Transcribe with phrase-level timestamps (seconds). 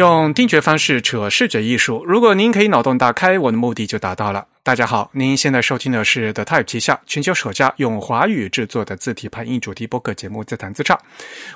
[0.00, 4.46] 用听觉方式扯视觉艺术，如果您可以脑洞大开，我的目的就达到了。
[4.62, 10.96] 大家好，您现在收听的是 The Type 旗下全球首家用华语制作的字体排印主题播客节目《自弹自唱》。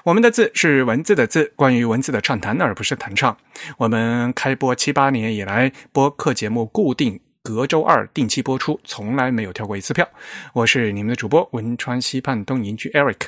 [0.03, 3.35] 我们的字是文字的字，关于文字的畅谈，而不是弹唱。
[3.79, 10.07] 我们开播七八年以来，播客节目固定隔周二定期播出，从来没有跳过一次票。
[10.53, 13.21] 我是你们的主播汶川西畔东营居 Eric。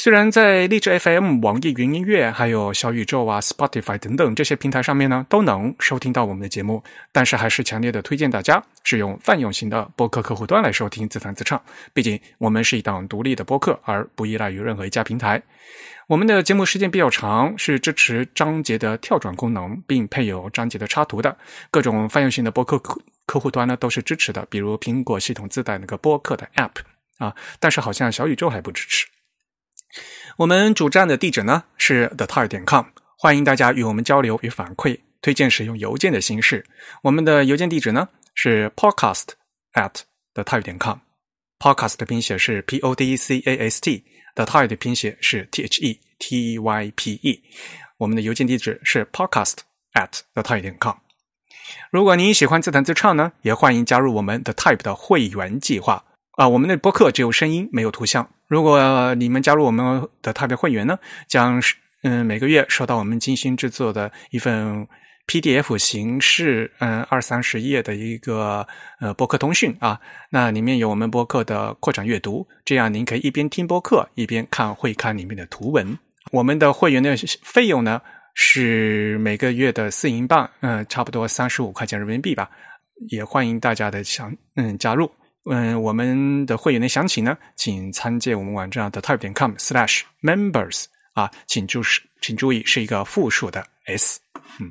[0.00, 6.80] 虽然在荔枝 FM、网易云音乐、还有小宇宙啊、Spotify 等等这些平台上面呢，都能收听到我们的节目，
[7.10, 11.60] 但是还是强烈的推荐大家使用泛用型的播客客户端来收听自弹自唱。
[11.92, 15.42] 毕竟我们是一档独立的播客，而不依赖于任何一家平台。
[16.06, 21.36] 我们的节目时间比较长，是支持章节的跳转功能，并配有章节的插图的。
[21.72, 22.96] 各种泛用型的播客客
[23.26, 26.70] 客户端呢都是支持的，比如苹果系统自带那个播客的 App
[27.18, 29.08] 啊，但是好像小宇宙还不支持。
[30.36, 32.84] 我们主站的地址呢是 the type 点 com，
[33.18, 36.64] 欢迎大家与我们交流与反馈，推荐使用邮件的形式。
[37.02, 39.28] 我们的邮件地址呢是 podcast
[39.72, 40.02] at
[40.34, 45.62] the type 点 com，podcast 的拼写是 p o d c a s t，the type 的拼写是 t
[45.64, 47.42] h e t y p e。
[47.96, 49.56] 我们的邮件地址是 podcast
[49.94, 50.94] at the type 点 com。
[51.90, 56.04] 如果您喜欢自弹自唱呢，也欢迎加入我们的 type 的会员计划。
[56.38, 58.24] 啊，我们的播客只有声音，没有图像。
[58.46, 64.86] 如果你们加入我们的特别会员呢，将是嗯每个月收到我们精心制作的一份
[65.26, 68.64] PDF 形式，嗯二三十页的一个
[69.00, 70.00] 呃播客通讯啊。
[70.30, 75.98] 那里面有我们播客的扩展阅读，这样您可以一边听播客一边看会刊里面的图文。
[76.30, 78.00] 我们的会员的费用呢
[78.34, 82.48] 是每个月的四英镑，嗯，差不多三十五块钱人民币吧。
[83.10, 85.10] 也欢迎大家的想嗯加入。
[85.50, 94.20] 嗯，我们的会员的详情呢，请参见我们网站的 type 点 com/slash members 啊，请注是，请注意是一个复数的 s。
[94.60, 94.70] 嗯，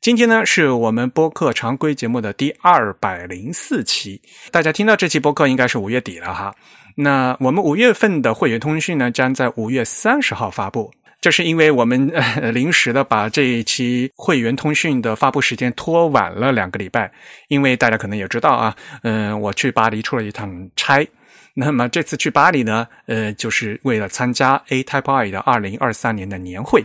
[0.00, 6.54] 今天呢是我们播客常规节目的第二百零四期，大家听到这期播客应该是五月底了哈。
[6.96, 10.90] 那我们五月份的会员通讯呢，将在五月三十号发布。
[11.22, 17.10] 这是因为我们 呃临时的把这一期会员通讯的发布时间拖晚了两个礼拜，
[17.46, 21.06] 因为大家可能也知道啊，嗯，我去巴黎出了一趟差，
[21.54, 26.84] 那么这次去巴黎呢，呃，就是为了参加 A Type I 的二零二三年的年会。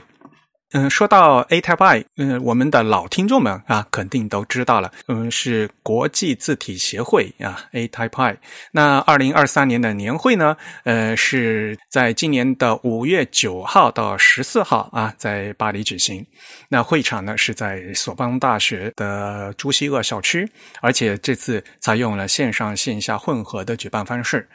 [0.74, 8.38] 嗯，说到 A Type I，嗯，我们的老听众们啊，肯定都知道了，嗯，是国际字体协会啊，A Type I。
[8.74, 16.26] 那二零二三年的年会呢，呃，是在今年的五月九号到十四号啊，在巴黎举行。
[16.68, 20.46] 那会场呢是在索邦大学的朱西厄校区，
[20.82, 24.46] 而且这次采用了线上线下混合的举办方式。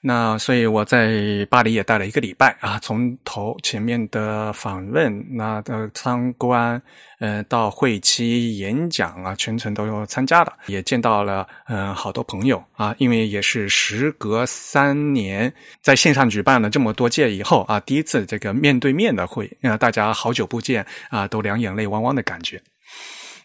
[0.00, 5.55] 那所以我在巴黎也待了一个礼拜啊，从头前面的访问那。
[5.62, 6.80] 的参观，
[7.20, 15.52] 嗯，到会期演讲啊，全程都有参加的，也见到了嗯好多朋友啊，因为也是时隔三年
[15.82, 22.60] 在线上举办了这么多届以后啊，第一次这个面对面的会，啊，大家好久不见啊，都两眼泪汪汪的感觉。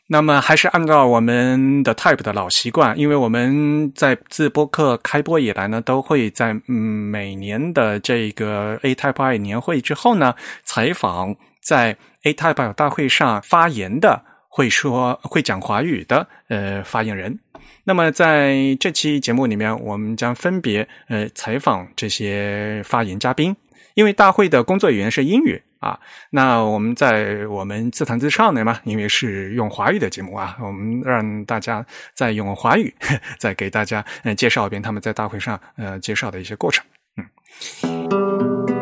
[0.08, 10.36] 那么还是按照我们的 Type 的老习惯，因为我们在自播客开播以来呢，都会在嗯每年的这个 A Type I 年会之后呢，
[10.66, 11.34] 采访。
[11.62, 17.40] 在 A Type 大会上发言的，会说会讲华语的呃发言人。
[17.84, 23.56] 那么在这期节目里面，我们将分别呃采访这些发言嘉宾。
[23.94, 32.94] 因为大会的工作语言是英语啊，那我们在我们自弹自唱的嘛，因为是用华语的节目啊，我们让大家再用华语
[33.38, 36.86] 再给大家呃介绍一遍他们在大会上呃介绍的一些过程。
[37.18, 38.81] 嗯。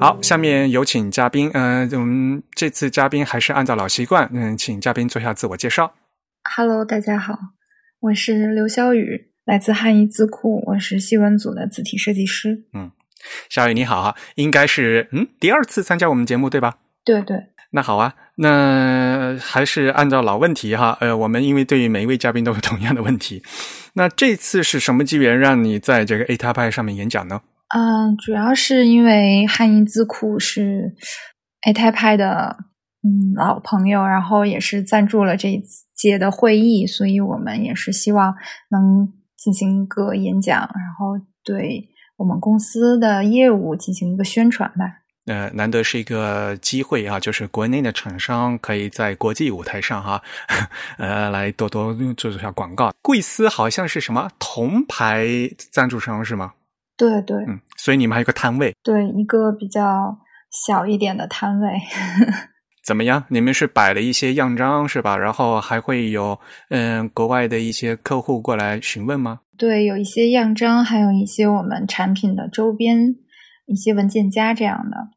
[0.00, 1.50] 好，下面有请嘉宾。
[1.54, 5.92] 嗯，我们这次嘉宾还是按照老习惯，嗯，请嘉宾做一下自我介绍。
[6.56, 7.36] Hello，大家好，
[7.98, 12.64] 我是刘潇雨，来自汉译字库，我是西文组的字体设计师。
[12.74, 12.92] 嗯，
[13.50, 16.78] 小雨你好哈，应该是嗯第二次参加我们节目对吧？
[17.04, 17.36] 对对。
[17.70, 20.96] 那好啊，那还是按照老问题哈。
[21.00, 23.42] 呃，我们因为对于每一位嘉宾都有同样的问题。
[23.94, 27.40] 那这次是什么机缘让你在这个 A 塔派上面演讲呢？
[27.74, 30.94] 嗯，主要是因为汉英字库是
[31.66, 32.56] A 泰派的
[33.02, 35.62] 嗯老朋友，然后也是赞助了这一
[35.94, 38.34] 届的会议，所以我们也是希望
[38.70, 41.84] 能进行一个演讲，然后对
[42.16, 45.02] 我们公司的业务进行一个宣传吧。
[45.26, 50.22] 呃，难得是一个机会啊，就是国内的厂商可以在国际舞台上哈，
[50.96, 52.90] 呃，来多多做做下广告。
[53.02, 55.26] 贵司好像是什么铜牌
[55.70, 56.54] 赞助商是吗？
[56.98, 60.18] 对对，嗯，所以你们还有个摊位，对，一个比较
[60.50, 61.70] 小一点的摊位。
[62.84, 63.24] 怎么样？
[63.28, 65.16] 你们是摆了一些样张是吧？
[65.16, 66.38] 然后还会有
[66.70, 69.40] 嗯国外的一些客户过来询问吗？
[69.56, 73.14] 对，有一些样张，还有一些我们产品的周边，
[73.66, 75.10] 一些文件夹这样的。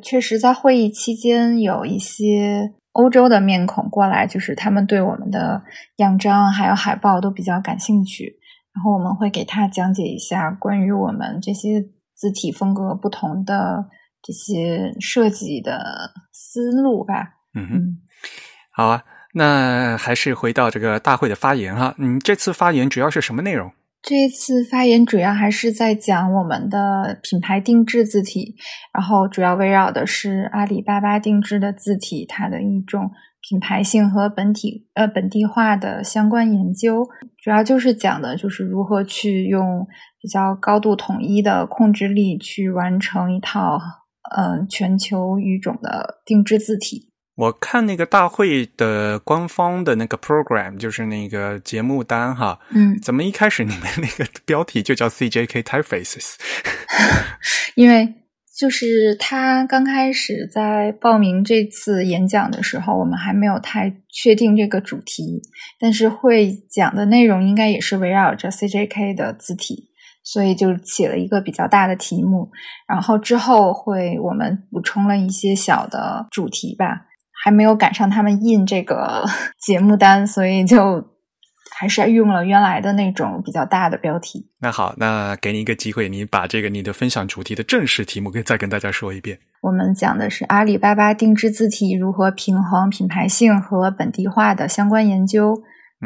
[0.00, 5.62] 确实，在会议期间有一些欧洲的面孔过来，就是他们对我们的
[5.96, 8.38] 样张还有海报都比较感兴趣。
[8.76, 11.82] 然后我们会给他讲解一下关于我们这些
[12.14, 13.86] 字体风格不同的
[14.20, 17.36] 这些设计的思路吧。
[17.54, 17.98] 嗯哼，
[18.70, 19.02] 好啊，
[19.32, 21.94] 那还是回到这个大会的发言哈。
[21.96, 23.72] 嗯，这次发言主要是什么内容？
[24.02, 28.54] 这一次发言主要还是在讲我们的品牌定制字体，
[28.92, 33.10] 然后主要围绕的是阿里巴巴定制的字体，它的一种
[33.48, 37.06] 品牌性和本体呃本地化的相关研究，
[37.42, 39.86] 主要就是讲的就是如何去用
[40.20, 43.78] 比较高度统一的控制力去完成一套
[44.36, 47.12] 嗯全球语种的定制字体。
[47.36, 56.36] 我看那个大会的官方的那个 program，就是那个节目单哈，嗯，怎么一开始你们那个标题就叫 CJK Typefaces？
[57.74, 58.14] 因为
[58.58, 65.42] 就是他刚开始在报名这次演讲的时候，我们还没有太确定这个主题，
[65.78, 69.90] 但是会讲的内容应该也是围绕着 CJK 的字体，
[70.24, 72.50] 所以就起了一个比较大的题目。
[72.88, 77.02] 然后之后会我们补充了一些小的主题吧。
[77.44, 79.24] 还没有赶上他们印这个
[79.64, 81.04] 节目单，所以就
[81.78, 84.46] 还是用了原来的那种比较大的标题。
[84.58, 89.38] 那好，那给你一个机会，你把这个你的分享主题的正式题目给 再跟大家说一遍。
[89.60, 95.54] 我们讲的是阿里巴巴定制字体如何平衡品牌性和本地化的相关研究，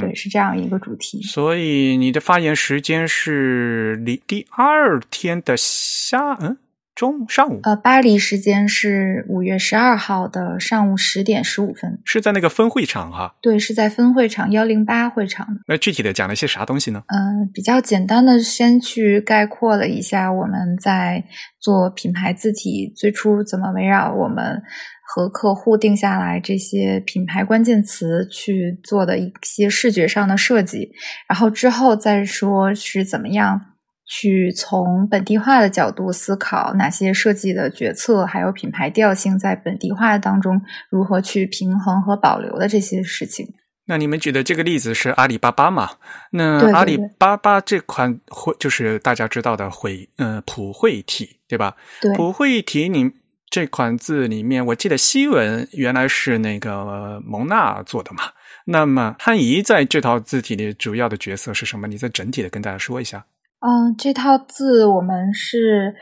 [0.01, 1.23] 对，是这样一个主题。
[1.23, 6.57] 所以你的发言时间是第第二天的下嗯。
[7.01, 13.35] 中上午，呃，巴黎时间是五月十二号的上午十点十五分，是在那个分会场哈。
[13.41, 15.49] 对，是在分会场幺零八会场。
[15.67, 17.03] 那具体的讲了些啥东西呢？
[17.07, 21.25] 嗯，比较简单的，先去概括了一下我们在
[21.59, 24.63] 做品牌字体最初怎么围绕我们
[25.03, 30.91] 和客户定下来这些品牌关键词去做的一些视觉上的设计，
[31.27, 33.69] 然后之后再说是怎么样。
[34.11, 40.61] 去从本地化的角度思考哪些设计的决策，还有品牌调性在本地化当中
[40.91, 43.47] 如何去平衡和保留的这些事情。
[43.87, 45.91] 那你们举的这个例子是阿里巴巴嘛？
[46.33, 51.77] 那阿里巴巴这款会就是大家知道的会，呃，普惠体对吧？
[52.01, 53.09] 对，普惠体你
[53.49, 58.25] 这款字里面，我记得西文原来是那个蒙娜做的嘛。
[58.65, 61.87] 那么汉仪在这套字体里主要的角色是什么？
[61.87, 63.25] 你再整体的跟大家说一下。
[63.61, 65.95] 嗯，这套字我们是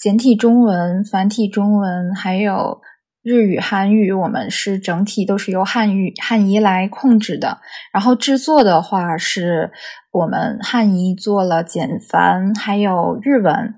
[0.00, 2.80] 简体中文、繁体中文，还有
[3.22, 7.58] 日语、韩语，我们是整体都是由汉语汉仪来控制的。
[7.92, 9.70] 然后制作的话，是
[10.10, 13.74] 我们汉仪做了简繁，还有日文。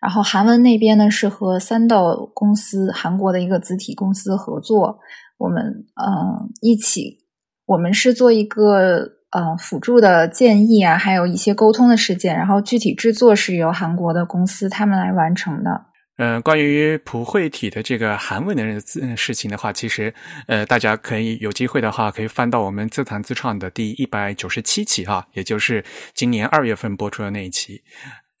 [0.00, 5.00] 然后韩文那边呢，是和三豆公司韩国的一个字体公司合作，
[5.38, 5.64] 我们
[5.96, 7.18] 嗯一起，
[7.64, 9.15] 我们是做一个。
[9.36, 15.70] 呃，辅助的建议啊，还有一些沟通的事件，然后具体制作是由韩国的公司他们来完成的。
[16.16, 20.10] 嗯，关于普惠体的这个韩文的字事情的话，其实
[20.46, 27.78] 呃，大家可以有机会的话，可以翻到我们自弹自创的第一百九十七期哈，也就是今年二月份播出的那一期。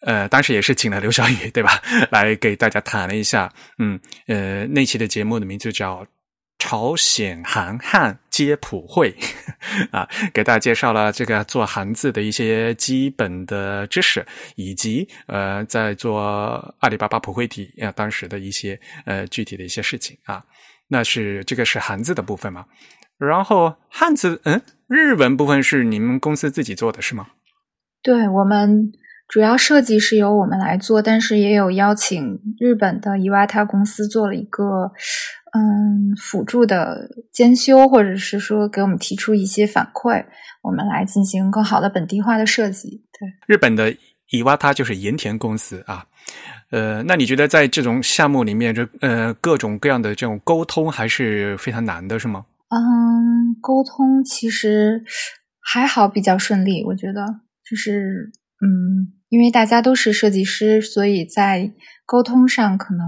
[0.00, 1.72] 呃，当时也是请了刘小雨对吧，
[2.10, 3.52] 来给大家谈了一下。
[3.78, 6.02] 嗯，呃，那期的节目的名字叫。
[6.58, 9.14] 朝鲜韩汉皆普惠
[9.92, 16.18] 啊，给大家介绍了这个做韩字的一些基本的知识，以及呃，在做
[16.80, 20.42] 阿里巴巴普惠体啊当时的一些呃具体的一些事情啊。
[20.88, 22.64] 那是这个是韩字的部分嘛？
[23.18, 27.26] 然后汉字嗯，日文部分是你们公司自己做的是吗？
[28.02, 28.90] 对我们
[29.28, 34.92] 主要设计是由我们来做，但是也有邀请日本的伊瓦塔公司做了一个。
[35.56, 40.22] 嗯，辅助的监修，或者是说给我们提出一些反馈，
[40.62, 43.02] 我们来进行更好的本地化的设计。
[43.18, 43.96] 对，日本的
[44.32, 46.04] 伊瓦他就是盐田公司啊。
[46.70, 52.44] 呃，那你觉得在这种项目里面，这呃各种各样的这种沟通还是非常难的，是吗？
[52.68, 55.02] 嗯，沟通其实
[55.60, 56.84] 还好，比较顺利。
[56.84, 57.24] 我觉得
[57.64, 61.72] 就是嗯，因为大家都是设计师，所以在
[62.04, 63.06] 沟通上可能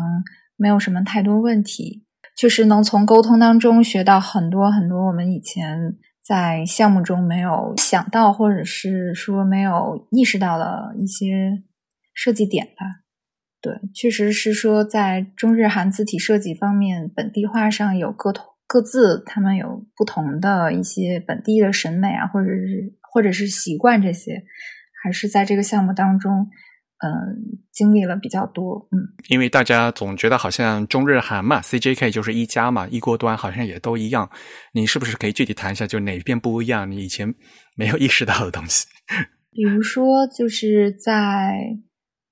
[0.56, 2.04] 没有什么太多问题。
[2.38, 11.64] 确实能从沟通当中学到很多很多我们以前在项目中没有想到，或者是说没有意识到的一些
[12.14, 13.02] 设计点吧。
[13.60, 24.44] 对，确实是说在中日韩字体设计方面，本地化上有各同各自他们有不同的一些本地的审美啊，或者是或者是习惯这些，
[25.02, 26.48] 还是在这个项目当中。
[27.00, 34.28] 嗯，经历了比较多，嗯，因为大家总觉得好像中日韩嘛，CJK 就是一家嘛，一锅端好像也都一样。
[34.72, 36.90] 你是不是可以具体谈一下，就哪边不一样？
[36.90, 37.34] 你以前
[37.76, 38.86] 没有意识到的东西？
[39.52, 41.52] 比如说，就是在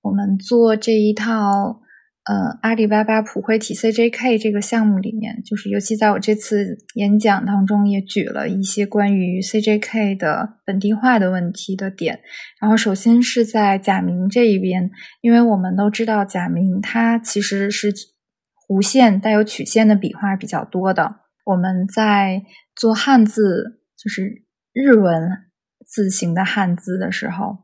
[0.02, 1.82] 我们做这一套。
[2.28, 12.18] 呃，阿里巴巴普惠体 CJK 这个项目里面，就是尤其在我这次演讲当中，也举了一些关于 CJK 的本地化的问题的点。
[12.60, 14.90] 然后，首先是在假名这一边，
[15.20, 17.92] 因为我们都知道假名它其实是
[18.68, 21.20] 弧线带有曲线的笔画比较多的。
[21.44, 22.42] 我们在
[22.74, 24.42] 做汉字，就是
[24.72, 25.30] 日文
[25.86, 27.58] 字形的汉字的时候。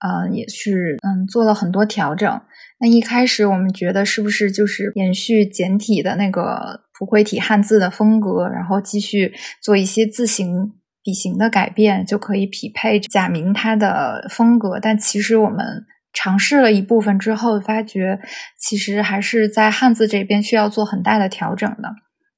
[0.00, 2.40] 呃，也是嗯，做了很多调整。
[2.80, 9.32] 那一开始我们觉得是不是就是延续简体的那个普惠体汉字的风格，然后继续
[9.62, 14.78] 做一些字形笔形的改变，就可以匹配假名它的风格？
[14.80, 18.20] 但其实我们尝试了一部分之后，发觉
[18.58, 21.94] 其实还是在汉字这边需要做很大的调整的。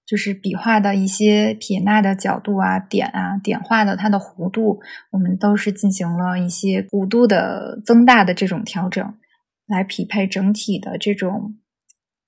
[0.07, 4.81] 就是笔画的一些撇捺的角度啊、点啊、点画的它的弧度，
[5.13, 9.15] 我们都是进行了一些弧度的增大的这种调整，
[9.71, 11.57] 来匹配整体的这种，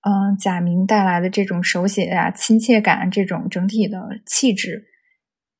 [0.00, 4.86] 嗯，假名带来的这种手写呀、亲切感这种整体的气质。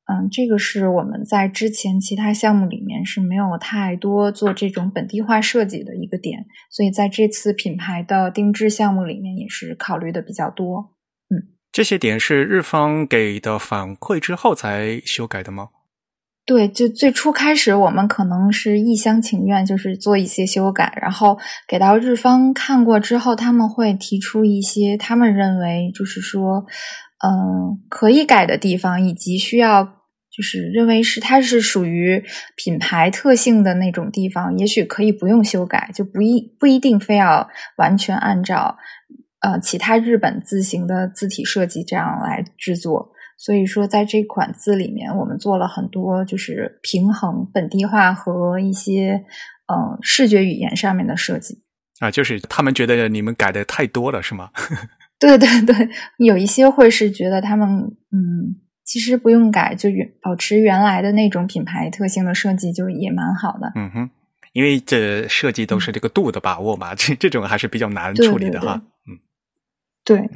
[0.05, 10.95] 嗯，这个是我们在之前其他项目里面是没有太多做这种本地化设计的一个点，所以在这次品牌的定制项目里面也是考虑的比较多。
[11.29, 15.69] 嗯这些点是日方给的反馈之后才修改的吗？
[16.45, 26.65] 对，就最初开始我们可能是一厢情愿，就是做一些修改，然后给到日方看过之后，他们会提出一些他们认为就是说，
[27.25, 32.21] 嗯，可以改的地方，以及需要就是认为是它是属于
[32.57, 37.47] 品牌特性的那种地方，也许可以不用修改，就不一不一定非要
[37.77, 38.75] 完全按照。
[39.39, 49.25] 呃，其他日本字形的字体设计这样来制作，所以说在这款字里面，我们做了很多就是平衡本地化和一些
[49.67, 51.61] 嗯视觉语言上面的设计
[51.99, 54.49] 啊，就是他们觉得你们改的太多了，是吗？
[55.19, 57.69] 对对对，有一些会是觉得他们
[58.11, 63.71] 嗯，其实不用改，就原保持原来的那种品牌特性的设计就也蛮好的。
[63.75, 64.09] 嗯哼，
[64.51, 68.81] 因为这设计都是这个度的把握嘛， 这这种还是比较难处理的哈。
[69.07, 69.17] 嗯
[70.05, 70.29] 对，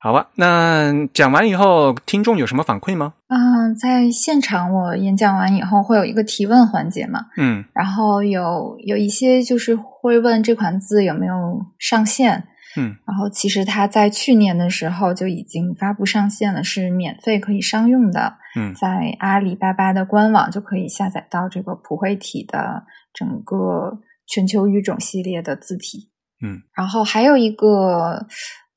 [0.00, 3.14] 好吧，那讲完以后，听众有什么反馈吗？
[3.26, 3.36] 啊，
[3.74, 11.34] 在现场我演讲完以后会有一个提问环节嘛，嗯，然后有有一些就是会问这款字有没有
[11.80, 26.08] 上线，嗯，然后其实它在去年的时候就已经发布上线了，是免费可以商用的，嗯，在阿里巴巴的官网就可以下载到这个普惠体的整个全球语种系列的字体。
[26.40, 28.24] 嗯，然后还有一个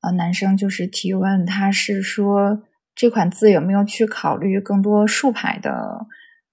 [0.02, 2.62] 呃男生就是提问，他是说
[2.94, 6.06] 这款字有没有去考虑更多竖排的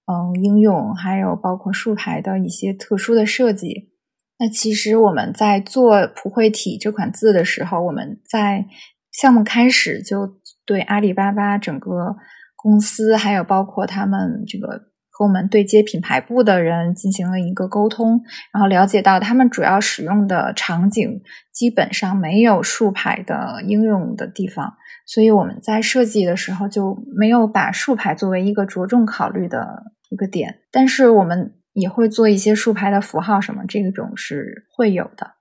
[0.06, 3.90] 嗯应用，还有包括竖排的一些特殊的设计。
[4.38, 8.64] 那其实我们在做普惠体这款字的时候，我们在
[9.12, 12.16] 项目开始就对阿里巴巴整个
[12.56, 14.89] 公司，还有包括他们这个。
[15.20, 18.22] 和我们对接品牌部的人进行了一个沟通，
[18.54, 21.20] 然后了解到他们主要使用的场景
[21.52, 24.72] 基本上没有竖排的应用的地方，
[25.04, 30.60] 所以我们在设计的时候就没有把竖排作为一个着重考虑的一个点。
[30.72, 35.32] 但是我们也会做一些竖排的符号，什么这种是会有的。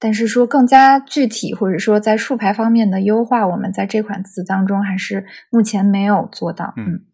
[0.00, 6.74] 但是说更加具体，或者说在竖排方面的优化，我们在这款字当中还是目前没有做到。
[6.76, 7.04] 嗯。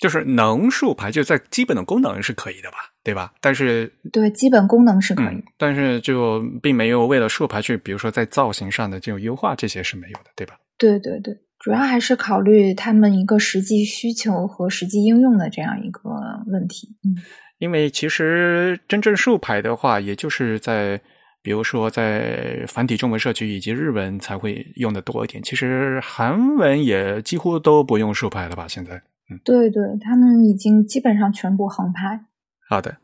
[0.00, 3.32] 就是能竖排，就在基本的功能是可以的吧，对吧？
[3.40, 10.54] 但是对基本功能是可以，但是就并没有为了竖排去，比如说在造型上的这种优化，这些是没有的，对吧？
[10.78, 16.00] 对对对，主要还是考虑他们一个实际需求和实际应用的这样一个
[16.46, 16.88] 问题。
[17.04, 17.20] 嗯，
[17.58, 20.98] 因为其实真正竖排的话，也就是在
[21.42, 28.66] 比如说在繁体中文社区以及日文才会用的多一点，其实韩文也几乎都不用竖排了吧？
[28.66, 29.02] 现在。
[29.44, 32.24] 对对，他们已经基本上全部航拍。
[32.68, 32.96] 好的，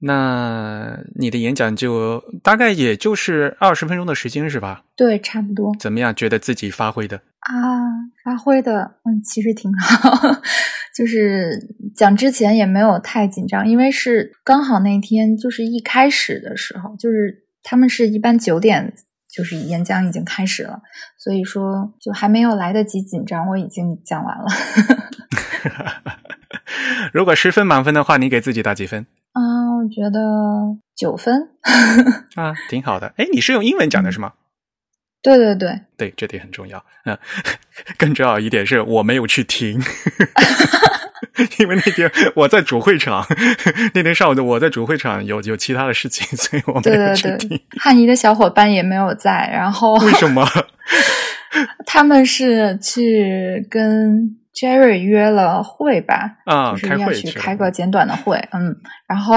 [0.00, 4.84] 那你的演讲就大概也就是二十分钟的时间是吧？
[4.96, 5.74] 对，差不多。
[5.78, 6.14] 怎么样？
[6.14, 7.52] 觉得自己发挥的啊？
[8.24, 10.40] 发挥的，嗯，其实挺好。
[10.96, 11.58] 就是
[11.94, 18.92] 讲之前也没有太紧张，因为是刚好那天就是一开始的时候，就是他们是一般九点
[19.32, 20.80] 就是演讲已经开始了，
[21.18, 24.44] 所以说就还没有来得及紧张，我已经讲完了。
[27.12, 29.06] 如果十分满分的话，你给自己打几分？
[29.32, 29.40] 啊，
[29.76, 30.20] 我觉得
[30.96, 31.50] 九分。
[32.34, 33.14] 啊，挺好的。
[33.16, 34.32] 哎，你是用英文讲的是吗？
[35.22, 36.82] 对对对，对，这点很重要。
[37.04, 37.16] 嗯，
[37.98, 39.80] 更重要一点是我没有去听。
[41.58, 43.26] 因为那天我在主会场，
[43.94, 47.58] 那天上午的我在主会场有有其他的事情，所以我没有去听。
[47.78, 50.46] 汉仪的小伙伴也没有在，然后为什么？
[51.86, 56.38] 他们是去跟 Jerry 约了会吧？
[56.44, 58.36] 啊，就是要去开个简短的会。
[58.52, 58.74] 嗯，
[59.06, 59.36] 然后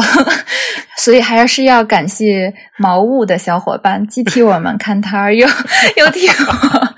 [0.98, 5.48] 所以还是要感谢茅物的小伙伴，既替我们看摊儿， 又
[5.98, 6.96] 又替我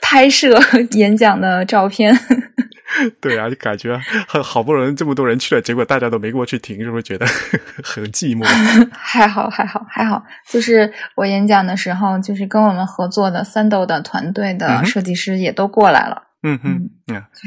[0.00, 0.58] 拍摄
[0.92, 2.18] 演讲的照片。
[3.20, 7.26] 对啊，就感觉很好不容易这么多人去了，结果大家都没过去听，是不是觉得
[7.84, 8.46] 很寂寞？
[8.90, 10.22] 还好，还好，还好。
[10.48, 16.22] 就是我演讲的时候，就是跟我们合作的三豆的团队的设计师也都过来了。
[16.22, 16.90] 嗯嗯嗯，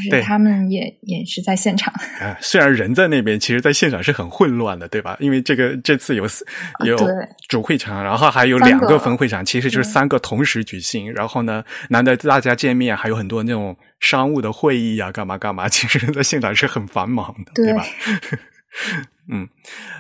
[0.10, 1.94] 就是他们也也是在现场。
[2.20, 5.16] 啊，虽然人在那边，其实在现场是很混乱的，对吧？
[5.22, 6.26] 因为这个这次有
[6.86, 6.98] 有
[7.48, 11.12] 主会场，然后还有两个分会场，其实就是三个同时举行。
[11.14, 17.86] 然后呢，难得大家见面，还有很多那种商务的会议啊，干嘛干嘛， 其实在现场是很繁忙的，对吧？
[19.32, 19.48] 嗯，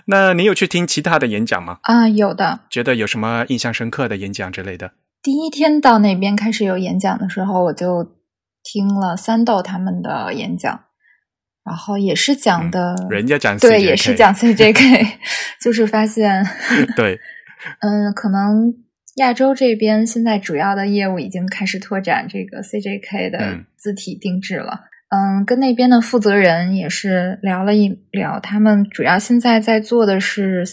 [0.07, 1.77] 那你有去听其他的演讲吗？
[1.83, 2.59] 啊，有的。
[2.69, 4.91] 觉得有什么印象深刻的演讲之类的？
[5.23, 8.17] 第一天到那边开始有演讲的时候，我就。
[8.63, 10.79] 听了三豆他们的演讲，
[11.63, 15.07] 然后也是讲的，人家讲对，也是讲 CJK，
[15.61, 16.45] 就是发现
[16.95, 17.19] 对，
[17.81, 18.73] 嗯，可能
[19.15, 24.81] 亚洲这边现在主要的业务已经开始拓展这个 CJK 的字体定制了。
[25.09, 30.65] 嗯，跟那边的负责人也是聊了一聊，他们主要现在在做的是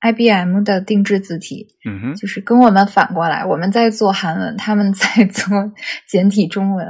[0.00, 5.50] IBM 的定制字体，嗯哼，就是跟我们反过来，我们在做韩文，他们在做
[6.08, 6.86] 简体中文。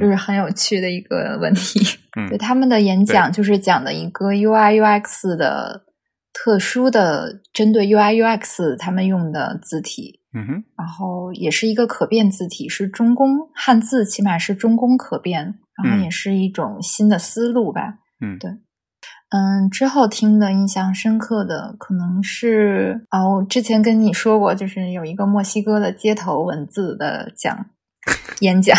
[0.00, 1.80] 就是很有趣的一个问题。
[2.28, 5.84] 对他们的演讲，就是讲的一个 UI UX 的
[6.32, 10.20] 特殊的针对 UI UX 他们用的字体。
[10.36, 17.98] 嗯哼，然后也是一个可变字体，是中宫汉字，起码是中宫可变，然后也是一种新的思路吧。
[18.20, 18.50] 嗯，对。
[19.30, 27.66] 嗯，之后听的印象深刻的可能是哦，之前跟你说过，就是有一个墨西哥的街头文字的讲。
[28.40, 28.76] 演讲，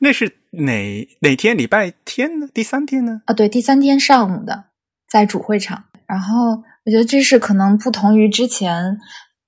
[0.00, 1.56] 那是哪哪天？
[1.56, 2.48] 礼拜天呢？
[2.52, 3.22] 第三天呢？
[3.26, 4.64] 啊，对，第三天上午的，
[5.08, 5.84] 在主会场。
[6.06, 8.98] 然后我觉得这是可能不同于之前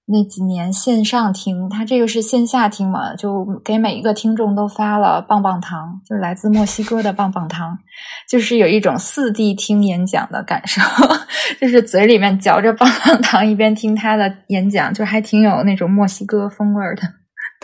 [0.07, 7.79] 那几年线上听，他这个是线下听嘛，就给每一个听众都发了棒棒糖，就是来自墨西哥的棒棒糖，
[8.31, 10.81] 就是有一种四 D 听演讲的感受，
[11.61, 17.03] 就是嘴里面嚼着棒棒糖，一边听他的演讲，就还挺有那种墨西哥风味的。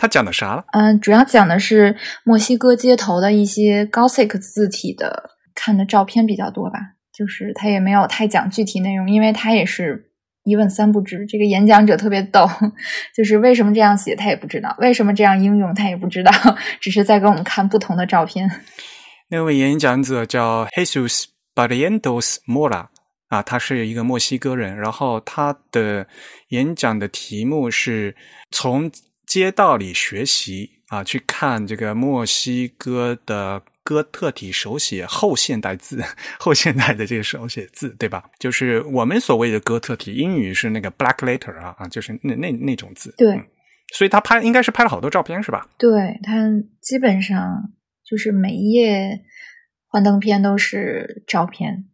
[0.01, 0.63] 他讲的啥了？
[0.71, 6.79] 嗯，主要讲的是墨西哥街头的一些 Gothic 字体的看的照片比较多吧。
[7.13, 10.09] 就是他也没有太讲具体内容，因为他也是
[10.45, 11.25] 一问三不知。
[11.25, 12.47] 这个演讲者特别逗，
[13.13, 16.31] 就是为什么这样写他也不知道，为什么这样应用他也不知道，
[16.79, 18.49] 只是在给我们看不同的照片。
[19.27, 22.85] 那位演讲者叫 Jesus Barrientos Mora
[23.27, 26.07] 啊，他是一个墨西哥人，然后他的
[26.51, 28.15] 演讲的题目是
[28.49, 28.89] 从。
[29.29, 36.03] 街道里学习啊，去看这个墨西哥的哥特体手写后现代字，
[36.39, 38.23] 后现代的这个手写字，对吧？
[38.39, 43.13] 就是我们所谓的哥特体，英语是那个 black letter 啊啊，就是那那那种字。
[43.17, 43.39] 对，
[43.93, 45.69] 所以他拍应该是拍了好多照片，是吧？
[45.77, 46.49] 对他
[46.81, 47.71] 基本上
[48.03, 49.21] 就是每一页
[49.85, 51.85] 幻灯片都是照片。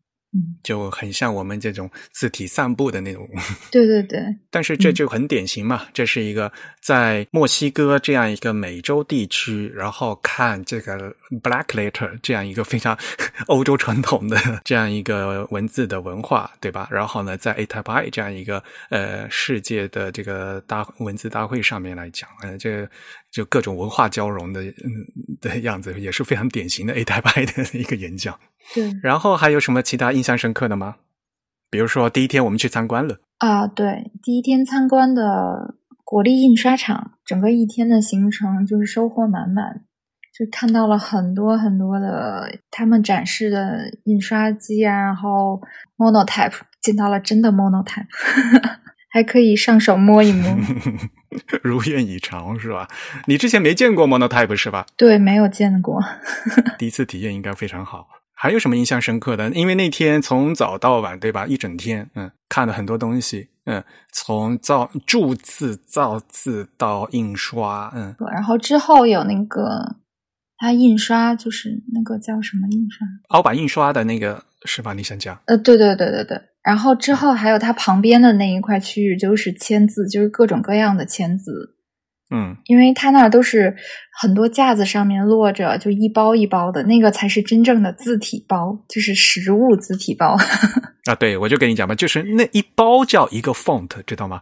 [0.63, 3.27] 就很像我们这种字体散步的那种，
[3.71, 4.19] 对对对。
[4.49, 12.97] 但是这就很典型嘛，这是一个在墨西哥这样一个美洲地区，然后看这个 black letter 这样一个非常
[13.47, 16.87] 欧洲传统的这样一个文字的文化，对吧？
[16.91, 22.87] 然后呢，在 A Type I 这样一个呃世界的这个大文字大会上面来讲，呃，这
[23.31, 24.73] 就各种文化交融的嗯
[25.41, 28.39] 的样子，也是非常典型的 A Type I 的一个演讲。
[28.73, 30.95] 对，然后还有什么其他印象深刻的吗？
[31.69, 39.81] 比如说第一天我们去参观了啊，对，第一天参观的国立印刷厂，整个一天的行程就是收获满满，
[40.37, 45.61] 就看到了很多很多的他们展示的印刷机啊，然后
[45.97, 48.07] monotype 见到了真的 monotype，
[49.11, 50.55] 还可以上手摸一摸，
[51.61, 52.87] 如愿以偿是吧？
[53.25, 54.85] 你之前没见过 monotype 是吧？
[54.95, 56.01] 对，没有见过，
[56.77, 58.07] 第一次体验应该非常好。
[58.45, 59.49] 还有什么印象深刻的？
[59.49, 61.47] 因为那天从早到晚，对吧？
[61.47, 63.49] 一整天，嗯，看了很多东西。
[63.65, 69.95] 嗯，从造铸字、造字到印刷，嗯，然后之后有那个
[70.59, 73.07] 它印刷，就是那个叫什么印刷？
[73.29, 74.93] 凹版印刷的那个是吧？
[74.93, 75.35] 你想讲？
[75.45, 76.39] 呃，对对对对对。
[76.61, 81.75] 然后之后还有它旁边的那一块区域，就是签字，就是各种各样的签字。
[82.31, 83.75] 嗯，因为他那都是
[84.19, 90.35] 很多架子上面摞着，就一包一包的，那个才是真正的字体包，就是实物字体包。
[91.05, 94.41] 啊，对，我就跟你讲吧，就是那一包叫一个 font，知道吗？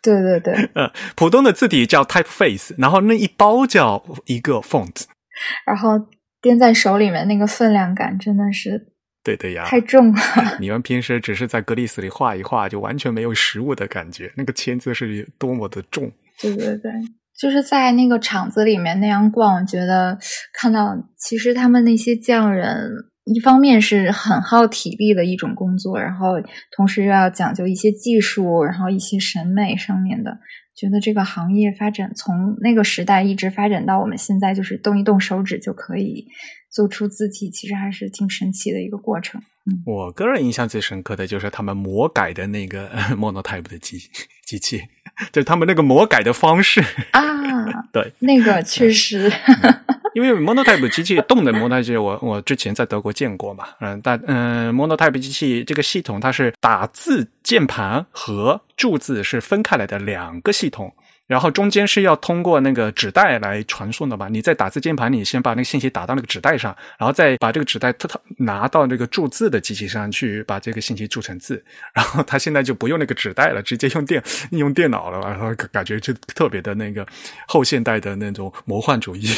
[0.00, 5.04] 对 对对，呃，普通的字体叫 typeface，然后那一包叫一个 font，
[5.66, 5.98] 然后
[6.40, 8.86] 掂在手里面那个分量感真的是。
[9.22, 10.20] 对的呀，太重了。
[10.58, 14.32] 你们平时只是在格里斯里画一画，就完全没有实物的感觉。
[14.34, 16.10] 那个签字是多么的重。
[16.40, 16.90] 对对对，
[17.38, 20.18] 就是在那个厂子里面那样逛，觉得
[20.52, 22.90] 看到其实他们那些匠人，
[23.24, 26.34] 一方面是很耗体力的一种工作，然后
[26.76, 30.38] 同时又要讲究一些技术，然后一些审美上面的。
[30.76, 36.26] 觉得这个行业发展从那个时代一直发展到我们现在，就是动一动手指就可以。
[36.72, 39.42] 做出字体其实还是挺神奇的一个过程。
[39.66, 43.98] 嗯，我个人印象最深刻的就是他们魔改的那个 Monotype 的机
[44.46, 44.80] 机器，
[45.32, 47.20] 就他们那个魔改的方式啊，
[47.92, 49.30] 对，那个确实，
[50.14, 60.92] 因为 Monotype 机器动的 Monotype，我我之前在德国见过嘛，嗯，但嗯，Monotype 机器这个系统它是打字键盘和注字是分开来的两个系统。
[61.30, 64.26] 然后中间是要通过那个纸带来传送的吧？
[64.28, 71.64] 你在打字键盘里先把那个信息打到那个纸带上，然后再把这个纸带特拿到那个注字的机器上去，把这个信息注成字。
[71.94, 77.06] 然后他现在就不用那个纸带了，直接用电用电脑了，然后感觉就特别的那个
[77.46, 79.28] 后现代的那种魔幻主义。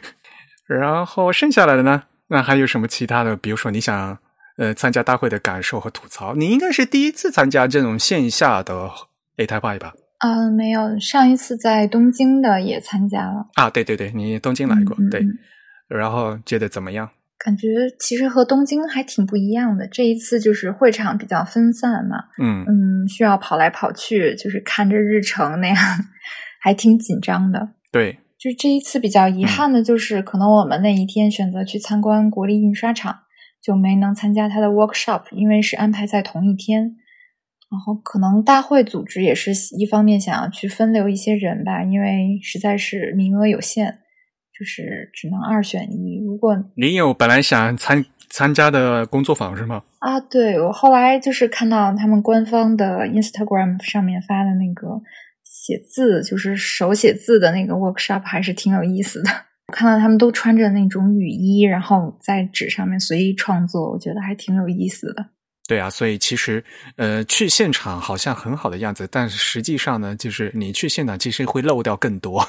[0.68, 2.02] 然后剩下来的呢？
[2.26, 3.34] 那还有什么其他的？
[3.38, 4.18] 比如说你想
[4.58, 6.34] 呃参加大会的感受和吐槽？
[6.34, 8.90] 你应该是第一次参加这种线下的
[9.38, 9.94] A 台派吧？
[10.24, 15.20] 嗯，没有，上一次在东京的也参加了啊，对对对，你东京来过，对，
[15.88, 17.10] 然后觉得怎么样？
[17.44, 17.66] 感觉
[17.98, 19.84] 其实和东京还挺不一样的。
[19.88, 25.76] 这一次就是会场比较分散嘛，嗯嗯，需要跑来跑去，就是看着日程那样，
[26.62, 27.70] 还挺紧张的。
[27.90, 33.12] 对，就这一次比较遗憾的就是，可能我们那一天选择去参观国立印刷厂，
[33.60, 36.94] 就没能参加他的 workshop，因为是安排在同一天。
[37.72, 43.86] 然后可能大会组织也是一方面想要去分流一些人吧，因为实在是名额有限，
[44.52, 46.22] 就是只能二选一。
[46.22, 49.82] 如果你有本来想参参加的工作坊是吗？
[50.00, 55.00] 啊，对，我后来就是看到他们官方的 Instagram 上面发的那个
[55.42, 59.30] 写字，就是手写字的那个 workshop，还是挺有意思的。
[59.72, 65.24] 看到他们都穿着那种雨衣，然后在纸上面随意创作，我觉得还挺有意思的。
[65.72, 66.62] 对啊，所以其实，
[66.96, 72.46] 呃，去现场好像很好的样子，但是实际上呢，就是你去现场其实会漏掉更多。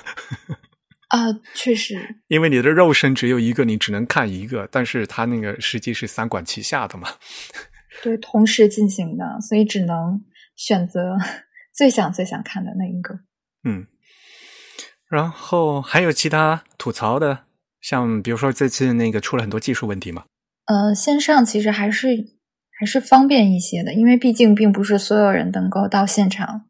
[1.08, 1.96] 啊，确实，
[2.28, 7.08] 因为你的肉身只有一个，你只能看一个，但是它那个实际是三管齐下的嘛。
[8.04, 10.22] 对，同时进行的，所以只能
[10.58, 11.18] 选择
[11.74, 13.18] 最想最想看的那一个。
[13.64, 13.88] 嗯，
[15.10, 17.46] 然后还有其他吐槽的，
[17.80, 20.26] 像比如说这次那个出了很多技术问题嘛。
[20.66, 22.33] 呃，线上其实还是。
[22.86, 26.66] 是方便一些的，因为毕竟并不是所有人能够到现场。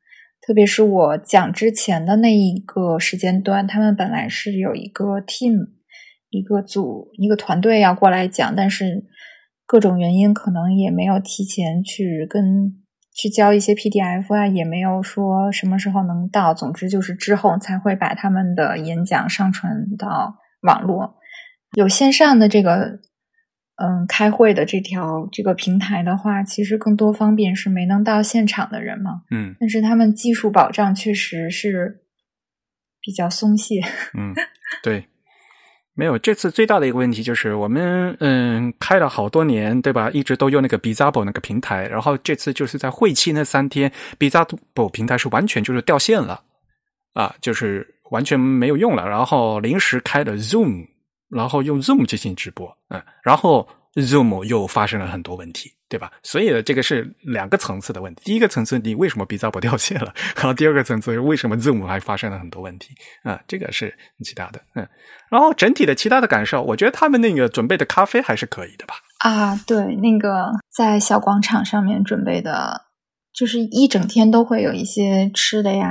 [0.45, 5.69] 特别是我讲之前的那一个时间段，他们本来是有一个 team、
[6.29, 9.05] 一个组、一个团队要过来讲，但是
[9.65, 12.73] 各种原因可能也没有提前去跟
[13.13, 16.53] 去交一些 PDF 啊，也没有说什么时候能到。
[16.53, 21.15] 总之就是之后才会把他们的演讲上传到网络，
[21.77, 22.99] 有线上的这个。
[23.75, 29.23] 嗯，开会的这条这个平台的话，其实更多方便是没能到现场的人嘛。
[29.31, 32.01] 嗯，但是他们技术保障确实是
[33.01, 33.81] 比较松懈。
[34.15, 34.31] 嗯，
[34.83, 35.03] 对，
[35.95, 40.09] 没有这次最大的一个问题就是我们嗯开了好多年，对吧？
[40.11, 46.43] 一直都用那个 Bizarro 那个平台，然后这次就是在会期那三天，Bizarro 平台是完全就是掉线了
[47.13, 50.92] 啊，就是完全没有用了，然后临时开了 Zoom。
[51.33, 56.11] 然后用 Zoom 进行直播，嗯，然后 Zoom 又发生了很多问题，对吧？
[56.23, 58.21] 所以这个是两个层次的问题。
[58.25, 60.13] 第一个层次，你为什么 B 站不掉线了？
[60.35, 62.95] 然后第二个层次，为什么 Zoom 还发生了很多问题？
[63.23, 64.87] 啊，这个是其他的，嗯。
[65.29, 68.95] 然后整体的其他的感受，我觉得他们那个准备的咖啡还是可以的吧？
[69.19, 72.87] 啊，对，那个在小广场上面准备的，
[73.33, 75.89] 就是一整天都会有一些吃的呀，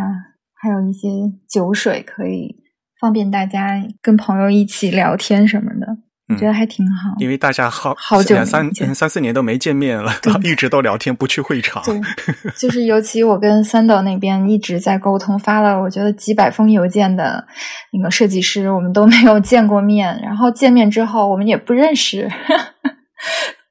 [0.54, 1.08] 还有一些
[1.48, 2.61] 酒水可以。
[3.02, 5.88] 方便大家跟朋友一起聊天什么的。
[6.28, 7.16] 我觉得还挺好。
[7.18, 10.12] 因为大家好好久两三三四年都没见面了，
[10.44, 11.82] 一直都聊天，不去会场。
[11.82, 12.00] 对，
[12.56, 17.44] 就是尤其我跟三岛那边一直在沟通，发了我觉得几百封邮件的
[17.92, 20.16] 那个设计师，我们都没有见过面。
[20.22, 22.30] 然后见面之后，我们也不认识。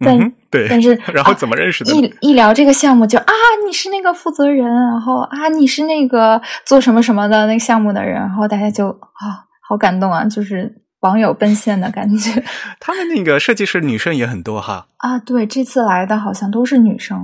[0.03, 2.01] 但、嗯，对，但是 然后怎么认识的呢？
[2.21, 3.33] 一一聊这个项目就啊，
[3.65, 12.43] 你是那个负责人，然后啊，你是那个做什么什么的那个项目的人，然后大家就啊，好感动啊，就是网友奔现的感觉
[12.79, 14.87] 他们那个设计师女生也很多哈。
[14.97, 15.19] 啊。
[15.19, 17.17] 对，这次来的好像都是女生，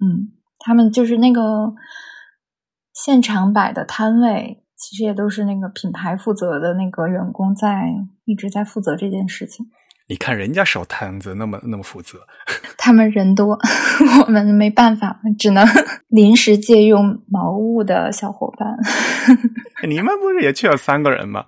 [0.00, 1.72] 嗯，他们就是那个
[2.92, 7.84] 现场摆的摊位，其实也都是那个品牌负责的那个员工在
[8.24, 9.66] 一直在负责这件事情。
[10.08, 12.26] 你看人家守摊子那么那么负责，
[12.78, 13.58] 他们人多，
[14.26, 15.66] 我们没办法，只能
[16.08, 18.76] 临时借用茅屋的小伙伴。
[19.88, 21.46] 你们不是也去了三个人吗？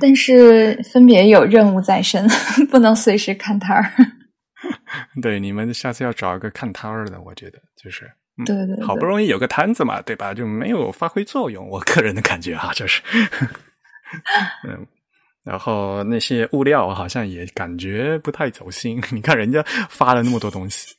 [0.00, 2.26] 但是分别有任务在身，
[2.70, 3.92] 不能随时看摊儿。
[5.20, 8.04] 对，你们下次要找一个看摊儿的，我觉得就是，
[8.38, 10.32] 嗯对对对好不容易有个摊子嘛，对吧？
[10.32, 13.02] 就没有发挥作用，我个人的感觉哈，就是，
[14.68, 14.86] 嗯。
[15.44, 19.02] 然后那些物料好像也感觉不太走心。
[19.10, 20.94] 你看人家发了那么多东西，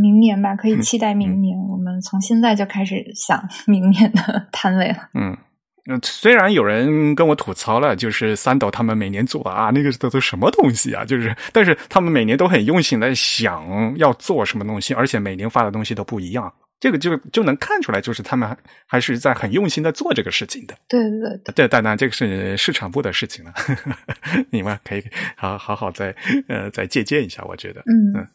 [0.00, 1.58] 明年吧，可以期待明年。
[1.58, 5.08] 我们从现在就开始想 明年的 摊位了。
[5.14, 5.36] 嗯，
[5.90, 11.04] 嗯，虽然有人跟我吐槽了，就是三斗他们每年做的啊，那个都都什么东西啊？
[11.04, 16.52] 就是，但是他们每年都很用心在想要做什么东西，而且每年发的东西都不一样。
[16.86, 20.74] 这个就就能看出来，就是他们还还是在很用心的做这个事情的。
[20.88, 23.52] 对对对对，当然这个是市场部的事情了，
[24.50, 25.02] 你们可以
[25.36, 26.14] 好好好再
[26.48, 27.80] 呃再借鉴一下，我觉得。
[27.80, 28.28] 嗯嗯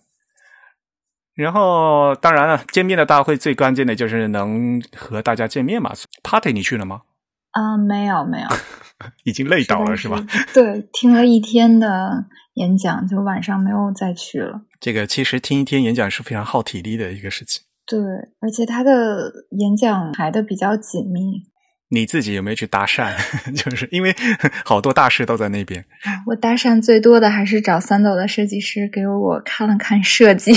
[1.34, 5.94] 然后，当然了，见面的大会最关键的就是能和大家见面嘛。
[6.22, 7.04] Party 你去了吗？
[7.52, 8.48] 啊，没有没有，
[9.24, 10.22] 已经累倒了是吧？
[10.54, 14.62] 对，听了一天的演讲，就晚上没有再去了。
[14.82, 17.64] 这个其实听一天演讲是非常耗体力的一个事情。
[17.92, 18.00] 对，
[18.40, 21.44] 而且他的演讲排的比较紧密。
[21.90, 23.12] 你自己有没有去搭讪？
[23.54, 24.16] 就是因为
[24.64, 25.82] 好多大师都在那边。
[26.06, 30.54] 啊我搭讪最多的还是找三斗的设计师给我看了看设计。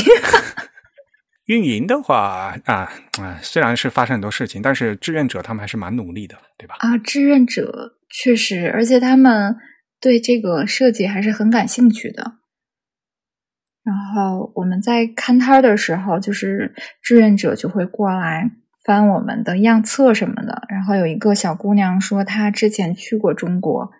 [1.46, 6.76] 运营的话啊啊，虽然是发生很多事情，但是志愿者他们还是蛮努力的，对吧？
[6.78, 9.56] 啊，志愿者确实，而且他们
[10.00, 12.34] 对这个设计还是很感兴趣的。
[13.84, 18.50] 然后我们在看摊的时候，就是志愿者就会过来
[18.84, 20.62] 翻我们的样册什么的。
[20.70, 23.90] 然后有一个小姑娘说，她之前去过中国，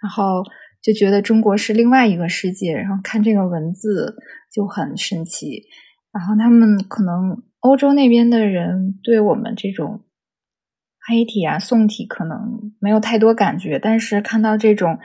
[0.00, 0.44] 然后
[0.80, 4.14] 就觉得中国是另外一个世界，然后看这个文字
[4.54, 5.64] 就很神奇。
[6.12, 10.04] 然后他们可能欧洲那边的人对我们这种
[11.08, 14.98] 黑体啊、宋体可能没有太多感觉，但是看到这种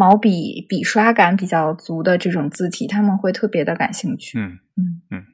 [0.00, 4.38] 毛笔笔刷感比较足的这种字体，他们会特别的感兴趣。
[4.38, 5.26] 嗯嗯嗯，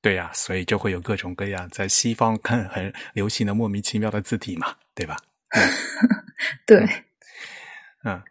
[0.00, 5.16] 对呀、所以就会有各种各样在西方看很流行的莫名其妙的字体嘛，对吧？
[6.64, 6.88] 对，
[8.04, 8.22] 嗯，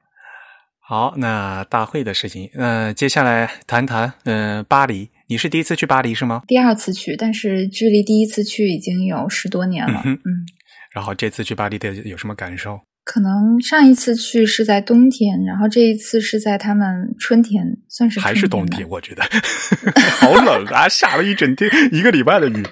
[0.80, 6.42] 好，那大会的事情，呃，接下来谈谈，呃，巴黎，你是第一次去巴黎是吗？
[6.48, 10.02] 第二次去，但是距离第一次去已经有十多年了。
[10.04, 10.48] 嗯嗯，
[10.92, 12.82] 然后这次去巴黎的有什么感受？
[13.12, 18.88] 可能上一次去是在冬天，然后这一次是在他们春天，算是还是冬天？
[18.88, 19.24] 我觉得
[20.22, 22.64] 好冷啊， 下了一整天，一个礼拜的雨。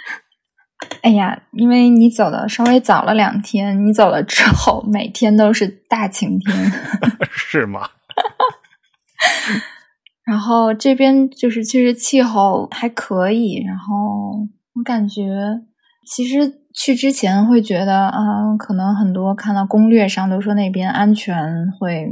[1.04, 6.72] 哎呀，因为你走的稍微早了两天，你走了之后，每天都是大晴天。
[7.30, 7.86] 是吗？
[10.24, 15.60] 然后这边就是其实气候还可以，然后我感觉
[16.10, 21.36] 其实去之前会觉得啊、可能很多看到攻略上都说那边安全
[21.78, 22.06] 会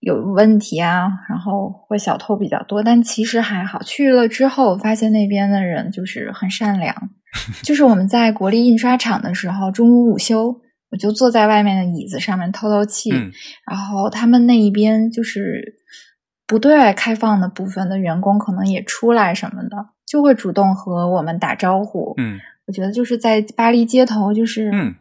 [0.00, 3.82] 有问题啊，然后会小偷比较多，但其实还好。
[3.82, 6.94] 去了之后发现那边的人就是很善良，
[7.62, 10.60] 就是我们在国立印刷厂的时候，中午午休。
[10.90, 13.32] 我就坐在外面的椅子上面透透气，嗯
[13.66, 15.76] 然后他们那一边就是
[16.46, 22.12] 不对外开放的部分的员工，可能也出来什么的，就会主动和我们打招呼。
[22.18, 24.94] 嗯我觉得就是在巴黎街头，就是嗯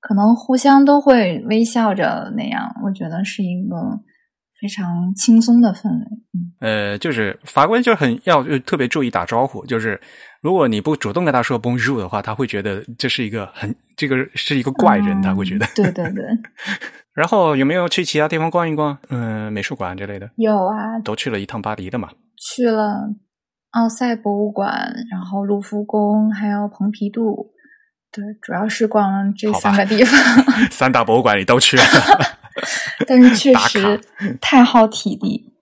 [0.00, 3.76] 可能互相都会微笑着那样，我觉得是一个
[4.60, 6.04] 非常轻松的氛围。
[6.32, 9.98] 嗯，呃，就是法国人就很要就特别注意打招呼，就是
[10.42, 15.66] 如果你不主动跟他说 bonjour 的话，他会觉得这是一个很这个是一个怪人，嗯他会觉得。
[15.74, 16.24] 对对对，
[17.14, 18.98] 然后有没有去其他地方逛一逛？
[19.08, 22.10] 嗯、美术馆之类的，有啊，都去了一趟巴黎的嘛。
[22.36, 23.08] 去了
[23.74, 27.50] 奥赛博物馆，然后卢浮宫，还有蓬皮杜。
[28.12, 30.16] 对，主要是逛了这三个地方。
[30.70, 31.82] 三大博物馆你都去了，
[33.08, 34.00] 但是确实
[34.40, 35.52] 太耗体力，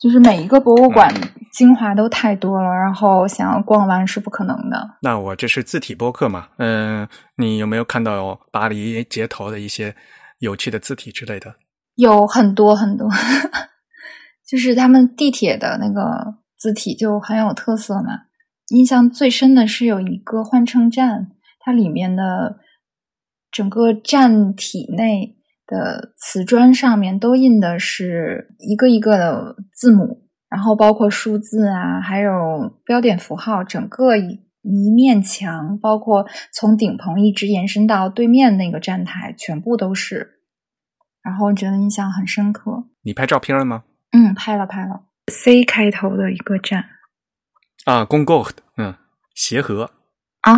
[0.00, 1.12] 就是每一个博物馆
[1.52, 4.88] 精华都太多了，然后想要逛完是不可能的。
[5.02, 6.48] 那我这是字体播客嘛？
[6.56, 9.94] 嗯、你有没有看到巴黎街头的一些
[10.38, 11.56] 有趣的字体之类的？
[11.96, 13.06] 有很多很多，
[14.48, 18.22] 就是他们地铁的那个字体就很有特色嘛。
[18.68, 22.58] 印象最深的是有一个换乘站，它里面的
[23.50, 32.32] 整个站体内的瓷砖上面都印的是一个一个的字母，然后包括数字啊，还有
[32.84, 40.40] 标点符号，整个一一面墙，包括从顶棚一直延伸到对面那个站台，全部都是。
[41.22, 42.84] 然后觉得印象很深刻。
[43.02, 43.84] 你拍照片了吗？
[44.12, 46.84] 嗯，拍了拍了，C 开头的一个站。
[47.84, 48.94] 啊，公购，嗯，
[49.34, 49.84] 协和
[50.42, 50.52] 哦，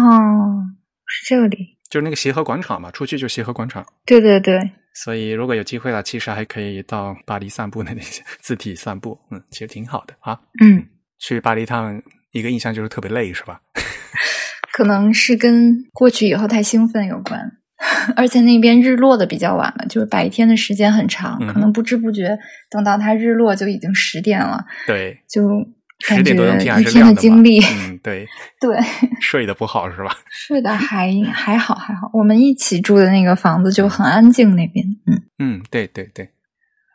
[1.06, 1.78] 是这里。
[1.88, 3.85] 就是那个协和广场嘛，出去就协和广场。
[4.06, 10.40] 对对对，所以如果有机会了，其实还可以到巴黎散步的那些 字体散步，嗯，其实挺好的啊。
[10.62, 10.87] 嗯，
[11.18, 13.61] 去巴黎一趟，一个印象就是特别累，是吧？
[14.72, 17.59] 可能是跟过去以后太兴奋有关，
[18.14, 22.38] 而且那边日落的比较晚了，就是白天的时间很长，嗯可能不知不觉
[22.69, 25.49] 等到它日落就已经十点了，对，就
[25.99, 28.27] 十感觉点多钟天还一天是亮的嘛的精力，嗯，对，
[28.61, 28.79] 对，
[29.21, 30.16] 睡得不好是吧？
[30.31, 32.11] 睡的还还好还好。
[32.12, 36.29] 我们一起住的那个房子就很安静，那边，嗯嗯，对对对，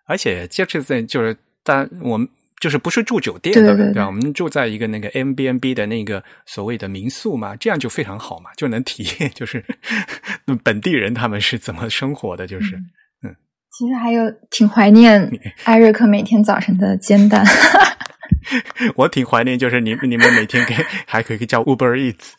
[0.08, 2.28] 而且这次在就是但我们
[2.60, 3.76] 就是不是住酒店对？
[3.76, 9.64] 对吧我们住在一个那个 M B N B 的那个所谓的民宿嘛，这样就非常好嘛，就能体验就是
[10.64, 12.76] 本地人他们是怎么生活的，就是
[13.24, 13.36] 嗯。
[13.78, 15.30] 其实还有挺怀念
[15.66, 17.46] 艾瑞克每天早晨的煎蛋。
[18.96, 22.32] 我挺怀念，就是你你们每天给还可以叫 Uber Eats，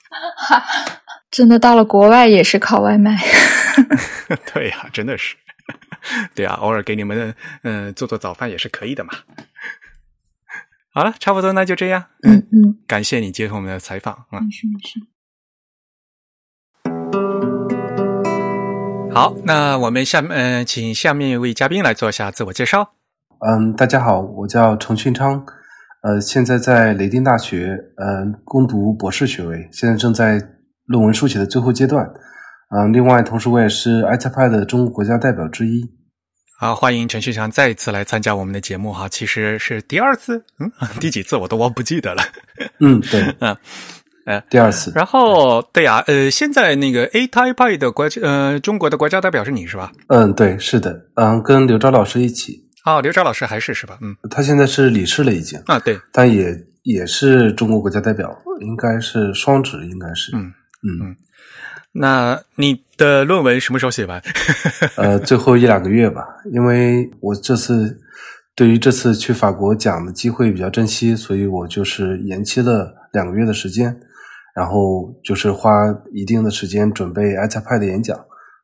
[1.30, 3.16] 真的到了国外也是靠外卖。
[4.52, 5.36] 对呀、真的是，
[6.34, 9.12] 对啊，偶尔给你们嗯、呃做做早饭也是可以的嘛。
[10.96, 14.40] 好了，差不多那就这样，嗯嗯，感谢你接受我们的采访啊。
[14.40, 14.98] 没事没事。
[19.12, 22.94] 好，那我们下呃，请下面一位嘉宾来做一下自我介绍。
[23.40, 25.44] 嗯，大家好，我叫程训昌，
[26.00, 30.40] 呃，现在在雷丁大学呃攻读博士学位，现在正在
[30.86, 32.10] 论文书写的最后阶段。
[32.74, 35.94] 嗯、另外，同时我也是 iTPad 的中国国家代表之一。
[36.58, 42.22] 好，欢迎陈旭强再一次来参加我们的节目哈，其实是第二次，嗯， 第几次我都忘不记得了。
[42.80, 43.54] 嗯，对， 嗯，
[44.24, 44.90] 呃，第二次。
[44.94, 49.92] 然后对呀、呃，现在那个 A Taipei 的国呃中国的国家代表是你是吧？
[50.08, 53.98] 嗯，对，是的，嗯，跟刘钊老师一起，哦，刘钊老师还是是吧？
[54.00, 60.50] 嗯，他现在是理事了已经，啊，对，但也也是中国国家代表，应该是双职，应该是，嗯
[60.82, 61.14] 嗯，
[61.92, 64.22] 那你的论文什么时候写完？
[64.96, 67.98] 呃，最后一两个月吧，因为我这次
[68.54, 73.94] 对于这次去法国讲的机会比较珍惜，所以我就是延期了两个月的时间，
[74.54, 75.70] 然后就是花
[76.12, 78.18] 一定的时间准备 iPad 的演讲，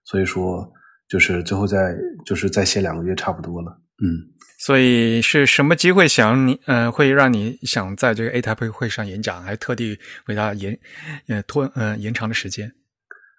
[0.04, 0.66] 所以说
[1.08, 4.32] 就是最后再就是再写两个月差不多了，嗯。
[4.64, 10.78] 所以是什么机会想你呃会让你想在这个 A Type 会上演讲，还特地为它延
[11.26, 12.72] 呃拖呃延长的时间？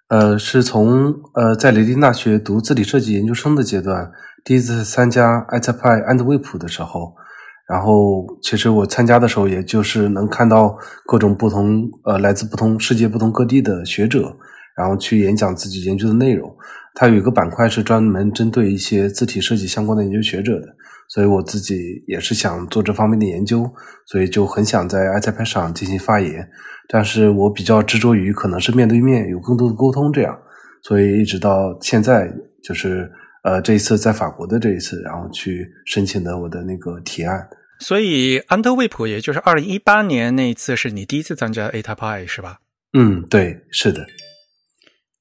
[0.10, 4.12] 呃，是从呃在雷丁大学读字体设计研究生的阶段，
[4.44, 7.16] 第一次参加 iTPI 安德卫普的时候，
[7.68, 14.36] 然后其实我参加的时候，也就是能看到各种不同呃来自不同世界不同各地的学者，
[14.78, 16.56] 然后去演讲自己研究的内容。
[16.94, 20.68] 它有一个板块是专门针对一些字体设计相关的研究学者的，
[21.14, 23.72] 所以我自己也是想做这方面的研究，
[24.08, 26.50] 所以就很想在 iTPI 上进行发言。
[26.90, 30.36] 但是我比较执着于可能是面对面有更多的沟通，这样，
[30.82, 32.28] 所以一直到现在
[32.64, 33.12] 就是
[33.44, 37.48] 呃这一次在法国的这一次，然后去申请的我的那个提案。
[37.78, 42.58] 所以安特卫普，也就是二零一八年那一次，是你第一次参加 A Type 是吧？
[42.98, 44.08] 嗯，对，是的，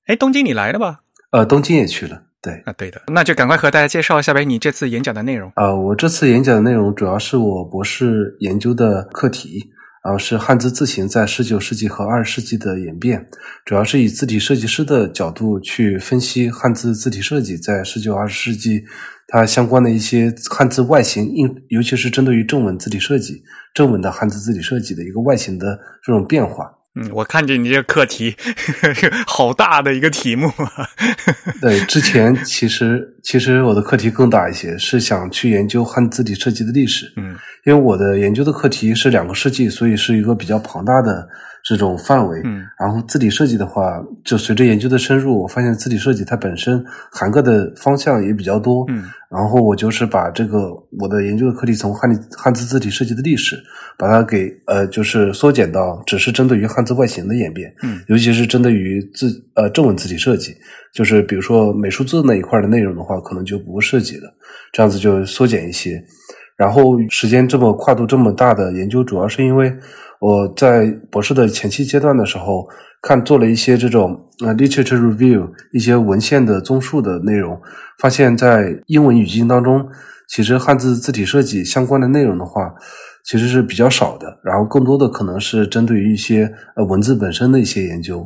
[0.07, 1.01] 哎，东京你来了吧？
[1.32, 2.55] 呃，东京也去了，对。
[2.64, 5.53] 啊，对的，那就赶快和大家介绍一下呗，你这次演讲的内容。
[5.57, 9.70] 呃，我这次演讲的内容主要是我博士研究的课题，
[10.05, 13.24] 然后是汉字字形在十九世纪和二十世纪的演变，
[13.64, 18.82] 主要是以字体设计师的角度去分析汉字字体设计在十九二十世纪
[19.28, 26.70] 它相关的一些汉字外形，应尤其是针对于正文字体设计、正文的汉字字体设计的一个外形的这种变化。
[26.95, 28.36] 嗯，我看见你这个课题
[29.26, 30.88] 好大的一个题目啊。
[31.61, 37.12] 对，之前其实其实我的课题更大一些，是想去研究汉字体设计的历史。
[37.16, 41.28] 嗯因为我的研究的课题是两个世纪，所以是一个比较庞大的
[41.65, 42.41] 这种范围。
[42.45, 48.85] 嗯，然后字体设计的话，就随着研究的深入，我发现字体设计它本身涵盖的方向也比较多。
[48.89, 53.57] 嗯，然后我就是把这个我的研究的课题从汉汉字字体设计的历史，
[53.97, 57.73] 把它给呃就是缩减到只是针对于汉字外形的演变。
[57.83, 60.57] 嗯，尤其是针对于字呃正文字体设计，
[60.93, 64.35] 就是比如说美术字那一块的内容的话，可能就不涉及了，
[64.73, 66.03] 这样子就缩减一些。
[66.55, 69.75] 然后时间这么跨度这么大的研究，主要是因为
[70.23, 72.68] 我在博士的前期阶段的时候，
[73.03, 77.61] 看做了一些这种呃 literature review 一些文献的综述的内容，
[77.99, 79.85] 发现，在英文语境当中，
[80.29, 82.73] 其实汉字字体设计相关的内容的话，
[83.25, 84.39] 其实是比较少的。
[84.45, 88.25] 然后更多的可能是针对于一些呃文字本身的一些研究。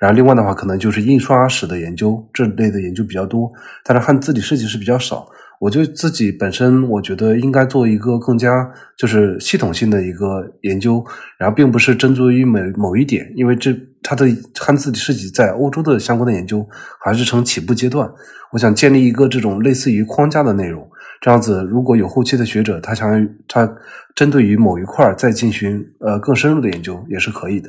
[0.00, 3.48] 然后另外的话，可能就是印刷史的研究这类的研究比较多，
[3.84, 5.28] 但是汉字体设计是比较少。
[5.60, 11.04] 我就自己本身，我觉得应该做一个更加就是系统性的一个研究，
[11.38, 14.26] 然后并不是针对于某某一点，因为这它的
[14.60, 16.66] 汉字体设计在欧洲的相关的研究
[17.04, 18.08] 还是呈起步阶段。
[18.52, 20.88] 我想建立一个这种类似于框架的内容，
[21.20, 23.68] 这样子如果有后期的学者他想他
[24.14, 27.68] 针对于某一块再进行呃更深入的研究也是可以的。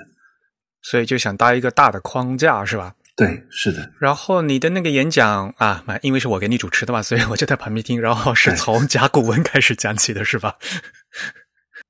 [0.84, 2.94] 所以就想搭一个大的框架，是吧？
[3.18, 3.90] 对，是的。
[4.00, 8.00] 然后你的那个演讲啊，因为是我给你主持的嘛，所以我就在旁边听。
[8.00, 10.54] 然后是从甲骨文开始讲起的，是吧？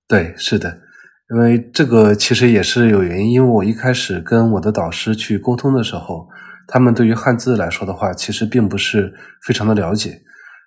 [0.08, 0.80] 对，是的。
[1.30, 6.26] 因为这个其实也是有原因，因为我一开始跟我的导师去沟通的时候，
[6.66, 9.14] 他们对于汉字来说的话，其实并不是
[9.46, 10.18] 非常的了解。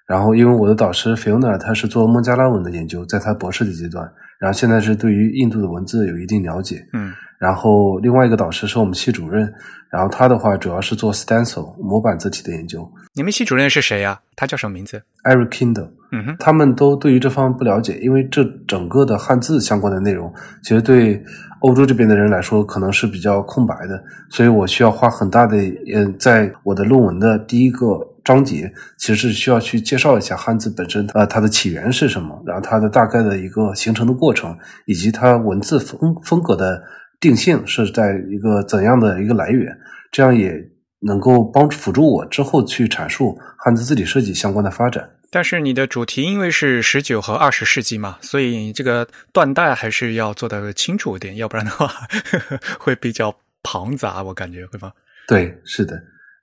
[0.07, 4.07] 然后，因为我的导师 Fiona 他是做孟加拉文的研究，在他博士的阶段，
[4.39, 6.87] 然后现在是对于印度的文字有一定了解。
[6.93, 7.15] 嗯。
[7.41, 9.51] 然后另外一个导师是我们系主任，
[9.89, 12.87] 然后他的话主要是做 stencil 模板字体的研究。
[13.15, 14.21] 你们系主任是谁呀？
[14.37, 15.89] 他叫什么名字？Eric Kindle。
[16.13, 20.31] 嗯哼，他们都对于这方面不了解，因为这整个的汉字相关的内容，
[20.63, 21.23] 其实对
[21.61, 25.57] 欧洲这边的人来说可能是比较空白的，所以我需要花很大的
[25.95, 27.87] 嗯，在我的论文的第一个
[28.23, 36.83] 章节，其实是需要去介绍一下汉字本身，呃，它的起源是什么，然后它的大概的一个形成的过程，以及它文字风风格的。
[37.21, 39.77] 定性是在一个怎样的一个来源，
[40.11, 40.53] 这样也
[41.01, 45.09] 能够帮助辅助我之后去阐述汉字字体设计相关的发展。
[45.33, 51.89] 但是你的主题因为是十九和二十世纪嘛，所以这个断代还是要做的清楚一点，要不然的话
[52.81, 54.91] 会比较庞杂，我感觉会吗？
[55.29, 55.95] 对，是的。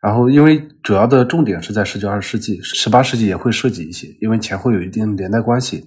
[0.01, 5.83] 然后因为主要的重点是在十九二十世纪，十八世纪也会涉及一些，因为前后有一定连带关系。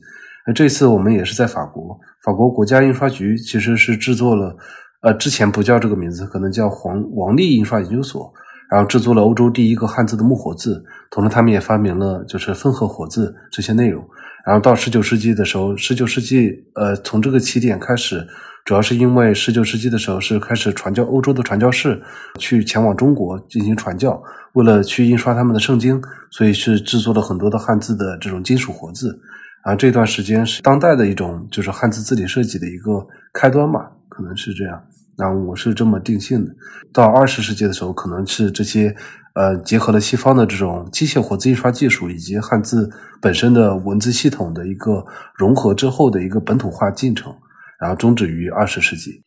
[0.47, 4.55] 那这次我们也是在法国，法国国家印刷局其实是制作了，
[5.03, 8.33] 呃，之前不叫这个名字，可能叫黄王立印刷研究所，
[8.71, 14.07] 然后制作了欧洲第一个汉字的木活字，同时他们也发明了就是分合活字这些内容。
[14.47, 18.27] 然后到十九世纪的时候，十九世纪呃从这个起点开始，
[18.65, 22.01] 主要是因为十九世纪的时候是开始传教，欧洲的传教士
[22.39, 24.23] 去前往中国进行传教，
[24.53, 29.19] 为了去印刷他们的圣经，所以是制作了很多的汉字的这种金属活字。
[29.63, 33.91] 啊，这段时间是当代的一种，就是汉字字体设计的一个开端嘛，
[34.21, 34.79] 可能是这样。
[35.17, 36.55] 那我是这么定性的。
[36.93, 38.95] 到二十世纪的时候，可能是这些
[39.35, 45.03] 呃，结合了西方的这种机械活字印刷技术以及汉字本身的文字系统的一个
[45.35, 47.35] 融合之后的一个本土化进程，
[47.81, 49.23] 然后终止于二十世纪。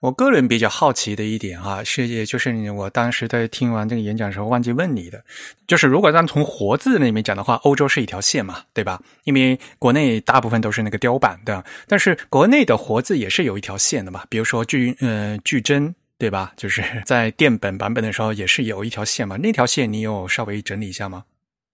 [0.00, 5.20] 我个人比较好奇的一点啊，是也就是我当时在听完这个演讲的时候忘记问你的，
[5.66, 9.02] 就是如果咱从活字那里面讲的话，欧洲是一条线嘛，对吧？
[9.24, 16.52] 因为国内大部分都是那个雕版的，但是国内的活字也是有一条线的嘛，比如说巨呃巨真，对吧？
[16.56, 21.24] 就是 在电本版本的时候也是有一条线嘛，那条线你有稍微整理一下吗？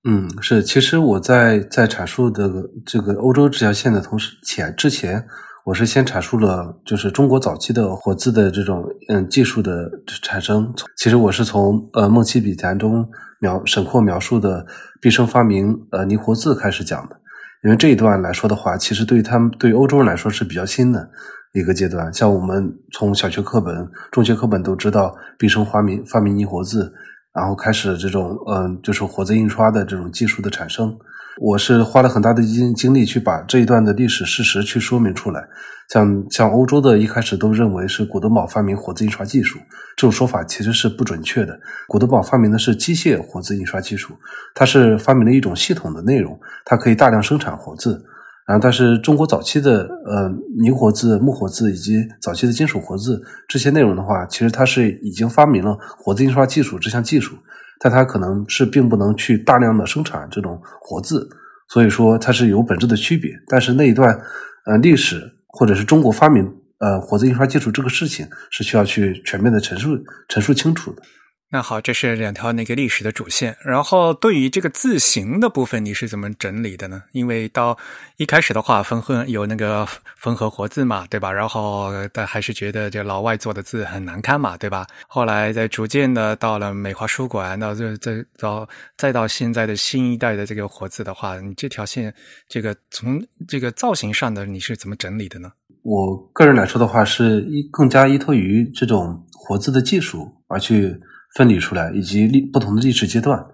[0.08, 2.50] 嗯，是，其实我在在阐述的
[2.86, 5.22] 这个欧洲这条线的同时前之前。
[5.64, 9.90] 我是先阐述了，就是中国早期的活字的这种嗯技术的
[10.22, 10.70] 产生。
[10.94, 13.08] 其实我是从呃《梦溪笔谈》中
[13.40, 14.66] 描沈括描述的
[15.00, 17.18] 毕生发明呃泥活字开始讲的。
[17.62, 21.08] 因为这一段来说的话，其实对于他们对欧洲人来说是比较新的
[21.54, 22.12] 一个阶段。
[22.12, 26.92] 像我们从小学课本、中学课本都知道毕生发明发明泥活字，
[27.32, 30.94] 然后开始这种嗯就是活字印刷的这种技术的产生。
[31.40, 35.48] 我是花了很大的精精力去把这一段的历史事实去说明出来。
[35.90, 39.58] 像像欧洲的一开始都认为是古德堡发明活字印刷技术，
[39.96, 41.58] 这种说法其实是不准确的。
[41.86, 44.14] 古德堡发明的是机械活字印刷技术，
[44.54, 48.02] 它是发明了一种系统的内容，它可以大量生产活字。
[48.46, 57.36] 然后，但是中国早期的呃泥活字、木活字以及早期的金属活字这些内容的话，其实它是已经发明了活字印刷技术这项技术。
[57.80, 61.28] 但它可能是并不能去大量的生产这种活字，
[61.68, 63.32] 所以说它是有本质的区别。
[63.46, 64.18] 但是那一段
[64.66, 69.98] 呃历史或者是中国发明呃活字印刷技术这个事情是需要去全面的陈述
[70.28, 71.02] 陈述清楚的。
[71.50, 73.56] 那好，这是两条那个历史的主线。
[73.62, 77.00] 然后对于这个字形的部分，你是怎么整理的呢？
[77.12, 77.78] 因为到
[78.16, 79.86] 一开始的话，分合有那个
[80.16, 81.30] 分合活字嘛，对吧？
[81.30, 84.84] 然后但还是觉得这老外做的字很难看嘛，对吧？
[85.06, 92.12] 后来在逐渐的到了美华书馆，到这这到再到现在的新一代的这个活字的话，你这条线
[92.48, 95.52] 这个从这个造型上的你是怎么整理的呢？
[95.82, 101.00] 我个人来说的话，是依更加依托于这种活字的技术而去。
[101.34, 103.44] 分离出来，以及历不同的历史阶段，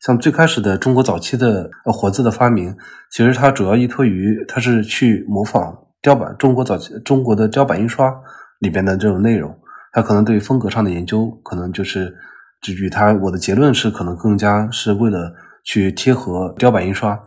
[0.00, 2.74] 像最开始的中国早期的呃活字的发明，
[3.10, 8.14] 其实它主要依托于它是去模仿雕版，中国早期中国的雕版印刷
[8.60, 9.54] 里边的这种内容，
[9.92, 12.16] 它可能对风格上的研究，可能就是
[12.62, 15.30] 就与它我的结论是可能更加是为了
[15.64, 17.20] 去贴合雕版印刷。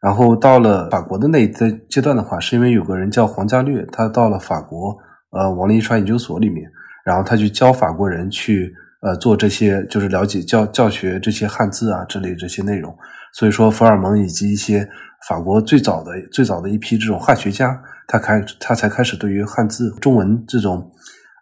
[0.00, 1.52] 然后到了法国的那一
[1.90, 4.96] 阶段的话，是因为有个人叫黄家略，他到了法国
[5.30, 6.70] 呃王立印刷研究所里面，
[7.04, 8.74] 然后他去教法国人去。
[9.02, 12.96] 呃，做这些就是了解教教学这些汉字啊之类这些内容，
[13.34, 14.88] 所以说福尔蒙以及一些
[15.28, 17.76] 法国最早的最早的一批这种汉学家，
[18.06, 20.88] 他开他才开始对于汉字中文这种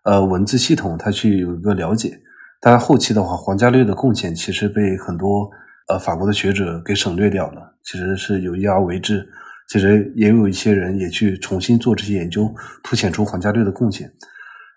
[0.05, 2.19] 呃文字系统，他去有一个了解。
[2.63, 5.51] 但后期的话，黄家略的贡献其实被很多
[5.89, 9.27] 呃法国的学者给省略掉了，其实是有意而为之。
[9.69, 12.53] 其实也有一些人也去重新做这些研究，
[12.83, 14.11] 凸显出黄家略的贡献。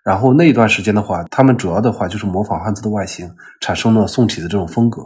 [0.04, 3.26] 然后那一段时间的话，他们主要的话就是模仿汉字的外形，
[3.60, 5.00] 产生了宋体的这种风格，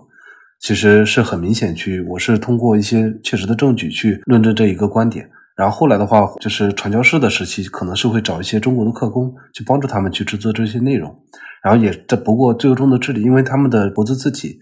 [0.61, 1.73] 其实是很明显。
[1.73, 5.31] 去我是通过一些确实的证据去论证这一个观点。
[5.55, 11.15] 然后后来的话，就是传教士的时期，可能是会找一些中国的刻工去帮助他们去制作这些内容。
[11.63, 14.59] 然后也这不过最终的治理，因为他们的国字字体，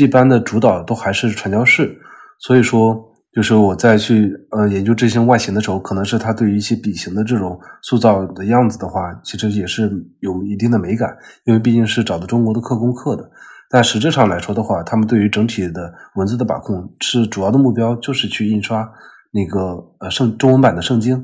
[0.00, 1.96] 一般的主导都还是传教士，
[2.40, 3.12] 所以说。
[3.36, 11.14] 就是我在去呃研究这些外形的时候，可能是他对于一些笔形的这种塑造的样子的话，其实也是有一定的美感，
[11.44, 13.30] 因为毕竟是找的中国的刻工刻的。
[13.68, 18.90] 但实质上来说的话，他们对于整体的文字的把控是主要的目标，就是去印刷
[19.32, 21.22] 那个呃圣中文版的圣经。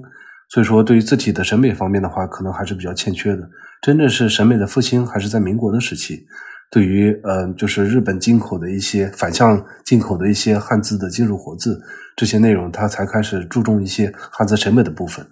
[0.50, 3.48] 所以说，对于字体的审美方面的话，可能还是比较欠缺的。
[3.80, 6.26] 真正是审美的复兴，还是在民国的时期。
[6.70, 11.78] 对于呃，就是日本进口的一些反向进口的一些汉字的金属活字
[12.16, 15.26] 这些内容，他才开始注重一些汉字审美的部分。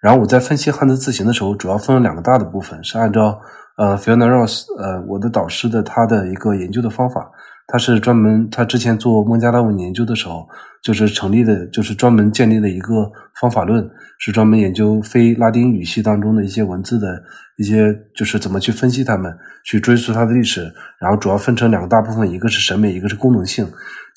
[0.00, 3.38] 然后我在分析汉字字形的时候，主要分了两个大的部分，是按照
[3.76, 7.30] 呃 Fiona Ross 呃我的导师的他的一个研究的方法。
[7.70, 10.48] 他是专门，他之前做孟加拉文研究的时候，
[10.82, 13.10] 就是成立的，就是专门建立了一个
[13.40, 17.22] 方法论，是专门研究非拉丁语系当中的一些文字的
[17.56, 19.32] 一些，就是怎么去分析它们，
[19.64, 20.62] 去追溯它的历史。
[21.00, 23.66] 然后主要分成两个大部分，一个是审美，一个是功能性。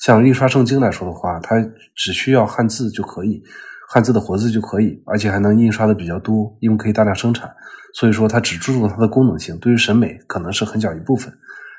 [0.00, 1.54] 像印刷圣经来说的话，它
[1.94, 3.40] 只需要汉字就可以，
[3.88, 7.48] 汉字的活字就可以，而且还能印刷的比较多，因为可以大量生产。
[7.94, 11.32] 所以说，它只注重它的功能性，对于审美可能是很小一部分。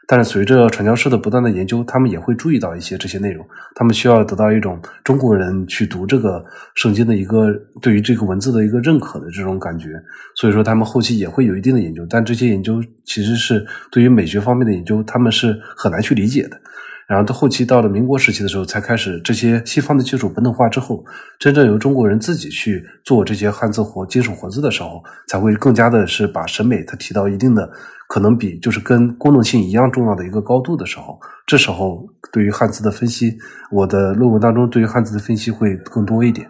[0.07, 3.45] 但是随着传教士的不断的研究，他们也会注意到一些这些内容。
[3.73, 6.43] 他们需要得到一种中国人去读这个
[6.75, 7.51] 圣经的一个
[7.81, 9.89] 对于这个文字的一个认可的这种感觉。
[10.35, 12.05] 所以说，他们后期也会有一定的研究。
[12.09, 16.59] 但这些研究其实是对于美学方面的研究，他们是很难去理解的。
[17.07, 21.05] 然后到后期到了民国时期的时候，才开始这些西方的技术本土化之后，
[21.39, 27.69] 真正由中国人自己去做这些汉字活金属活字的时候，才会更加的是把审美它提到一定的。
[28.07, 33.35] 可能比就是跟功能性一样重要的一个高度的时候，这时候对于汉字的分析，
[33.71, 36.47] 我的论文当中对于汉字的分析会更多一点。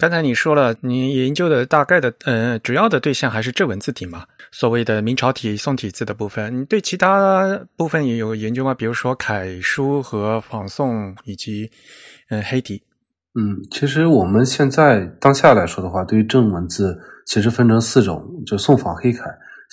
[0.00, 4.22] 刚才你说了，你研究的大概的呃主要的对象还是正文字体嘛，
[4.52, 6.56] 所谓的明朝体、宋体字的部分。
[6.56, 8.72] 你对其他部分也有研究吗？
[8.72, 11.68] 比如说楷书和仿宋以及
[12.30, 12.80] 嗯黑体。
[13.34, 16.96] 嗯，其实我们现在当下来说的话，对于正文字
[17.26, 19.24] 其实分成四种，就宋仿黑楷。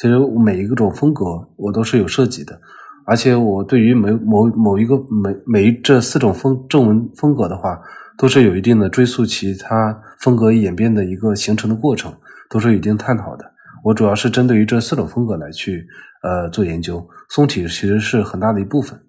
[0.02, 2.60] 其实每一个种风格我都是有设计的，
[3.06, 7.80] 而且我对于每某某一个每每这四种风正文风格的话，
[8.18, 12.14] 都是有一定的追溯其他风格演变的一个形成的过程，
[12.50, 13.46] 都是有一定探讨的。
[13.84, 15.86] 我主要是针对于这四种风格来去
[16.24, 19.00] 呃做研究，宋体其实是很大的一部分。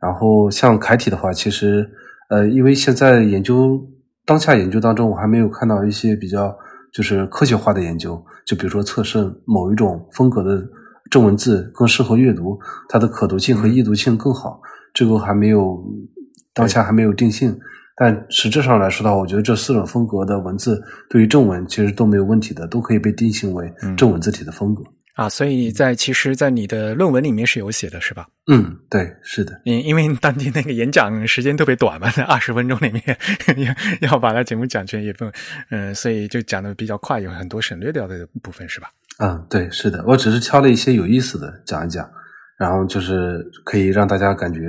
[0.00, 1.88] 然后像楷体的话，其实
[2.30, 3.80] 呃因为现在研究
[4.24, 6.56] 当下研究当中，我还没有看到一些比较。
[6.94, 10.64] 就是科学化的研究，就比如说测试某一种风格的
[11.10, 12.56] 正文字更适合阅读，
[12.88, 14.60] 它的可读性和易读性更好，
[14.92, 15.84] 这个还没有
[16.52, 17.58] 当下还没有定性。
[17.96, 24.82] 但实质上来说的话，我觉得这四种风格的文字对于正文其实都没有问题的，都可以被定性为正文字体的风格。
[25.14, 28.26] 啊，所以在其实，在你的论文里面是有写的，是吧？
[28.50, 29.60] 嗯，对，是的。
[29.62, 33.00] 因因为当天那个演讲时间特别短嘛，在二十分钟里面
[34.00, 35.24] 要要把它节目讲全，也不
[35.70, 38.88] 嗯，所以就讲的比较快，有很多省略掉的部分，是吧？
[39.20, 42.10] 嗯，对，是的，我只是挑了一些有意思的讲一讲，
[42.58, 44.60] 然后就是可以让大家感觉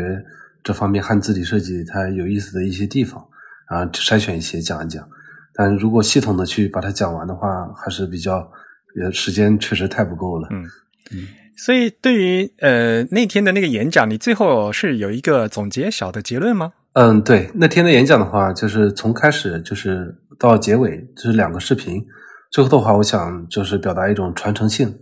[0.66, 3.26] 这方面汉字体设计它有意思的一些地方，
[3.72, 5.08] 然后筛选一些讲一讲。
[5.54, 7.48] 但如果系统的去把它讲完的话，
[7.78, 8.52] 还是比较。
[8.98, 10.64] 也时间确实太不够了，嗯
[11.12, 16.72] 嗯，所以对于呃那天的那个演讲，你最后是有一个总结小的结论吗？
[16.94, 22.02] 嗯，对，那天的演讲的话，就是从开始就是到结尾，就是两个视频。
[22.54, 24.98] 最后的话，我想就是表达一种传承性，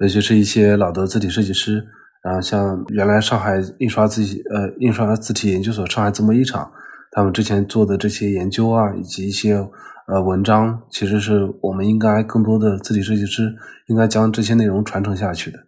[0.00, 1.86] 尤其是一些老的字体设计师，
[2.26, 6.68] 然后像原来上海印刷字体呃印刷字体研究所上海字模一厂，
[7.12, 9.64] 他们之前做的这些研究啊，以及一些。
[10.08, 13.52] 呃，文章其实是我们应该更多的字体设计师
[13.88, 15.58] 应该将这些内容传承下去的。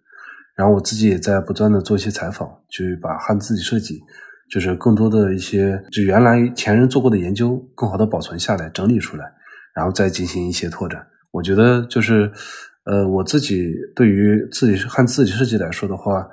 [0.54, 4.00] 然后我自己也在不断的做一些采访，去把汉字体设计，
[4.48, 9.24] 就是更多的一些就原来前人做过的研究，更好的保存下来，整理出来，
[9.74, 11.04] 然后再进行一些拓展。
[11.32, 12.30] 我觉得就是，
[12.84, 16.24] 呃，我自己对于自己汉字体设计来说的话，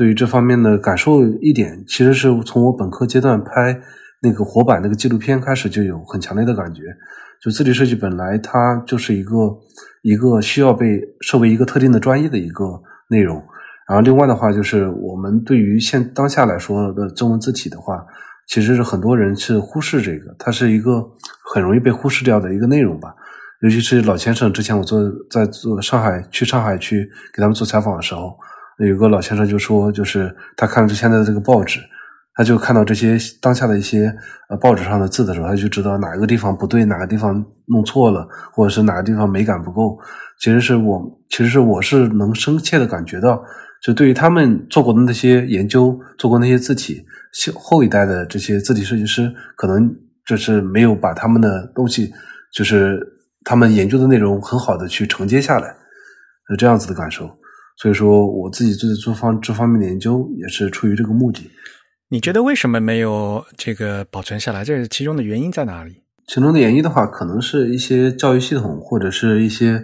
[0.00, 3.78] 对于这方面的感受一点，其实是从我本科阶段拍
[4.22, 6.80] 那个活版那个纪录片开始就有很强烈的感觉。
[7.38, 9.36] 就字体设计本来它就是一个
[10.00, 12.64] 一个需要被设为一个特定的专业的一个
[13.10, 13.36] 内容，
[13.86, 18.02] 然后另外的话就是我们对于现当下来说的中文字体的话，
[18.48, 21.06] 其实是很多人是忽视这个，它是一个
[21.52, 23.14] 很容易被忽视掉的一个内容吧。
[23.60, 24.98] 尤其是老先生之前我做
[25.30, 28.34] 在做上海去上海去给他们做采访的时候，
[28.88, 31.80] 有个老先生就说，就是他看着现在的这个报纸。
[32.32, 34.06] 他就看到这些当下的一些
[34.48, 39.98] 呃报纸上的字的时候，他就知道哪个地方不对，哪个地方弄错了，或者是哪个地方美感不够。
[40.38, 43.42] 其实是我，其实是我是能深切的感觉到，
[43.82, 47.04] 就对于他们做过的那些研究，做过那些字体，
[47.54, 52.10] 后一代的这些字体设计师，可能就是没有把他们的东西，
[52.54, 52.98] 就是
[53.44, 55.68] 他们研究的内容很好的去承接下来，
[56.48, 57.28] 是这样子的感受。
[57.80, 61.50] 所以说，我自己做做方这方面的研究，也是出于这个目的。
[62.10, 64.62] 你觉得为什么没有这个保存下来？
[64.62, 66.02] 这是其中的原因在哪里？
[66.26, 69.82] 其中的原因的话，可能是一些教育系统，或者是一些，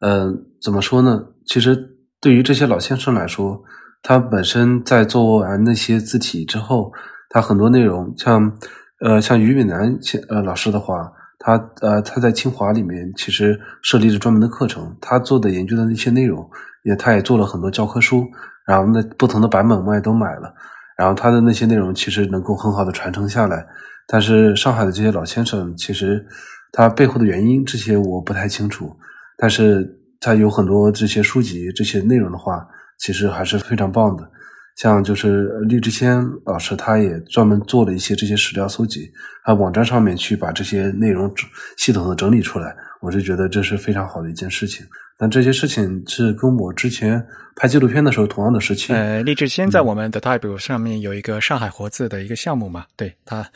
[0.00, 1.24] 嗯，怎么说呢？
[1.46, 1.74] 其实
[2.20, 3.62] 对于这些老先生来说，
[4.02, 6.92] 他本身在做完那些字体之后，
[7.30, 8.58] 他很多内容，像
[9.00, 16.46] 呃，像俞敏南呃老师的话，他呃他在清华里面其实设立了专门的课程，他做的研究的那些内容，
[16.82, 18.26] 也他也做了很多教科书，
[18.66, 20.54] 然后那不同的版本我也都买了。
[20.96, 23.66] 然后他的那些内容其实能够很好的传承下来，
[24.06, 26.24] 但是上海的这些老先生，其实
[26.70, 28.94] 他背后的原因这些我不太清楚，
[29.36, 29.88] 但是
[30.20, 32.64] 他有很多这些书籍这些内容的话，
[32.98, 34.30] 其实还是非常棒的。
[34.76, 39.10] 像就是厉志谦老师，他也专门做了一些这些史料搜集，
[39.44, 41.30] 啊，网站上面去把这些内容
[41.76, 44.86] 系统的整理出来，我是觉得这是非常好的一件事情。
[45.22, 48.96] 但这些事情是跟我之前拍纪录片的时候同样的事情。
[48.96, 53.48] 呃，励志先在我们的 Type 上面有一个上海活字的一个项目嘛，对他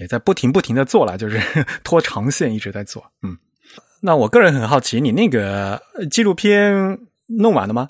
[0.00, 1.38] 也在不停不停的做了，就是
[1.84, 3.04] 拖长线一直在做。
[3.22, 3.38] 嗯，
[4.00, 6.98] 那我个人很好奇，你那个纪录片
[7.38, 7.88] 弄完了吗？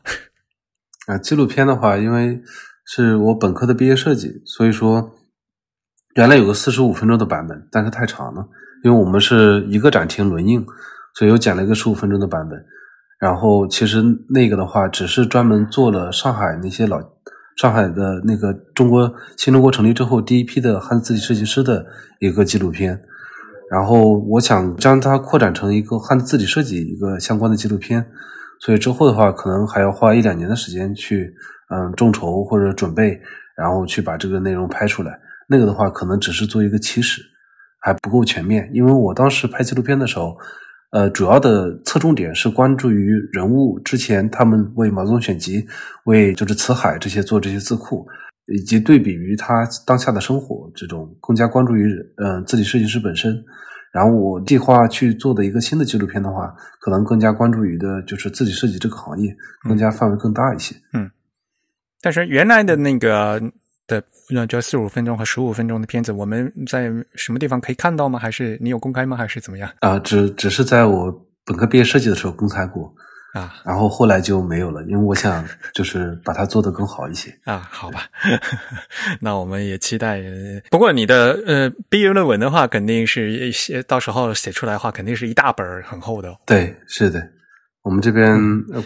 [1.08, 2.38] 啊，纪录片的话，因为
[2.84, 5.10] 是我本科的毕业设计，所以说
[6.16, 8.46] 原来有个四十五分钟的版本，但是太长了，
[8.84, 10.62] 因为我们是一个展厅轮映，
[11.14, 12.62] 所以又剪了一个十五分钟的版本。
[13.22, 17.00] 然后其实那个的话，只是专门做了上海那些老
[17.56, 21.86] 上海的那个中国新中国成立之后第一批的汉字体设计师的
[22.18, 23.00] 一个纪录片。
[23.70, 28.04] 然后我想将它扩展成一个汉字字体设计一个相关的纪录片，
[28.58, 31.32] 所以之后的话可能还要花一两年的时间去
[31.70, 33.20] 嗯众筹或者准备，
[33.56, 35.16] 然后去把这个内容拍出来。
[35.48, 37.22] 那个的话可能只是做一个起始，
[37.78, 40.36] 还不够全面，因为我当时拍纪录片的时候。
[40.92, 45.66] 呃，主要的侧重点是关注于人物之前，他们为毛泽东选集、
[46.04, 48.06] 为就是辞海这些做这些字库，
[48.46, 51.88] 以及对比于他当下的生活，这种更加关注于
[52.18, 53.42] 嗯字体设计师本身。
[53.90, 59.34] 然后我计划去做的一个新的纪录片的话，可能更加关注于的就是字体设计这个行业，
[59.66, 60.76] 更加范围更大一些。
[60.92, 61.10] 嗯，
[62.02, 63.40] 但是原来的那个。
[63.86, 68.18] 的那就四五分钟和十五分钟的片子，我们在什么地方可以看到吗？
[68.18, 69.16] 还是你有公开吗？
[69.16, 69.70] 还是怎么样？
[69.80, 71.12] 啊，只只是在我
[71.44, 72.92] 本科毕业设计的时候公开过
[73.34, 77.66] 啊，然后后来就没有了，因为我想就是把它做得更好一些啊。
[77.70, 78.02] 好吧，
[79.20, 80.22] 那我们也期待。
[80.70, 86.34] 不过你的呃毕业论文的话，肯定是写到时候写出来的话，肯定是一大本很厚的。
[86.46, 87.20] 对，是的。
[87.82, 88.38] 我们这边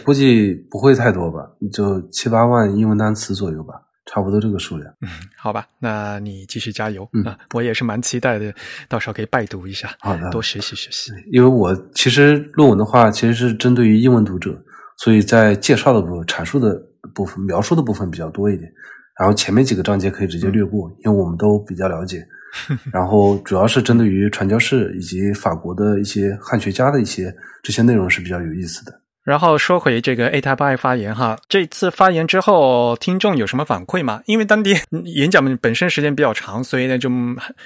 [0.03, 1.41] 估计不会太多吧，
[1.71, 3.75] 就七八万英文单词左右吧，
[4.11, 4.91] 差不多这个数量。
[5.01, 7.07] 嗯，好吧，那你继续加油。
[7.13, 8.53] 嗯，我也是蛮期待的，
[8.87, 11.11] 到时候可以拜读一下，好的，多学习学习。
[11.31, 14.59] 因为我其实论文的话，其实是针对于英文读者，
[14.97, 16.81] 所以在介绍的部分、阐述的
[17.13, 18.71] 部分、描述的部分比较多一点。
[19.19, 22.25] 然后前面几个章节可以直接略过，因为我们都比较了解。
[22.93, 29.01] 然后主要是针对于传教士以及法国的一些汉学家的一些这些内容是比较有意思的。
[29.27, 34.21] 然后说回这个 A Type I 发言哈，这次发言之后，听众有什么反馈吗？
[34.25, 34.73] 因为当地
[35.03, 37.09] 演讲本身时间比较长，所以呢就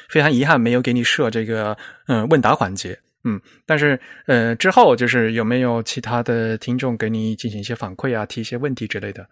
[0.10, 2.98] 非常遗憾没有给你设这个嗯问答环节。
[3.26, 9.24] 嗯，但是呃之后就是有没有其他的听众给你进行一些反馈啊，提一些问题之类的？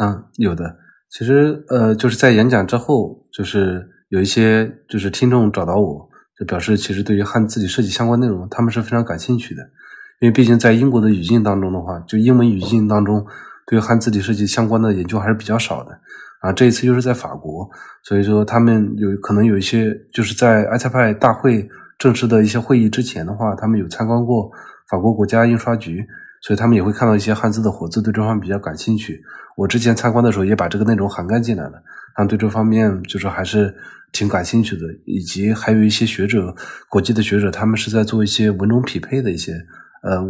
[0.00, 0.76] 嗯，有的。
[1.10, 3.88] 其实呃就是在演讲之后就是。
[4.10, 6.08] 有一些就是听众找到我，
[6.38, 9.62] 就表示其实对于汉字体设计相关内容，他们是非常感兴趣的。
[10.20, 13.24] 因为毕竟在英国的语境当中的话，就英文语境当中，
[13.66, 15.98] 对汉字体设计相关的研究还是比较少的。
[16.40, 17.68] 啊，这一次又是在法国，
[18.02, 24.50] 所以说他们有可能有一些就是在 i 蔡派大会正式的一些会议之前的话，他们有参观过
[24.88, 26.04] 法国国家印刷局，
[26.42, 29.20] 所以他们也会看到一些汉字的活字，对这方面比较感兴趣。
[29.56, 31.72] 我之前参观的时候也把这个内容涵盖进来了，
[32.16, 33.74] 然后对这方面就是还是。
[34.10, 36.56] 挺感兴趣的，以及还有一些学者，
[36.88, 39.52] 国际的学者，他们是在做一些文种匹配的一些
[40.02, 40.24] 呃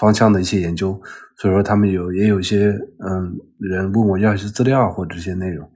[0.00, 1.00] 方向的一些研究，
[1.36, 2.68] 所以说他们有也有一些
[3.06, 5.70] 嗯人问我要一些资料或者这些内容。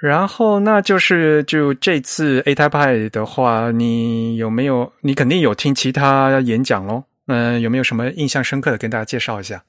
[0.00, 4.92] 然后那就是就这次 A Type I 的话，你有没有？
[5.00, 7.04] 你肯定有听其他演讲喽？
[7.26, 9.62] 嗯，有没有什么印象深刻的跟大家介绍一下？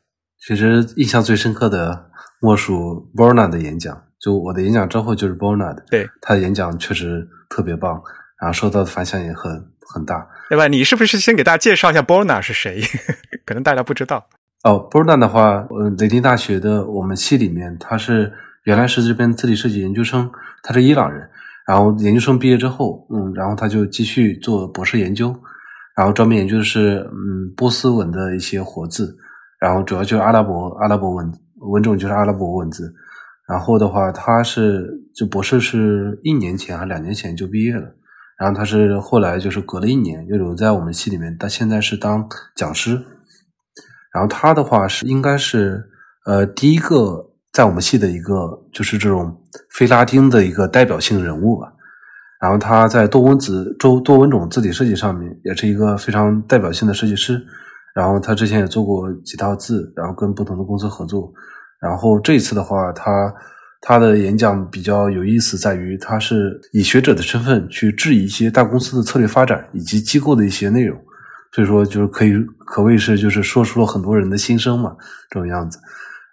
[0.46, 2.10] 其实印象最深刻的
[2.42, 4.02] 莫属 Borna 的演讲。
[4.20, 8.02] 就我的演讲之后，就是 Borna 的对他的演讲确实特别棒，
[8.42, 9.52] 然后受到的反响也很
[9.94, 10.28] 很大。
[10.50, 10.68] 对吧？
[10.68, 12.82] 你是不是先给大家介绍一下 Borna 是谁？
[13.46, 14.28] 可能大家不知道。
[14.64, 18.32] 哦 Borna 的话，呃，雷丁大学的我们系里面，他是
[18.64, 20.30] 原来是这边字体设计研究生，
[20.64, 21.30] 他是伊朗人。
[21.68, 25.36] 然后研究生毕业之后，嗯，然后他就继续做博士研究，
[25.98, 29.18] 然后专门研究的是嗯波斯文的一些活字，
[29.60, 31.32] 然后主要就是阿拉伯阿拉伯文
[31.72, 32.94] 文种就是阿拉伯文字。
[33.48, 37.88] 然后的话，他是就博士是一年前还两年前就毕业了，
[38.38, 43.02] 然后他是后来就是隔了一年又留在我们系里面，他现在是当讲师。
[44.14, 45.90] 然后他的话是应该是
[46.26, 51.72] 呃第一个在我们系的一个就是这种非拉丁的一个代表性人物吧。
[52.42, 57.42] 然后他在多文字多多文种字体设计上面也是一个非常代表性的设计师。
[57.96, 61.32] 然后他之前也做过几套字，然后跟不同的公司合作。
[61.80, 63.34] 然后这一次的话，他
[63.82, 71.00] 他的演讲比较有意思，在于他是以学者的身份去质疑一些大公司的策略发展以及机构的一些内容，
[71.52, 72.34] 所以说就是可以
[72.66, 74.96] 可谓是就是说出了很多人的心声嘛，
[75.30, 75.78] 这种样子。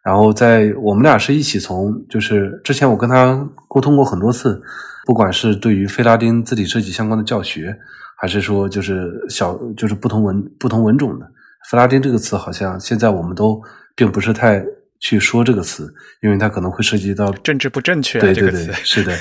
[0.02, 4.58] 然后在我们俩是一起从就是之前我跟他沟通过很多次，
[5.04, 7.76] 不管是对于费拉丁字体设计相关的教学，
[8.16, 11.26] 还是说就是小就是不同文不同文种的
[11.70, 13.60] 费拉丁这个词，好像现在我们都
[13.94, 14.64] 并不是太。
[15.02, 15.92] 去说这个词，
[16.22, 18.18] 因为它可能会涉及到政治不正确。
[18.20, 19.12] 对对对，是的，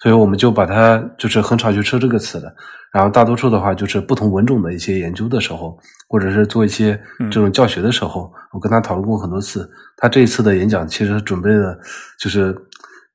[0.00, 2.54] 所以我们就把它就是很少去说这个词了。
[2.92, 5.76] 然后大多数的话，就是不同文种的一些研究的时候，
[6.08, 6.98] 或者是做一些
[7.30, 9.68] 这种教学的时候，我跟他讨论过很多次。
[9.96, 11.76] 他这一次的演讲其实准备的，
[12.20, 12.56] 就是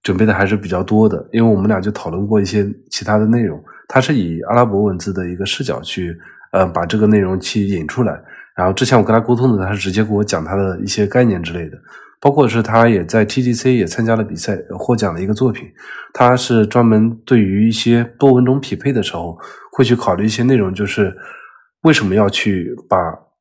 [0.04, 3.64] 准备的还是比较多的，因为我们俩就讨论过一些其他的内容。
[3.88, 6.14] 他是以阿拉伯文字的一个视角去，
[6.52, 8.22] 呃，把这个内容去引出来。
[8.54, 11.78] 然后之前我跟他沟通的，他是直接给我讲他的一些概念之类的。
[12.20, 15.68] 包括是他也在 TDC 也参加了比赛获奖的一个作品，
[16.14, 19.38] 他是专门对于一些多文种匹配的时候
[19.72, 21.16] 会去考虑一些内容，就是
[21.84, 22.98] 为什么要去把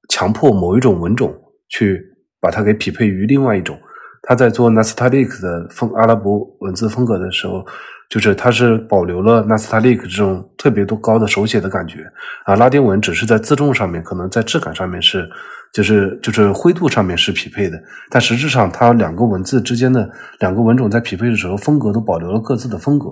[0.09, 1.35] 强迫某一种文种
[1.69, 2.03] 去
[2.41, 3.79] 把它给匹配于另外一种。
[4.23, 7.65] 他在做 Nastaliq 的风阿拉伯文字风格的时候。
[8.11, 12.11] 就是它是保留了纳斯塔利克这种特别多高的手写的感觉
[12.47, 15.29] 啊，拉丁文只是在字重上面，可能在质感上面是，
[15.73, 20.11] 就是就是灰度上面是匹配的，但实质上它两个文字之间的
[20.41, 23.07] 两个文种在匹配的时候，风格都保留了各自的风格，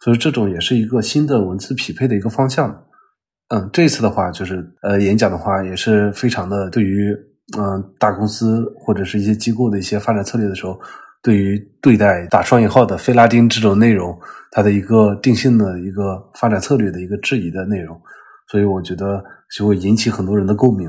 [0.00, 2.84] 所以这种也是一个新的文字匹配的一个方向。
[3.48, 7.14] 嗯，这次的话就是呃演讲的话也是非常的对于
[7.58, 10.78] 嗯大公司或者是一些机构的一些发展策略的时候。
[11.22, 14.16] 对于对待打双引号的非拉丁这种内容，
[14.52, 18.00] 它的一个定性的一个发展策略的一个质疑的内容，
[18.48, 19.20] 所以我觉得
[19.56, 20.88] 就会引起很多人的共鸣。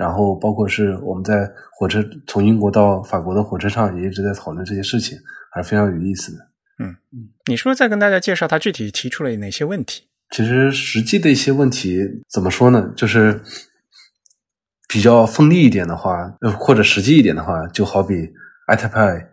[0.00, 1.46] 然后包括是我们在
[1.78, 5.18] 火车从英国到法国的火车上也一直在讨论这些事情，
[5.52, 6.38] 还是非常有意思的。
[6.78, 10.04] 嗯嗯，你说再跟大家介绍他具体提出了哪些问题？
[10.30, 12.90] 其实实际的一些问题怎么说呢？
[12.96, 13.42] 就是
[14.88, 18.14] 比较锋利一点的话，呃，或者实际一点的话，就好比
[18.72, 19.26] iTPI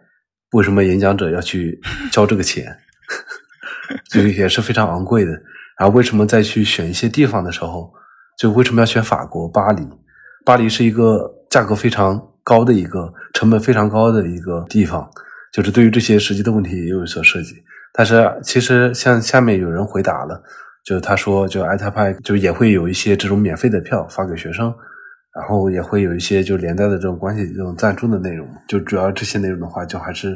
[0.52, 1.80] 为什么演讲者要去
[2.12, 2.78] 交这个钱，
[4.12, 5.32] 就也是非常昂贵的。
[5.80, 7.94] 然后为什么再去选一些地方的时候，
[8.38, 9.88] 就为什么要选法国巴黎？
[10.48, 15.06] 巴黎是一个价格非常高的一个成本非常高的一个地方，
[15.52, 17.56] 就是对于这些实际的问题也有所涉及。
[17.92, 20.42] 但是其实像下面有人回答了，
[20.86, 24.74] 就他说就 iTPI 就也会有一些这种免费的票发给学生。
[25.36, 30.36] 然后也会有一些就连带的这种关系，这种赞助的内容，就主要这些内容的话，就还是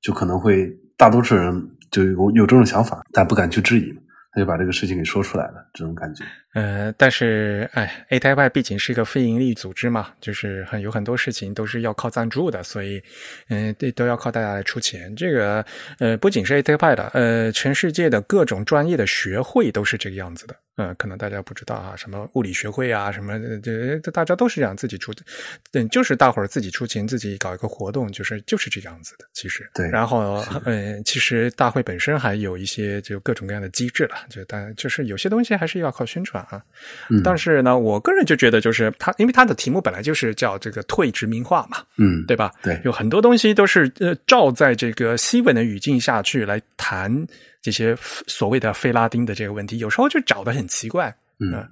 [0.00, 1.52] 就可能会大多数人
[1.90, 3.92] 就有有这种想法，但不敢去质疑，
[4.38, 6.24] 就把这个事情给说出来了，这种感觉。
[6.54, 13.02] 呃，但是哎，A T Y 毕竟是一个非盈利组织嘛，就是很有很多事情都是要靠赞助的，所以
[13.48, 15.14] 嗯，都都要靠大家来出钱。
[15.14, 15.64] 这个
[15.98, 20.54] 呃，不仅是 A T Y 的，呃，全世界的各种专业的学会都是这个样子的。
[20.78, 25.12] 嗯，可能大家不知道啊，什么物理学会啊，什么这这大家都是这样自己出，
[25.72, 29.26] 嗯，就是大伙儿自己出钱，自己搞一个活动，就是就是这样子的。
[29.34, 36.62] 其实，对，然后嗯，其实大会本身还有一些就各种各样的机制了，就但就是有些东西还是要靠宣传啊。
[37.10, 42.52] 嗯但是呢，我个人就觉得，就是它，因为它的题目本来就是叫这个退殖民化嘛，嗯，对吧？
[42.62, 47.26] 对，有很多东西都是呃照在这个西文的语境下去来谈。
[47.68, 47.94] 这些
[48.26, 51.68] 所谓的非拉丁的这个问题，有时候就找的很奇怪，嗯，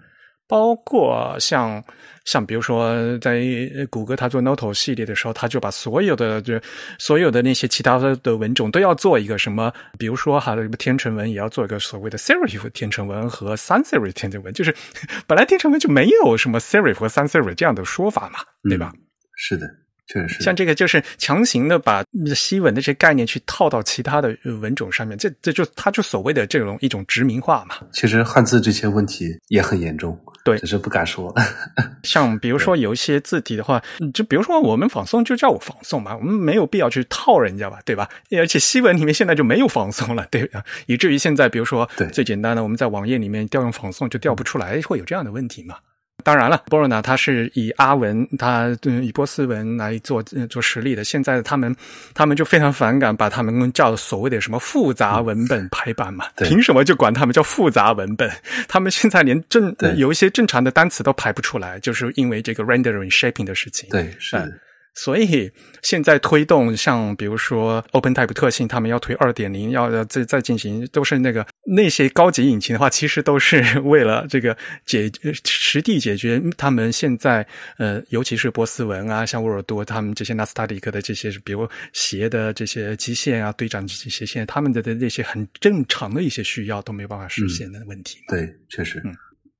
[0.47, 1.83] 包括像
[2.27, 3.43] 像比如说在
[3.89, 6.61] 谷歌他做 Noto 系列的时候，他就把所有的就
[6.99, 14.77] 所有的那些其他的的文种都要做一个什么，比如说哈，天成文也要做一个所谓的 Serif 天成文和 Sans Serif 天成文，就是
[15.27, 18.93] 本来天成文就没有什么 Serif 和 Sans Serif 这样的说法嘛，对吧？
[19.39, 19.67] 是的。
[20.07, 22.05] 确实，像这个就是强行的把
[22.35, 27.77] 西文的这些概念去套到其他的文种上面，这这就他就所谓的这种一种殖民化嘛。
[27.93, 31.35] 其实汉字这些问题也很严重，对，只是不敢说。
[32.05, 33.83] 像比如说有一些字体的话，
[34.15, 38.09] 就比如说我们仿宋就叫我仿宋嘛，我们没有必要去套人家吧，对吧？
[38.39, 40.63] 而且西文里面现在就没有仿宋了，对吧？
[40.87, 45.77] 以至于现在比如说最简单的，我们在网页里面调用仿宋就调不出来，会有这样的问题嘛？
[46.27, 50.21] 当然了，波罗纳他是以阿文，他以波斯文来做
[50.51, 51.05] 做实力的。
[51.05, 51.73] 现在他们
[52.15, 56.25] 他们就非常反感，把他们叫所谓的什么复杂文本排版嘛？
[56.39, 58.29] 凭什么就管他们叫复杂文本？
[58.67, 63.89] 他们现在连正有一些正常的单词都排不出来，就是因为这个 rendering shaping 的事情。
[63.91, 64.37] 对，是。
[64.97, 65.51] 所以
[65.83, 75.11] 现在推动像比如说 OpenType 特性，他们要推二点零，要要再再进行，都是那个那些高级引擎的话，其实都是为了这个解
[75.45, 77.47] 实地解决他们现在
[77.79, 88.19] 呃，尤其是波斯文啊，像沃尔多他们这些纳斯塔里克的这些，比如斜的这些基线啊，对这些斜线，他们的的那些很正常的一些需要都没有办法实现的问题。
[88.29, 89.15] 对，确实，嗯，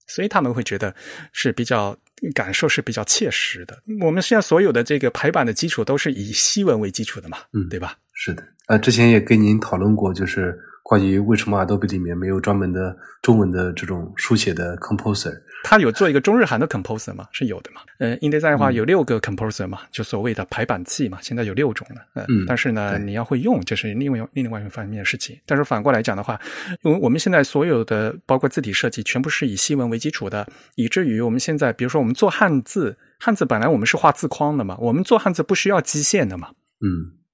[0.07, 0.95] 所以他们会觉得
[1.33, 1.97] 是比较。
[2.35, 3.79] 感受是比较切实的。
[4.01, 7.95] 我们现在所有的这个排版的基础都是以西文为基础的嘛，嗯，对吧？
[8.15, 8.43] 是的。
[8.69, 15.31] 呃，之前也跟您讨论过，就是关于为什么 Adobe 里面没有专门的中文的这种书写的 Composer。
[15.69, 17.27] 它有做一个中日韩的 composer 吗？
[17.33, 17.81] 是有的嘛？
[17.99, 22.25] 嗯，InDesign 的话有六个 composer 嘛，就所谓的排版器嘛，现在有六种了。
[22.29, 25.37] 嗯，但是呢，你要会用，这是另外另外一方面的事情。
[25.45, 26.41] 但是反过来讲的话，
[26.83, 30.47] 因为我们现在所有的包括字体设计，全部是以西文为基础的，
[30.77, 36.51] 以至于我们现在，比如说我们做汉字，汉字本来我们是画字框的嘛，我们做汉字不需要基线的嘛。
[36.81, 37.26] 嗯。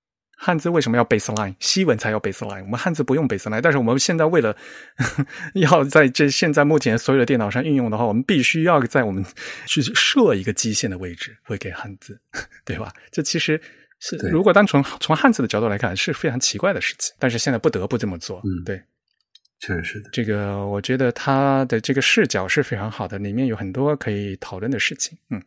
[0.44, 1.54] 汉字为什么要 baseline？
[1.60, 2.64] 西文才要 baseline。
[2.64, 4.56] 我们汉字不用 baseline，但是我们现在为了
[5.54, 9.24] 要在这现在目前所有的电脑上运用的话，我们必须要在我们
[9.66, 12.20] 去设一个基线的位置，会给汉字，
[12.66, 12.92] 对吧？
[13.12, 13.60] 这其实
[14.00, 18.42] 是如果单纯从汉字的角度来看是非常奇怪的事情，但是现在不得不这么做。
[18.44, 18.82] 嗯，对，
[19.60, 20.10] 确实是的。
[20.12, 25.16] 这个我觉得他的这个视角是非常好的，里面有很多可以讨论的事情。
[25.30, 25.40] 嗯。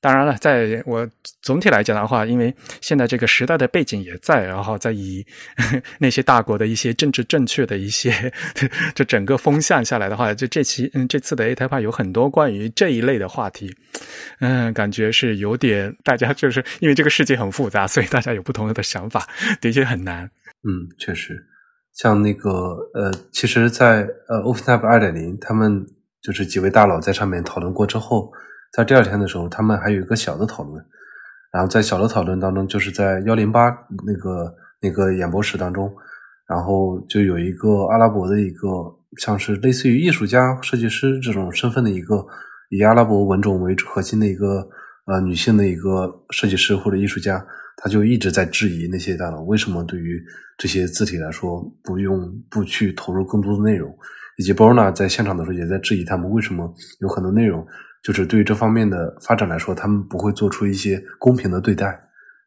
[0.00, 1.06] 当然了，在我
[1.42, 5.22] 总体来讲的话，因为现在这个时代的背景也在，然后再以
[6.00, 8.32] 那些大国的一些政治正确的一些，
[8.96, 13.70] 这整个风向下来的话，就这期嗯这次的 A 台派有很多关于这一类的话题，
[14.40, 19.28] 嗯，感觉是有点大家就是因为这个世界很复杂，所以大家有不同的想法，
[19.60, 20.24] 的确很难。
[20.64, 21.36] 嗯，确实，
[21.92, 22.50] 像那个
[22.94, 25.84] 呃，其实，在呃 OpenType 二点零，他们
[26.22, 28.32] 就是几位大佬在上面讨论过之后。
[28.72, 30.84] 在第二天的时候，他们还有一个小的讨论，
[31.52, 33.68] 然后在小的讨论当中，就是在幺零八
[34.06, 35.92] 那个那个演播室当中，
[36.46, 38.68] 然后就有一个阿拉伯的一个
[39.18, 42.24] 像是类似于艺术家、设计师这种身份的一个
[42.70, 44.68] 以阿拉伯文种为核心的一个
[45.06, 47.44] 呃女性的一个设计师或者艺术家，
[47.76, 50.22] 他就一直在质疑那些大佬为什么对于
[50.56, 53.92] 这些字体来说不用不去投入更多的内容，
[54.36, 57.66] 以及包娜在现场的时候也在质疑他们为什么有很多内容。
[58.02, 61.86] 就是对于这方面的发展来说，他们不会做出一些公平的对待，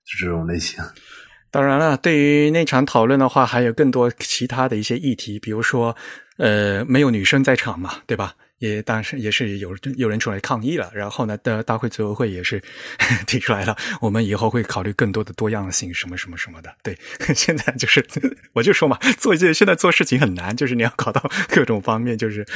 [0.06, 0.84] 就这种类型。
[1.52, 5.96] 当然了，对于那场讨论的话，还有更多其他的一些议题，比如说，
[6.38, 8.34] 呃，没有女生在场嘛，对吧？
[8.64, 12.64] 也当时也是有有人出来抗议了，然后呢，的大会组委会也是
[13.28, 16.74] 提出来了，我们以后会考虑更多的多样性，什么什么什么的。
[16.82, 16.98] 对，
[17.36, 18.06] 现在就是
[18.54, 22.48] 我就说嘛，做一件现在做事情很难，就是你要搞到各种方面，就是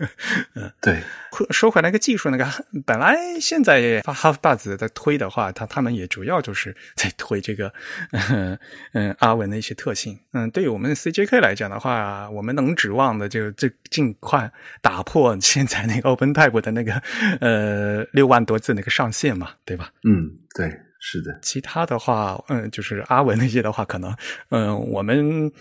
[0.54, 1.02] 嗯，对。
[1.50, 2.46] 说回来，个技术那个
[2.86, 7.72] 本来现在哈佛大子在推的话，他他们也主要就是在推这个
[8.12, 10.16] 嗯阿文的一些特性。
[10.32, 14.48] 嗯，对于我们 CJK 来讲的话，我们能指望的就这尽快
[14.80, 15.36] 打破。
[15.54, 16.94] 现在那个 OpenType 的那个
[17.40, 19.92] 呃六万多字那个上限嘛，对吧？
[20.02, 20.10] 嗯，
[20.56, 21.38] 对，是的。
[21.42, 24.12] 其他的话，嗯，就是阿文那些的话，可能
[24.50, 25.52] 嗯，我们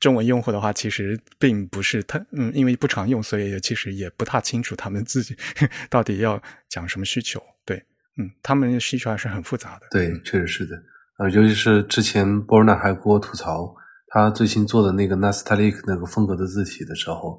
[0.00, 5.36] 中文用户的话，其实并不是太嗯，因为不常用，所以其实也不太清楚他们自己
[5.90, 7.38] 到底要讲什么需求。
[7.66, 7.76] 对，
[8.16, 9.86] 嗯，他们需求还是很复杂的。
[9.90, 10.74] 对，确实是的。
[11.18, 13.74] 呃，尤其是之前波尔纳还给我吐槽
[14.08, 17.38] 他最新做的那个 Nastalic 那个风格的字体的时候。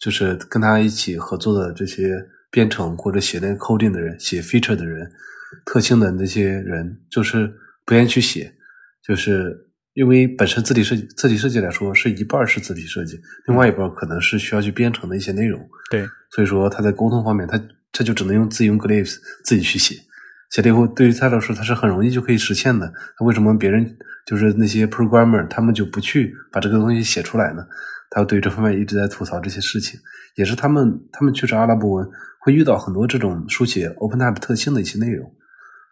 [0.00, 2.16] 就是跟他一起合作的这些
[2.50, 5.08] 编程或者写那个 coding 的人，写 feature 的人，
[5.66, 7.52] 特性的那些人，就是
[7.84, 8.52] 不愿意去写，
[9.06, 9.54] 就是
[9.92, 15.60] 因为本身字体设计，字体设计来说是一半是字体设计，另外一半可能是需要去编程的一些内容。
[15.90, 17.60] 对，所以说他在沟通方面，他
[17.92, 19.96] 他就只能用自己用 glyphs 自己去写，
[20.50, 22.90] 写了以后对于他来说他是很容易就可以实现的。
[23.18, 27.66] 他为什么别人就是那些 programmer 他们就不去把这个东西写出来呢？
[28.10, 29.98] 他对这方面一直在吐槽这些事情，
[30.34, 32.08] 也是他们他们确实阿拉伯文
[32.40, 35.30] 会遇到很多这种书写 OpenType 特性的一些内容，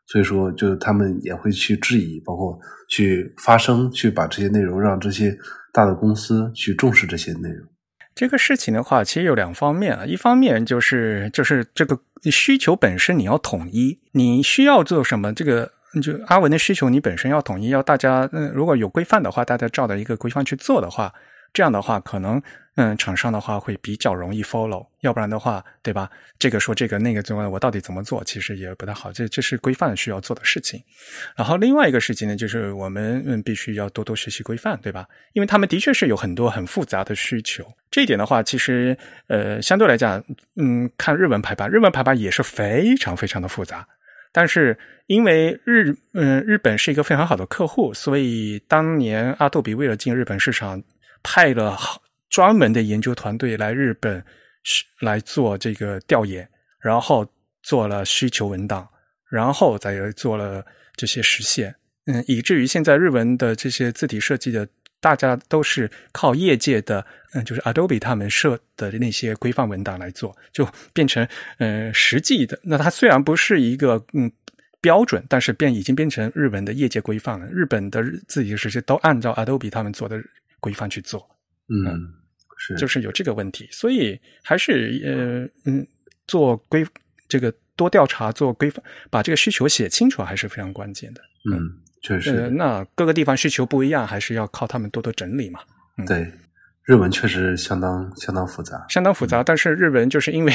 [0.07, 2.59] 所以说就他们也会去质疑，包括
[2.89, 5.37] 去发声，去把这些内容让这些
[5.73, 7.69] 大的公司去重视这些内容。
[8.17, 15.71] 这个事情的话，其实有两方面啊，一方面就是就是这个需求本身你要统一，你需要做什么，这个
[16.03, 21.13] 就阿文的需求你本身要统一，要大家嗯如果有规范的话，大家照着一个规范去做的话。
[21.53, 22.41] 这样的话，可能
[22.77, 26.09] 嗯，厂商的话会比较容易 follow，要不然的话，对吧？
[26.39, 29.11] 这个说这个，那个做，我到底怎么做，其实也不太好。
[29.11, 30.81] 这这是规范需要做的事情。
[31.37, 35.09] 然后另外一个事情呢，就是我们嗯，必须要多多学习规范，对吧？
[35.33, 37.67] 因为他们的确是有很多很复杂的需求。
[37.91, 38.97] 这一点的话，其实
[39.27, 40.23] 呃，相对来讲，
[40.55, 43.85] 嗯，看日文排版，日文排版也是非常非常的复杂。
[44.31, 50.81] 但是因为日嗯，日本是一个非常好的客户，所以当年阿杜比为了进日本市场。
[51.23, 51.79] 派了
[52.29, 54.23] 专门的研究团队来日本
[55.01, 56.47] 来做这个调研，
[56.81, 57.27] 然后
[57.63, 58.87] 做了需求文档，
[59.31, 60.65] 然后再做了
[60.95, 61.75] 这些实现。
[62.07, 64.69] 嗯，以至于现在日文的这些字体设计的，
[65.01, 71.27] 大家都是靠业界的，嗯，就是 Adobe 他们设的那些规范文档来做，就变成
[71.59, 72.59] 嗯实际的。
[72.63, 74.31] 那它虽然不是一个嗯
[74.81, 77.47] 标准，但是变已经变成日文的业界规范了。
[77.47, 80.23] 日本的字体设计都按照 Adobe 他们做的。
[80.61, 81.29] 规范去做，
[81.69, 82.15] 嗯，
[82.57, 85.87] 是，就是有这个问题，所以还是呃嗯，
[86.27, 86.87] 做规
[87.29, 91.21] 这个多调查，做规范，把这个需求写清楚，还是非常关键的。
[91.51, 95.61] 嗯，确实，那各个地方需求不一样，还是要靠他们多多整理嘛。
[95.97, 96.33] 嗯对。
[96.89, 99.43] 日文确实相当相当复杂，相当复杂。
[99.43, 100.53] 但是日文就是因为，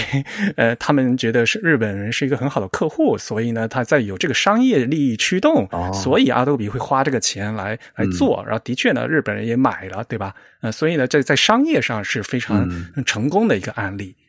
[0.56, 8.44] 呃，他们觉得是日本人是一个很好的客户，所以呢，他在有这个商业利益驱动，所以阿杜比会花这个钱来来做。
[8.48, 10.34] 然后的确呢，日本人也买了，对吧？
[10.62, 12.68] 呃，所以呢，在在商业上是非常
[13.06, 14.16] 成功的一个案例。
[14.18, 14.22] 嗯，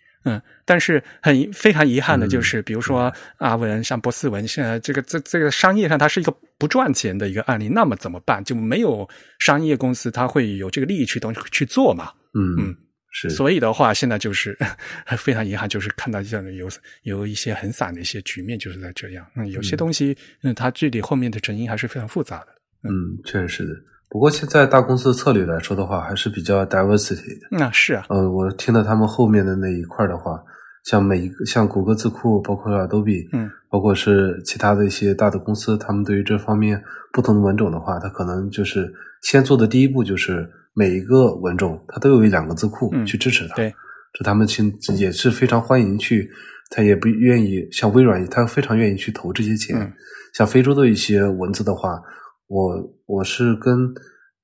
[0.64, 8.42] 但是很非常遗憾的就是，比如说阿文像波斯文，现在这个这这个商业上它是一个不赚钱的一个案例，那么怎么办？
[8.42, 9.08] 就没有
[9.38, 12.10] 商业公司它会有这个利益驱动去做嘛？
[12.32, 12.76] 嗯嗯，
[13.10, 13.28] 是。
[13.28, 14.56] 所以的话，现在就是
[15.18, 16.68] 非常遗憾，就是看到这样的有
[17.02, 19.26] 有一些很散的一些局面，就是在这样。
[19.36, 22.48] 嗯，有些东西，嗯，它具体后面的成因还是非常复杂的。
[22.82, 23.74] 嗯，确实是的。
[24.08, 27.48] 不过现在大公司的策略来说的话，还是比较 diversity 的。
[27.50, 30.40] 那是啊，呃，我听到他们后面的那一块的话，
[30.84, 36.80] 像每一个像谷歌字库，包括 Adobe，嗯，包括是其他的一些大的公司，他们对于这方面
[37.12, 38.88] 不同的文种的话，它可能就是
[39.22, 43.56] 先做的第一步就是每一个文种它都有一两个字库去支持它。
[43.56, 43.74] 对，
[44.12, 46.30] 这他们其实也是非常欢迎去，
[46.70, 49.92] 他也不愿意像微软，他非常愿意去投这些钱。
[50.34, 52.00] 像非洲的一些文字的话。
[52.46, 53.92] 我我是跟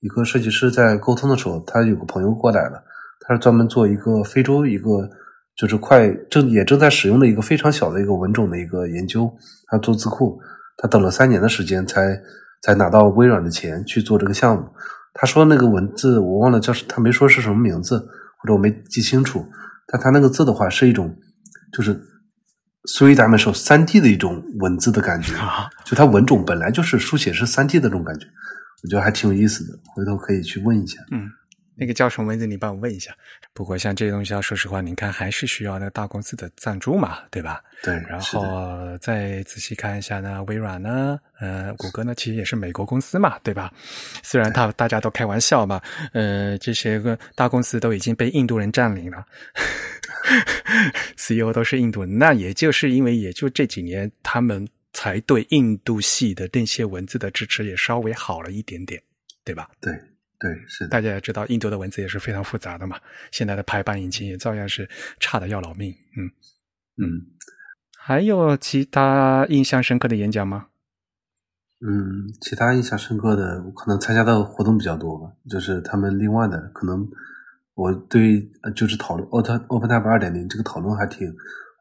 [0.01, 2.83] 一个设计师在沟通的时候，他有个朋友过来了，
[3.21, 5.09] 他是专门做一个非洲一个
[5.57, 9.31] 就是快正也正在使用的一个非常小的一个文种的一个研究，
[9.67, 10.41] 他做字库，
[10.79, 12.19] 他等了三年的时间才
[12.63, 14.67] 才拿到微软的钱去做这个项目。
[15.13, 17.99] 他说那个文字我忘了叫，他没说是什么名字，
[18.39, 19.45] 或者我没记清楚，
[19.87, 21.15] 但他那个字的话是一种
[21.73, 22.01] 就是
[22.85, 28.27] three dimensional 三 D 的一种文字的感觉，啊，就它文种本来就是书写是三 D 的这种感觉，
[28.83, 30.99] 我觉得还挺有意思的，回头可以去问一下。
[31.11, 31.31] 嗯，
[31.75, 32.47] 那个叫什么名字？
[32.47, 33.13] 你帮我问一下。
[33.53, 37.61] 不过像这些东西，要说实话，您看还是需要那个大公司的赞助嘛，对吧？
[37.83, 43.71] 对，然后再仔细看一下呢，微软呢，呃，谷歌呢，其实也是美国公司嘛，对吧？
[44.23, 45.81] 虽然他大家都开玩笑嘛，
[46.13, 49.25] 呃，这些个大公司都已经被印度人占领了
[51.17, 59.03] CEO 都是印度人，那也就是因为也就这几年，他们才对印度系的那些文字的支持也稍微好了一点点，
[59.45, 59.71] 对吧？
[59.81, 59.93] 对
[60.39, 62.99] 对是的，大家也知道，印度的文字也是非常复杂的嘛，
[63.31, 66.31] 现在的排版引擎也照样是差的要老命，嗯。
[67.03, 67.27] 嗯
[68.03, 70.67] 还有其他印象深刻的演讲吗？
[71.87, 77.07] 嗯，其他印象深刻的，我可能参加的活动比较多吧，就是他们另外的，可能
[77.75, 81.27] 我对呃就是讨论 Open OpenType 二点零这个讨论还挺，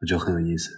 [0.00, 0.70] 我觉得很有意思，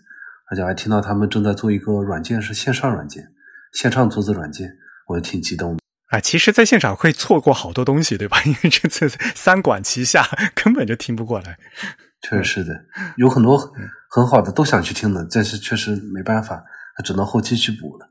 [0.51, 3.25] 而且还听到他们正在做一个软件，是线上软件，
[3.73, 4.71] 线上做字软件，
[5.09, 5.83] 我也挺激动的。
[6.09, 8.43] 啊，其实，在现场会错过好多东西，对吧？
[8.45, 11.59] 因为这次三管齐下，根本就听不过来。
[12.23, 12.73] 确实是的，
[13.17, 13.71] 有很多很
[14.11, 16.63] 很好的都想去听的，但是确实没办法，
[16.97, 18.09] 他只能后期去补了。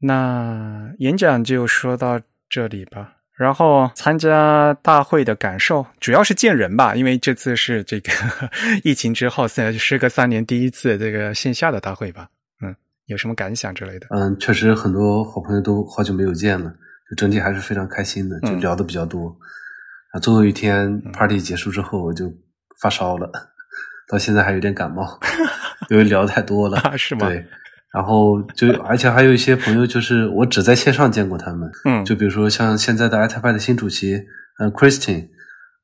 [0.00, 3.21] 那演讲就说到这里吧。
[3.42, 8.12] 然后参加大会的感受，主要是见人吧，因为这次是这个
[8.84, 12.28] 疫情之后，现在时隔三年第一次这个线下的大会吧。
[12.64, 12.74] 嗯，
[13.06, 14.06] 有什么感想之类的？
[14.10, 16.70] 嗯，确实很多好朋友都好久没有见了，
[17.10, 19.36] 就整体还是非常开心的，就聊的比较多。
[20.12, 22.32] 啊，最后一天 party 结束之后，我就
[22.80, 23.28] 发烧了，
[24.08, 25.18] 到现在还有点感冒，
[25.90, 27.44] 因为聊太多了， 啊是吗对，
[27.92, 34.22] 然后就 而且还有一些朋友，就是我只在线上见过他们，嗯，就比如说像现在的 iTapai 的新主席，
[34.58, 35.28] 呃，Christine，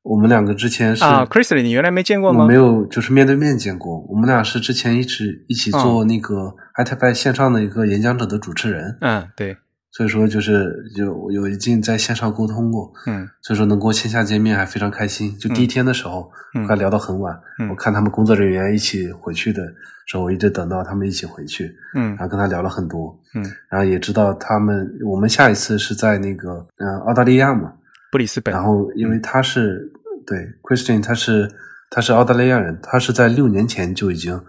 [0.03, 2.43] 我们两个之前是啊，Christine，你原来没见过吗？
[2.43, 3.99] 我没有，就是面对面见过。
[4.09, 9.55] 我们俩是之前一直一起嗯做那个 iTapai 线上的一个演讲者的主持人，嗯，对，
[9.91, 15.35] 所以说就是有有已经在线上沟通过，嗯所以说能够线下见面还非常开心。
[15.37, 19.61] 就第一天的时候，嗯还聊到很晚，嗯我看他们工作人员一起回去的
[20.05, 27.73] 时候，我一直等到他们一起回去，嗯然后跟他聊了很多，嗯，然后也知道他们我们下一次是在那个嗯、呃澳大利亚嘛，
[28.11, 29.91] 布里斯本，然后因为他是、
[30.25, 31.49] 对 Christian，他是
[31.89, 34.39] 他是澳大利亚人，他是在六年前就已经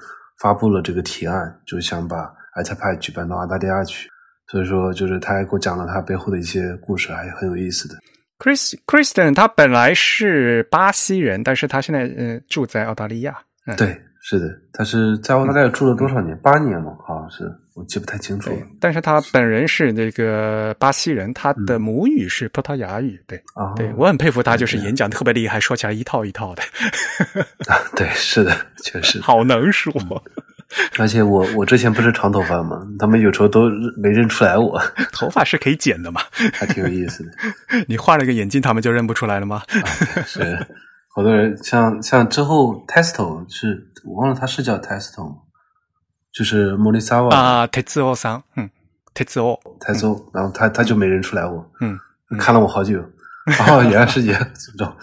[0.41, 4.09] 发布了这个提案，就想把 i t a p a 举办到澳大利亚去。
[4.51, 7.95] 所以说，就是他还给我讲了他背后的一些故事，还很有意思的。
[8.39, 13.37] Chris Kristen 他本来是巴西人，但是他现在呃住在澳大利亚。
[13.67, 16.37] 嗯，对，是的，他是在澳大利亚住了多少年？
[16.39, 17.45] 八年嘛，好像是，
[17.75, 23.23] 我记不太清楚了，但是他本人是那个巴西人，他的母语是葡萄牙语。
[23.29, 23.73] 对，啊。
[23.77, 26.63] 对我很佩服他，就是演讲特别厉害，说起来一套一套的，
[27.73, 29.21] 啊， 对，是的，确实。
[29.21, 29.93] 好能说。
[30.99, 34.81] 而且我我之前不是长头发嘛，他们有时候都没认出来我，
[35.13, 36.21] 头发是可以剪的嘛？
[36.55, 37.31] 还挺有意思的。
[37.89, 39.63] 你换了个眼镜，他们就认不出来了吗？
[40.27, 40.67] 是，
[41.15, 45.37] 好多人像像之后 Testo 是我忘了他是叫 Testo 吗？
[46.33, 48.71] 就是莫里萨瓦啊，铁子欧桑，嗯，
[49.13, 51.99] 铁子欧，台州，然后他他就没认出来我，嗯，
[52.39, 53.01] 看了我好久，
[53.67, 54.95] 哦，原来是也 这种，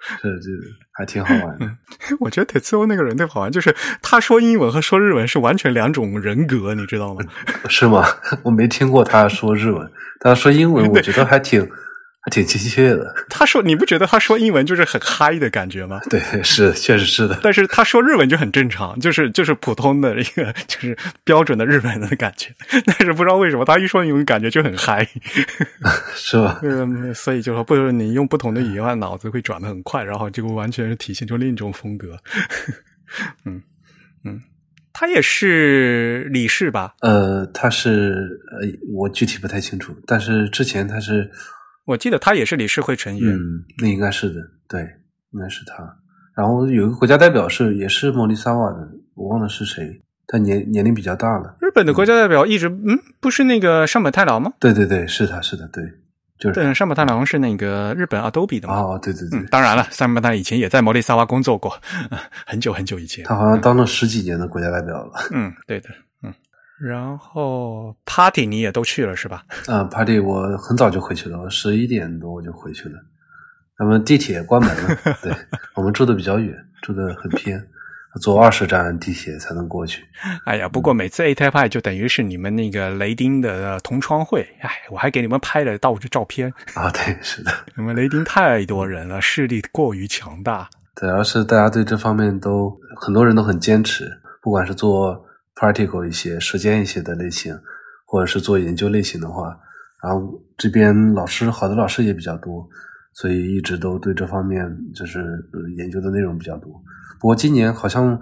[0.22, 0.50] 是这
[0.92, 1.70] 还挺好玩的。
[2.20, 7.20] 我觉得铁子欧那个人特别好玩，就是他说英文和说日文是完全两种人格，你知道吗？
[7.68, 8.04] 是吗？
[8.42, 9.90] 我没听过他说日文，
[10.20, 11.68] 他说英文，我觉得还挺
[12.22, 13.14] 还挺亲切的。
[13.30, 16.00] 他说你不觉得他说英文就是很嗨的感觉吗？
[16.10, 17.38] 对，是，确实是的。
[17.42, 22.50] 但是他说日文就很正常，就是就是普通的一个就是标准的日本人的感觉。
[22.86, 25.08] 但是不知道为什么他一说英文感觉就很嗨，
[26.14, 26.60] 是吧？
[26.62, 32.16] 嗯，所以就说不是你用不同的语言，脑子会转的很快，然后就完全是体现出另一种风格。
[33.44, 33.62] 嗯
[34.24, 34.42] 嗯，
[34.92, 36.94] 他也是理事吧？
[37.00, 41.30] 呃，他是呃，我具体不太清楚，但是之前他是，
[41.90, 43.34] 我记得他也是理事会成员。
[43.34, 44.80] 嗯，那应该是的，对，
[45.32, 45.96] 应该是他。
[46.36, 51.56] 然后有一个国家代表是也是莫里萨瓦的，我忘了是谁，他年年龄比较大了。
[51.60, 54.52] 日本的国家代表一直嗯，不是那个上本太郎吗？
[54.60, 55.84] 对对对，是他是的，对，
[56.38, 58.74] 就是他对，上本太郎是那个日本 Adobe 的嘛。
[58.74, 61.76] 哦，对对对嗯，，当然了，上本太郎以前也在摩利萨瓦工作过，
[62.46, 63.24] 很久很久以前。
[63.24, 65.12] 他好像当了十几年的国家代表了。
[65.32, 65.94] 嗯，对的，嗯。
[66.80, 69.44] 然后 party 你也都去了是吧？
[69.66, 72.94] 啊，party 我很早就回去了，我十一点多我就回去了。
[73.76, 75.32] 他们地铁关门了，对
[75.74, 77.62] 我们住的比较远，住的很偏，
[78.20, 80.02] 坐二十站地铁才能过去。
[80.44, 86.52] 哎呀，不过每次 A Type 就等于是你们那个雷丁的同窗会，哎，我还给你们拍了到处照片。
[86.74, 90.68] 啊，对，是的， 你们雷丁太多人了，势力过于强大。
[90.94, 94.10] 主要是大家对这方面都很多人都很坚持，
[94.42, 95.24] 不管是做
[95.60, 97.54] practical 一些、实践一些的类型，
[98.06, 99.54] 或者是做研究类型的话，
[100.02, 102.66] 然后这边老师好的老师也比较多，
[103.12, 105.22] 所以一直都对这方面就是
[105.76, 106.72] 研究的内容比较多。
[107.20, 108.18] 不过今年好像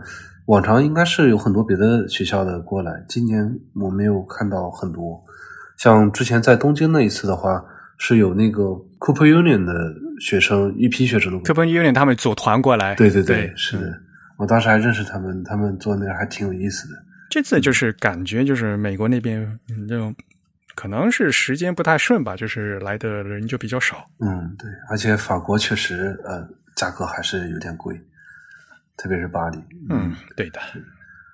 [0.47, 5.23] 往常应该是有很多别的学校的过来，今年我没有看到很多。
[5.77, 7.65] 像之前在东京那一次的话，
[7.99, 8.65] 是有那个
[8.99, 9.73] Cooper Union 的
[10.21, 13.85] 学生一批学生的 Cooper Union 他们组团过来，对对对，是的，
[14.39, 16.95] 我当时还认识他们，他们做那个还挺有意思的。
[17.29, 20.15] 这次就是感觉就是美国那边这种
[20.75, 24.09] 可能是时间不太顺吧，就是来的人就比较少。
[24.21, 28.01] 嗯，对，而且法国确实呃价格还是有点贵，
[28.97, 29.59] 特别是巴黎。
[29.91, 30.61] 嗯，对的。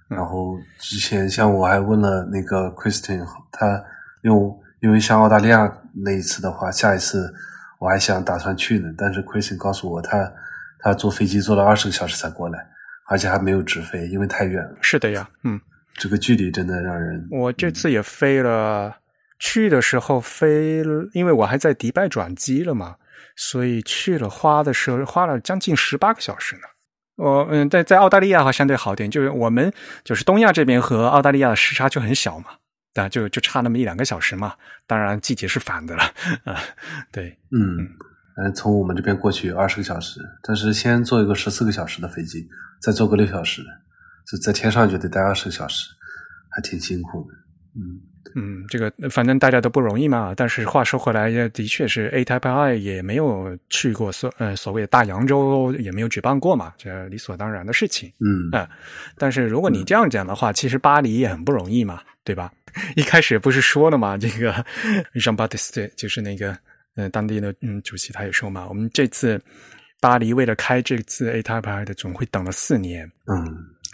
[0.09, 3.85] 然后之前像我还问了那个 Christine，他。
[4.25, 7.31] 因为因为像澳大利亚那一次的话，下一次
[7.79, 10.33] 我还想打算去呢，但是 Christian 告诉我，他
[10.79, 12.67] 他坐飞机坐了二十个小时才过来，
[13.07, 14.79] 而且还没有直飞，因为太远了。
[14.81, 15.61] 是的呀，嗯，
[15.95, 17.27] 这个距离真的让人……
[17.31, 18.97] 我这次也飞了，
[19.39, 22.97] 去的时候飞，因为我还在迪拜转机了嘛，
[23.37, 26.63] 所以去了花的时候花了将近十八个小时呢。
[27.17, 29.73] 我嗯，在在澳大利亚的话相对好点，就是我们
[30.03, 32.47] 就是东亚这边和澳大利亚的时差就很小嘛。
[32.97, 34.55] 但就就差那么一两个小时嘛，
[34.87, 36.05] 当然季节是反的了
[36.45, 36.61] 啊。
[37.11, 37.83] 对，嗯
[38.37, 42.49] 嗯，从我们这边过去二十个小时，但是先坐一个十四个小时的飞机，
[42.81, 43.63] 再坐个六小时，
[44.27, 45.89] 就在天上就得待二十个小时，
[46.51, 47.35] 还挺辛苦的。
[47.77, 48.01] 嗯
[48.37, 50.35] 嗯，这个反正大家都不容易嘛。
[50.35, 58.13] 但是话说回来，也的确是 A Type I 也没有去过所呃所谓的大洋洲，也没有举办过嘛，这理所当然的事情。
[58.19, 58.69] 嗯啊，
[59.19, 62.53] 但是如果你这样讲的话，其实巴黎也很不容易嘛，对吧？
[62.97, 64.53] 一开始不是说了嘛，这个
[65.15, 66.57] Jean Baptiste 就是那个
[66.97, 69.41] 呃当地的嗯主席，他也说嘛，我们这次
[70.01, 73.09] 巴黎为了开这次 A Type I 的总会等了四年。
[73.27, 73.47] 嗯，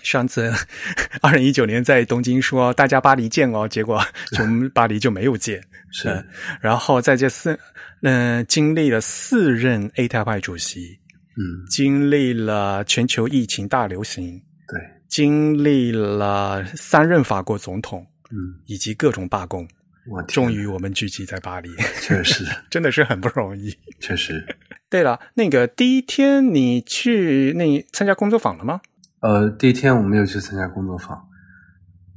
[0.03, 0.53] 上次
[1.23, 4.01] 二零一九年在东京说大家巴黎见哦，结果
[4.39, 5.63] 我们巴黎就没有见。
[5.93, 6.25] 是，
[6.61, 7.59] 然后在这四
[8.03, 10.99] 嗯经历了四任 A Type I 主席，
[11.37, 18.07] 嗯，经历了全球疫情大流行，对，经历了三任法国总统。
[18.33, 19.67] 嗯，以及各种罢工，
[20.09, 21.69] 我终于我们聚集在巴黎，
[22.01, 23.77] 确实真的是很不容易。
[23.99, 24.47] 确实，
[24.89, 28.81] 对了，那个第一天你去那参加工作坊了吗？
[29.21, 31.15] 呃，第一天我没有去参加工作坊，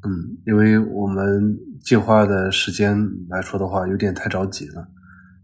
[0.04, 2.98] 嗯，因为我们计划的时间
[3.30, 4.88] 来说的话，有点太着急了，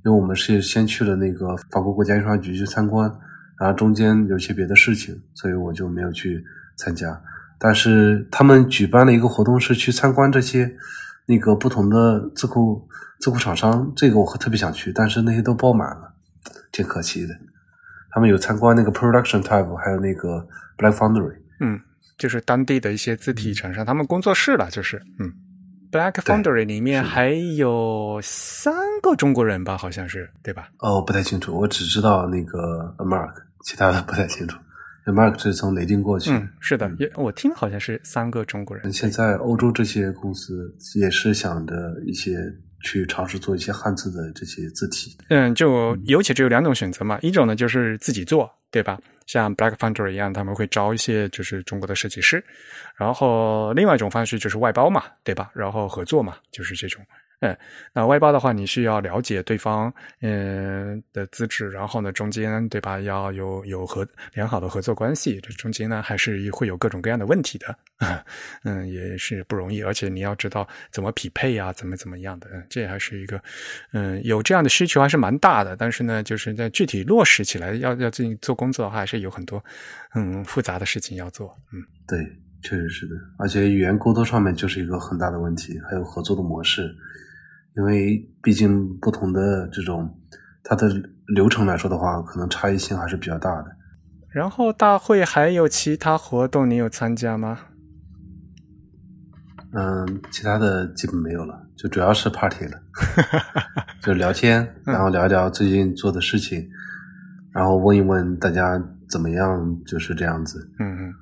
[0.06, 3.12] 因为我们是先去了那个法国国家印刷局去参观，
[3.60, 6.42] 然后中间有些别的事情，所以我就没有去
[6.78, 7.22] 参加。
[7.58, 10.74] 但是他们举办了一个活动，是去参观这些
[11.26, 12.88] 那个不同的字库
[13.20, 16.14] 字库厂商，这个我特别想去，但是那些都爆满了，
[16.72, 17.36] 挺可惜的。
[18.12, 21.80] 他们有参观那个 Production Type，还有那个 Black Foundry，嗯，
[22.18, 25.32] 就是当地的一些字体厂商，他们工作室了，就是嗯
[25.92, 30.70] ，Black Foundry 里面还有三个中国人吧，好像是对吧？
[30.80, 33.34] 哦，不太清楚，我只知道那个 Mark，
[33.66, 34.58] 其他的不太清楚。
[35.06, 38.94] Mark 是从雷丁过去，嗯，是的，也我听好像是三个中国人。
[38.94, 41.74] 现在欧洲这些公司也是想着
[42.06, 42.38] 一些
[42.82, 45.16] 去尝试做一些汉字的这些字体。
[45.30, 49.00] 嗯，就尤其只有两种选择嘛，一种呢就是自己做，对吧？
[49.28, 52.44] 像 Black Foundry 一样，他们会招一些就是中国的设计师，
[52.98, 55.52] 然后另外一种方式就是外包嘛，对吧？
[55.54, 57.04] 然后合作嘛，就是这种。
[57.42, 57.58] 嗯，
[57.94, 65.40] 那外包的话，你需要了解对方嗯的资质，然后呢，中间对吧，要有有合良好的合作关系。
[65.42, 67.74] 这中间呢，还是会有各种各样的问题的，
[68.64, 69.82] 嗯，也是不容易。
[69.82, 73.42] 而且你要知道怎么匹配啊，怎么怎么样的，嗯，这还是一个
[73.94, 75.78] 嗯有这样的需求还是蛮大的。
[75.78, 79.64] 但是呢，就是在具体落实起来，要要进行做工作的话，还是有很多
[80.14, 81.56] 嗯复杂的事情要做。
[81.72, 82.20] 嗯，对，
[82.62, 83.16] 确实是的。
[83.38, 86.94] 而且语言沟通上面就是一个很大的问题，还有合作的模式。
[87.80, 90.14] 因为毕竟不同的这种
[90.64, 90.90] 它的
[91.34, 93.72] 流程来说的话，可能差异性还是比较大的。
[94.28, 97.58] 然后大会还有其他活动，你有参加吗？
[99.72, 102.82] 嗯，其他的基本没有了，就主要是 party 了，
[104.04, 106.68] 就聊天， 然后聊一聊最近做的事情，
[107.54, 108.78] 然后问一问大家
[109.08, 110.70] 怎么样，就是这样子。
[110.80, 111.14] 嗯嗯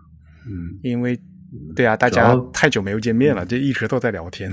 [0.47, 1.19] 嗯，因为。
[1.75, 4.51] 对啊，大家太久没有见面了，就一直都在聊天，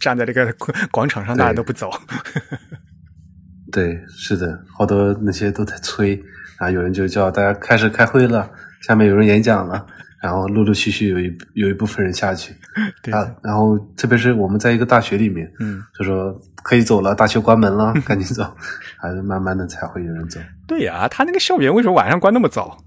[0.00, 0.50] 站在这个
[0.90, 1.90] 广 场上，大家都不走。
[3.70, 6.14] 对，是的，好多那些都在催，
[6.58, 8.50] 然后有人就叫大家开始开会了，
[8.80, 9.86] 下面有人演讲了，
[10.22, 12.54] 然后陆陆续续有一有一部分人下去。
[13.10, 16.32] 啊，然后特别是我们在一个大学里面，嗯，就说
[16.62, 18.42] 可以走了，大学关门了，赶紧 走，
[18.98, 20.40] 还是慢慢的才会有人走。
[20.66, 22.78] 对呀，他那个校园为什么晚上关那么早？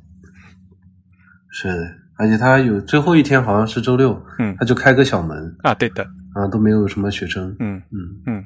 [1.52, 2.02] 是。
[2.18, 7.56] 而且他有最后一天好像是周六，嗯他就开个小门啊，对的，啊，都没有什么学生。
[7.60, 8.46] 嗯嗯嗯。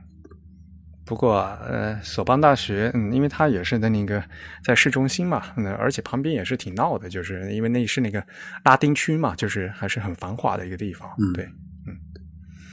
[1.05, 4.23] 不过，呃，索邦大学，嗯，因为它也是在那个
[4.63, 8.23] 在市中心嘛，嗯，而且旁边也是挺闹的，就是因为那是那个
[8.63, 11.09] 拉丁区嘛，就是还是很繁华的一个地方。
[11.17, 11.49] 嗯对，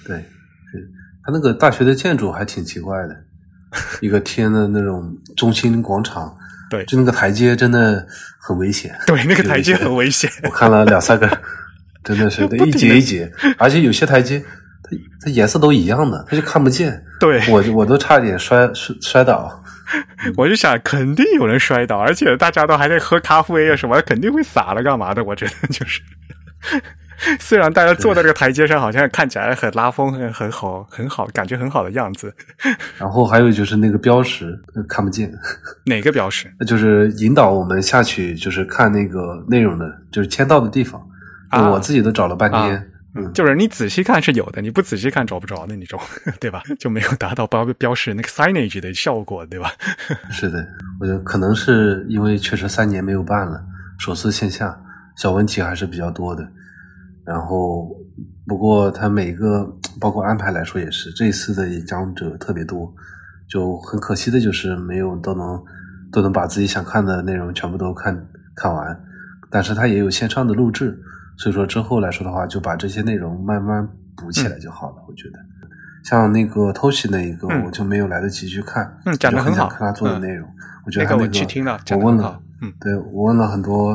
[0.04, 0.18] 对，
[0.70, 0.90] 是
[1.22, 3.24] 它那个大学的建筑还挺奇怪的，
[4.02, 6.36] 一个天的那种中心广场，
[6.70, 8.06] 对就那个台阶真的
[8.38, 8.94] 很危险。
[9.06, 10.30] 对，那个台阶很危险。
[10.42, 11.26] 我看了两三个，
[12.04, 17.02] 真的是 一不停地节一节，而且有些台阶它它颜色都一样的，它就看不见。
[17.20, 19.62] 对，我我都差点摔摔摔倒。
[20.36, 25.22] 我就想，肯定有人摔倒，而且大家都还在喝咖啡啊什么，肯定会洒了干嘛的？
[25.22, 26.00] 我觉得就是，
[27.40, 32.34] 虽然大家坐在这个台阶上，好像看起来很拉风、很很好、很好，感觉很好的样子。
[32.98, 35.32] 然后还有就是那个标识呃看不见，
[35.86, 36.52] 哪个标识？
[36.66, 41.00] 就是引导我们下去，就是看那个内容的，就是签到的地方。
[41.48, 42.76] 啊我自己都找了半天。
[42.76, 42.82] 啊
[43.18, 45.98] 嗯，就是你仔细看是有的，你不仔细看找不着的那种，
[46.38, 46.62] 对吧？
[46.78, 49.72] 就没有达到标标识那个 signage 的效果，对吧？
[50.30, 50.62] 是的，
[51.00, 53.58] 我觉得可能是因为确实三年没有办了，
[53.98, 54.78] 首次线下，
[55.16, 56.46] 小问题还是比较多的。
[57.26, 57.90] 然后，
[58.46, 59.68] 不过他每个
[60.00, 62.94] 包括安排来说也是，这一次的演讲者特别多，
[63.48, 65.60] 就很可惜的就是没有都能
[66.12, 68.96] 都能把自己想看的内容全部都看看完。
[69.50, 70.98] 但是他也有线上的录制，
[71.36, 74.96] 所以说之后来说的话，就把这些内容慢慢补起来就好了。
[75.08, 75.38] 我觉得，
[76.04, 80.48] 像那个 Toshi 那一个，嗯我就没有来得及去看，就很想看他做的嗯内容。
[80.84, 82.40] 我觉得那个我去听了，我问了
[82.80, 83.94] 对我问了很多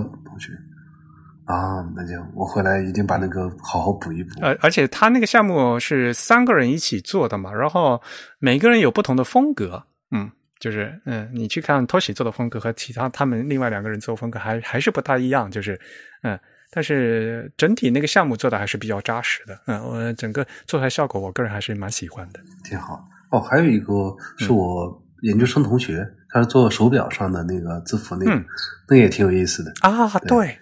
[1.52, 4.30] 啊，那就我回来一定把那个好好补一补。
[4.42, 8.02] 呃，而且他那个项目是三个人一起做的嘛，然后
[8.40, 15.80] 每个人有不同的风格，嗯，就是嗯，你去看 Toshi 做的风格和其他他们另外两个人做的风格还还是不大一样，就是
[16.24, 16.40] 嗯，
[16.72, 22.40] 但是整体那个项目做的还是比较扎实的，嗯，我整个做出来效果，我个人还是蛮喜欢的。
[22.64, 23.06] 挺好。
[23.32, 28.46] 哦，还有一个是我研究生同学，他是做手表上的那个字符那个，嗯
[28.88, 30.58] 那个也挺有意思的，啊，对，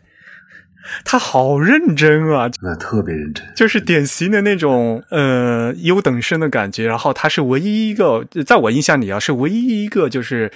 [1.03, 3.45] 他好认真啊，那特别认真。
[3.55, 6.85] 就是典型的那种呃优等生的感觉。
[6.85, 10.51] 然后他是唯一一个，在我印象里啊，是唯一一个就是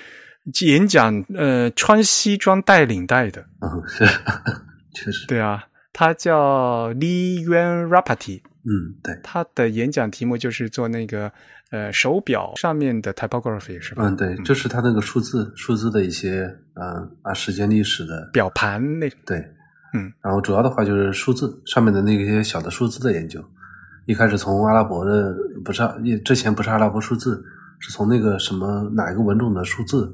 [0.61, 3.45] 演讲呃穿西装带领带的。
[3.61, 4.05] 嗯，是，
[4.93, 11.31] 确实，对啊，他叫 Lee Yuan Rapati，嗯，对，他的演讲题目就是做那个
[11.71, 14.03] 呃手表上面的 typography 是吧？
[14.05, 16.43] 嗯，对，就是他那个数字数字的一些
[16.75, 19.43] 嗯啊时间历史的，表盘那对，
[19.93, 23.43] 嗯，然后主要的话就是数字上面的那些小的数字的研究。
[24.05, 25.33] 一开始从阿拉伯的
[25.63, 25.95] 不是阿
[26.25, 27.43] 之前不是阿拉伯数字，
[27.79, 30.13] 是从那个什么哪一个文种的数字，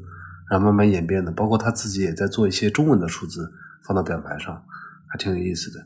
[0.50, 1.32] 然后慢慢演变的。
[1.32, 3.52] 包括他自己也在做一些中文的数字
[3.84, 4.62] 放到表盘上，
[5.08, 5.84] 还挺有意思的。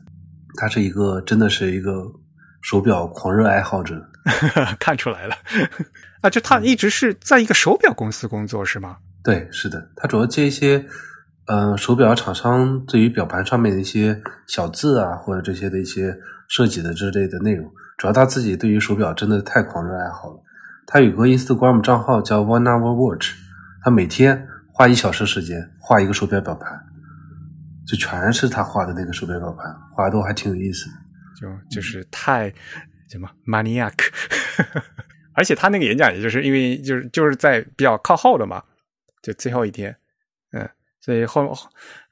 [0.56, 2.04] 他是一个真的是一个
[2.60, 4.10] 手表狂热爱好者。
[4.80, 5.34] 看出来了
[6.22, 8.96] 啊，就他一直是在一个手表公司工作是吗？
[9.22, 10.84] 对，是的，他主要接一些，
[11.46, 16.16] 呃，手表厂商对于表盘上面的一些小字啊，或者这些的一些
[16.48, 17.70] 设计的之类的内容。
[17.98, 20.42] 主要他自己对于手表真的太狂热爱好了。
[20.86, 23.32] 他有个 Instagram 账号叫 One Hour Watch，
[23.82, 26.78] 他每天花一小时时间画一个手表表盘，
[27.86, 30.92] 就全是他画的那个手表表盘，画的都还挺有意思的。
[31.40, 32.52] 就就是太
[33.10, 33.92] 什么 maniac，
[35.34, 38.62] 而且他那个演讲，也就是因为就是就是在比较靠后的嘛，
[39.22, 39.96] 就最后一天，
[41.04, 41.54] 所以后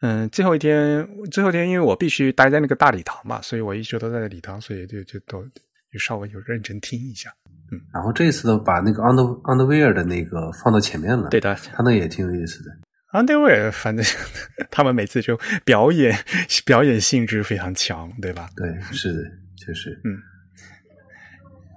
[0.02, 5.42] 嗯最后一天最后一天，因为我必须待在那个大礼堂嘛，所以我一直都在礼堂，所以就就都
[5.90, 7.30] 就稍微有认真听一下。
[7.72, 12.70] 嗯然后这次呢，把那个 Under Underwear 的那个放到前面了，对的他那也挺有意思的。
[13.18, 14.04] ，Underwear 反正
[14.70, 16.14] 他们每次就表演
[16.66, 18.50] 表演性质非常强，对吧？
[18.54, 19.22] 对，是的，
[19.56, 19.98] 确实。
[20.04, 20.18] 嗯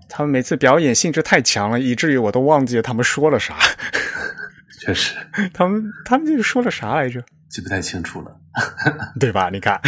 [0.07, 3.57] 他们每次表演性质太强了，以至于我都忘记了他们说了啥。
[4.85, 5.15] 确实
[5.51, 7.23] 他们他们就是说了啥来着？
[7.49, 8.39] 记不太清楚了。
[9.19, 9.49] 对吧？
[9.51, 9.79] 你看，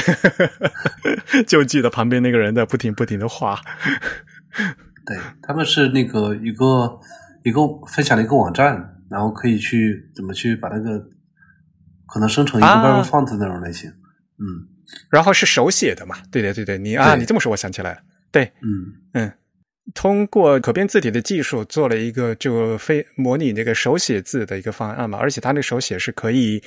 [1.46, 3.60] 就记得旁边那个人在不停不停的画。
[5.06, 7.00] 对，他们是那个一个
[7.44, 8.76] 一个分享了一个网站，
[9.10, 11.00] 然后可以去怎么去把那个
[12.08, 13.90] 可能生成一个啊 Bible font 那种类型。
[14.40, 14.68] 嗯
[15.10, 16.16] 然后是手写的嘛？
[16.32, 18.00] 对对对对，你啊，你这么说，我想起来了。
[18.32, 19.32] 对，嗯嗯，
[19.94, 26.62] 通过可变字体的技术做了一个就非模拟那个手写字的一个方案嘛，而且它那个手写是可以，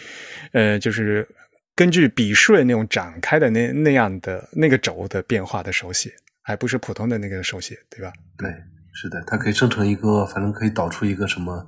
[0.53, 1.29] 呃，就是
[1.77, 6.11] 根据笔顺那种展开的那那样的那个轴的变化的手写，
[6.43, 8.13] 还不是普通的那个手写，对吧？
[8.39, 8.51] 对，
[8.95, 11.67] 是的，它可以生成一个，反正可以导出一个什么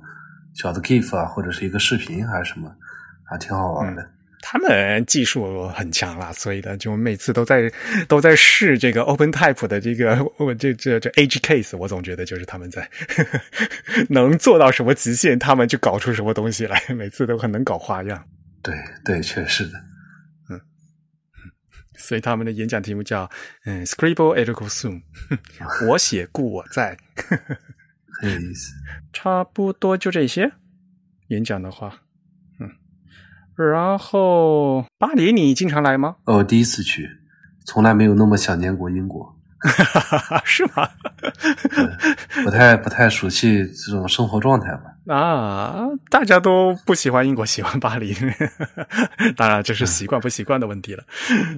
[0.55, 2.75] 小的 GIF 啊，或者是一个视频还是什么，
[3.29, 4.12] 还挺好玩的。
[4.45, 7.71] 他们技术很强啦，所以呢，就每次都在
[8.09, 12.87] 都在试这个 Open Type 的这个我这这这 Edge Case，我总觉得就是他们在
[14.09, 18.21] 能做到什么极限，他们就搞出什么东西来，每次都很能搞花样。
[18.61, 18.75] 对
[19.05, 19.79] 对，确实的。
[20.49, 20.59] 嗯，
[21.97, 23.29] 所以他们的演讲题目叫
[23.63, 25.01] 嗯 Scribble e d u c a Soon，
[25.87, 26.97] 我写故我在，
[28.19, 28.73] 很有意思。
[29.13, 30.51] 差不多就这些
[31.29, 32.02] 演讲的话。
[33.55, 36.15] 然后巴黎，你经常来吗？
[36.25, 37.09] 哦，第一次去，
[37.65, 39.35] 从来没有那么想念过英国，
[40.43, 40.89] 是吗？
[42.43, 45.13] 不太不太熟悉这种生活状态吧？
[45.13, 48.15] 啊，大家都不喜欢英国，喜欢巴黎，
[49.37, 51.03] 当然这是习惯不习惯的问题了。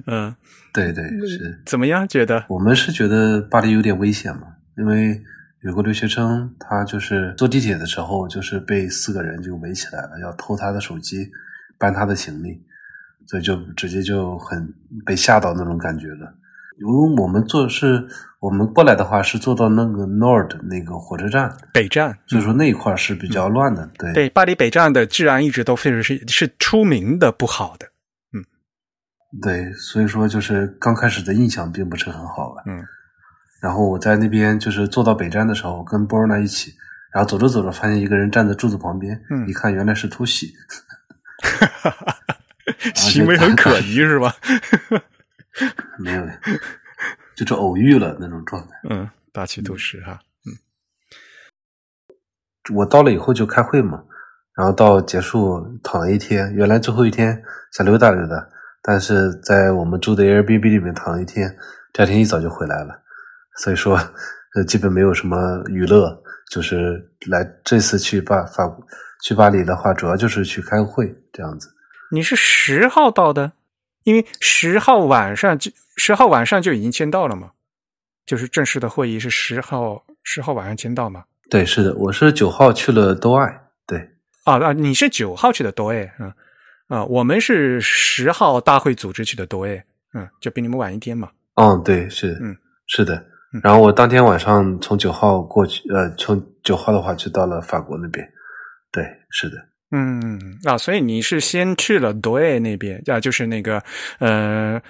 [0.06, 0.34] 嗯，
[0.74, 1.62] 对对是。
[1.64, 2.06] 怎么样？
[2.08, 4.42] 觉得我们是觉得巴黎有点危险嘛？
[4.76, 5.20] 因为
[5.62, 11.30] 有个留学生，他就是坐地铁的时候，就是被四个人就围起来了，要偷他的手机。
[11.78, 12.62] 搬他的行李，
[13.26, 14.72] 所以就直接就很
[15.04, 16.34] 被吓到那种感觉了。
[16.78, 18.06] 因为我们坐是
[18.38, 23.88] 我们过来的话是坐到那个 Nord 那个火车站北站，所以说那一块是比较乱的。
[23.98, 27.86] 对对，巴黎北站的治安一直都非常是是出名的不好的。
[28.34, 28.44] 嗯，
[29.40, 32.62] 对，所以说就是刚开始的印象并不是很好吧。
[32.66, 32.84] 嗯，
[33.62, 36.70] 然后我在那边就是坐到北站的时候，跟波尔纳一起，
[37.14, 40.52] 然后走着走着发现一个人站在柱子旁边，嗯，一看原来是突袭。
[41.42, 42.16] 哈哈，
[42.94, 44.34] 行为很可疑是吧？
[45.98, 46.26] 没有，
[47.34, 48.68] 就是偶遇了那种状态。
[48.90, 50.18] 嗯，大气都是哈。
[50.44, 50.52] 嗯，
[52.74, 54.02] 我到了以后就开会嘛，
[54.54, 56.52] 然后到结束躺了一天。
[56.54, 57.42] 原来最后一天
[57.72, 58.46] 想溜达溜达，
[58.82, 61.54] 但是在我们住的 Airbnb 里面躺了一天，
[61.92, 63.02] 第二天一早就回来了。
[63.58, 63.96] 所以说，
[64.54, 65.36] 呃，基本没有什么
[65.68, 68.86] 娱乐，就是来这次去把法国。
[69.22, 71.68] 去巴黎的话，主要就是去开会这样子。
[72.12, 73.52] 你是十号到的，
[74.04, 77.50] 因为十号晚上就十号晚上就已经签到了嘛，
[78.24, 81.24] 就是正式的会议是十号十号晚上签到嘛。
[81.50, 83.62] 对，是的，我是九号去了多爱。
[83.86, 83.98] 对，
[84.44, 86.32] 啊啊，你是九号去的多爱，嗯
[86.88, 89.84] 啊，我们是十号大会组织去的多爱，
[90.14, 91.30] 嗯，就比你们晚一天嘛。
[91.54, 92.56] 嗯，对，是，嗯，
[92.86, 93.24] 是的。
[93.62, 98.24] 然后我当天晚上从九号过去，呃，从九号的话就到了法国那边。
[98.92, 99.56] 对，是的，
[99.90, 103.82] 嗯啊，所以你是先去了多埃那边啊，就是那个，
[104.18, 104.80] 呃，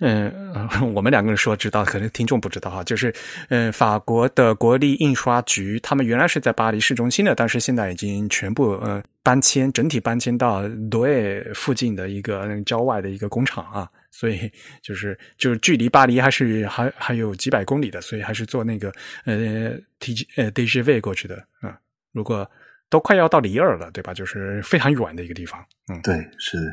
[0.00, 0.32] 嗯，
[0.94, 3.14] 我们两个人说知道，可能听众不知道哈，就是，
[3.50, 14.50] 嗯，法国的国立印刷局，他们原来是在巴黎市中心的，但是现在已经全部呃搬迁，整体搬迁到多埃附近的一个郊外的一个工厂啊，所以
[14.82, 18.90] 就是就是距离巴黎还是还还有几百公里的，所以还是坐那个
[19.26, 21.78] 呃 T G 呃 D G V 过去的啊，
[22.12, 22.50] 如果。
[22.90, 24.12] 都快要到里尔了，对吧？
[24.12, 25.64] 就是非常远的一个地方。
[25.88, 26.66] 嗯，对，是的。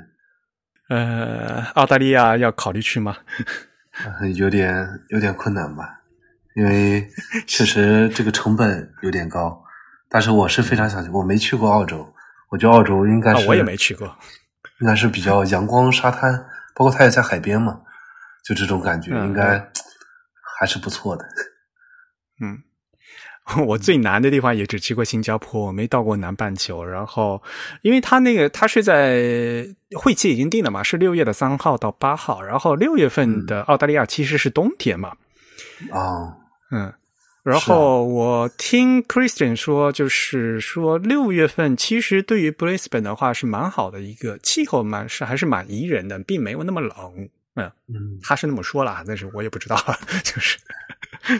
[0.89, 3.15] 呃，澳大利亚要考虑去吗？
[4.35, 6.02] 有点有点困难吧，
[6.56, 7.07] 因为
[7.45, 9.64] 确实这个成本有点高。
[10.10, 12.14] 但是我是非常想去，我没去过澳洲，
[12.49, 14.07] 我觉得澳洲应该是我也没去过，
[14.81, 16.34] 应该是比较阳光沙滩，
[16.73, 17.81] 包括它也在海边嘛，
[18.45, 19.60] 就这种感觉应该
[20.60, 21.26] 还是不错的。
[22.41, 22.64] 嗯。
[23.65, 26.84] 我最难的地方也只去过新加坡，我没到过南半球。
[26.84, 27.41] 然后，
[27.82, 29.65] 因为他那个他是在
[29.95, 32.41] 会期已经定了嘛，是六月的三号到八号。
[32.41, 35.14] 然后六月份的澳大利亚其实是冬天嘛。
[35.91, 36.36] 啊，
[36.72, 36.94] 嗯。
[37.44, 47.30] 然后我听 Christian 说，就是说六月份其实对于 Brisbane 的话是蛮好的一个气候，蛮是还是蛮宜人的，并没有那么冷。
[47.58, 49.76] 嗯嗯，他是那么说了，但是我也不知道，
[50.24, 50.58] 就是。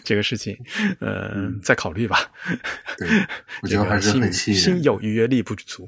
[0.04, 0.58] 这个事情，
[1.00, 2.18] 呃，再考虑吧。
[2.98, 3.08] 对，
[3.64, 4.58] 我觉得还是很吸引。
[4.58, 5.88] 心有余而力不足。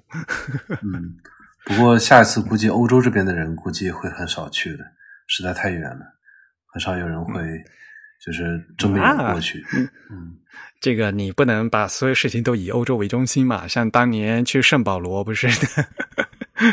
[0.82, 1.18] 嗯，
[1.66, 4.86] 不过下一次估计欧洲这边的人估计会很少去的，
[5.28, 6.06] 实在太远了，
[6.72, 7.44] 很少有人会
[8.26, 9.62] 就是这么远过去。
[10.10, 10.38] 嗯，
[10.80, 13.68] 这个你不能把所有事情都以欧洲为中心嘛？
[13.68, 15.48] 像当年去圣保罗不是？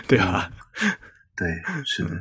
[0.06, 0.48] 对吧？
[1.36, 2.20] 对，是的。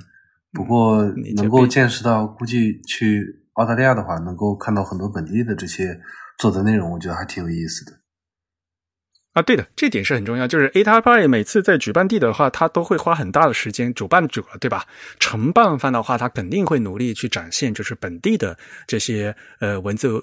[0.55, 1.03] 不过
[1.35, 3.41] 能够见识到，估计去。
[3.55, 5.97] 澳大利亚的话，能够看到很多本地的这些
[6.37, 7.93] 做的内容，我觉得还挺有意思的。
[9.31, 10.45] 啊，对的，这点是很重要。
[10.45, 13.93] 就是 A t a p a 每次在举办地的话，他都会花很大的时间。
[13.93, 14.85] 主办者对吧？
[15.21, 20.21] 承办方的话，他肯定会努力去展现，就是本地的这些呃文字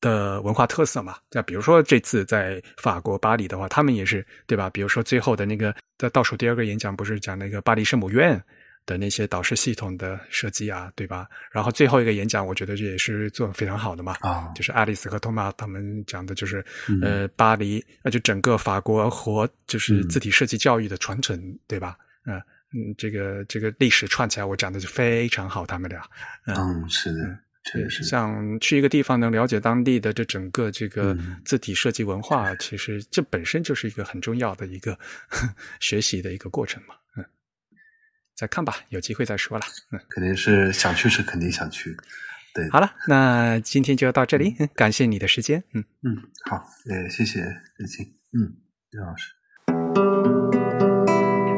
[0.00, 1.14] 的文化特色嘛。
[1.30, 4.68] 那比如说这次在法国巴黎的话，他们也是对吧？
[4.68, 8.42] 比如说最后的那个在倒数第二个演讲，不是讲那个巴黎圣母院。
[8.86, 11.26] 的那些导师系统的设计啊，对吧？
[11.50, 14.16] 然后最后一个演讲，我觉得这也是做的非常好的嘛。
[14.20, 16.64] 啊，就是爱丽丝和托马他们讲的，就是
[17.02, 21.96] 呃，巴黎，那就整个法国和就是字体设计教育的传承，对吧？
[22.26, 22.36] 嗯，
[22.74, 26.02] 嗯，这个这个历史串起来，我讲的就非常好，他们俩。
[26.46, 28.02] 嗯，是的，确实是。
[28.02, 34.98] 像去一个地方能了解当地的这整个这个字体设计文化，其实这本身就是一个很重要的一个
[35.80, 36.94] 学习的一个过程嘛。
[38.34, 39.64] 嗯，再看吧，有机会再说了。
[39.92, 41.96] 嗯，肯定是想去是肯定想去。
[42.52, 45.62] 对，好了，那今天就到这里，感谢你的时间。
[45.72, 46.16] 嗯嗯，
[46.48, 47.40] 好，也谢谢
[47.78, 48.04] 李静。
[48.32, 48.52] 嗯，
[48.90, 49.32] 李老师。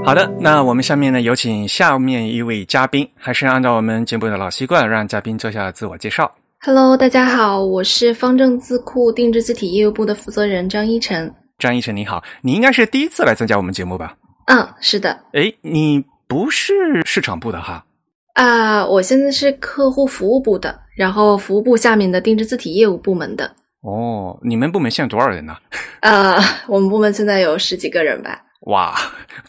[0.04, 6.32] 好的，那我们下面呢，有请下面一位嘉宾，还是按照我们节目的老习惯，让嘉宾做下自我介绍。
[6.60, 11.34] Hello，大家好，我是方正字库定制字体业务部的负责人张一晨。
[11.58, 14.16] 张一晨，你好，你应该是第一次来参加我们节目吧？
[14.46, 15.10] 嗯，是的。
[15.32, 16.74] 哎，你不是
[17.04, 17.84] 市场部的哈？
[18.34, 23.50] 啊，我现在是客户服务部的，然后服务部下面的定制字体业务部门的。
[23.82, 25.56] 哦，你们部门现在多少人呢？
[26.00, 26.36] 呃，
[26.66, 28.42] 我们部门现在有十几个人吧。
[28.62, 28.96] 哇，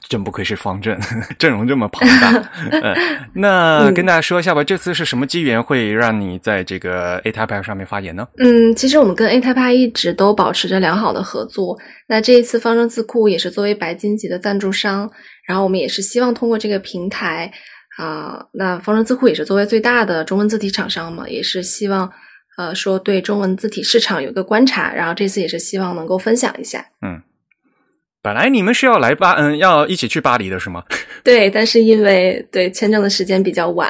[0.08, 0.96] 真不愧是方正，
[1.40, 2.50] 阵容这么庞大。
[2.72, 2.96] 嗯，
[3.34, 8.28] 那跟大家说一下吧，这次是什么机缘会让你在这个 A Type 上面发言呢？
[8.38, 11.76] 嗯，其实我们跟 A Type 一直都保持着良好的合作。
[12.08, 15.10] 那这一次方正字库也是作为白金级的赞助商，
[15.48, 17.52] 然后我们也是希望通过这个平台
[17.98, 22.12] 啊，那方正字库也是作为最大的中文字体厂商嘛，也是希望
[22.58, 26.86] 呃说对中文字体市场有个观察，然后这次也是希望能够分享一下。
[27.02, 27.22] 嗯。
[28.22, 30.84] 本来你们是要来巴，嗯，要一起去巴黎的是吗？
[31.24, 33.90] 对，但是因为对签证的时间比较晚，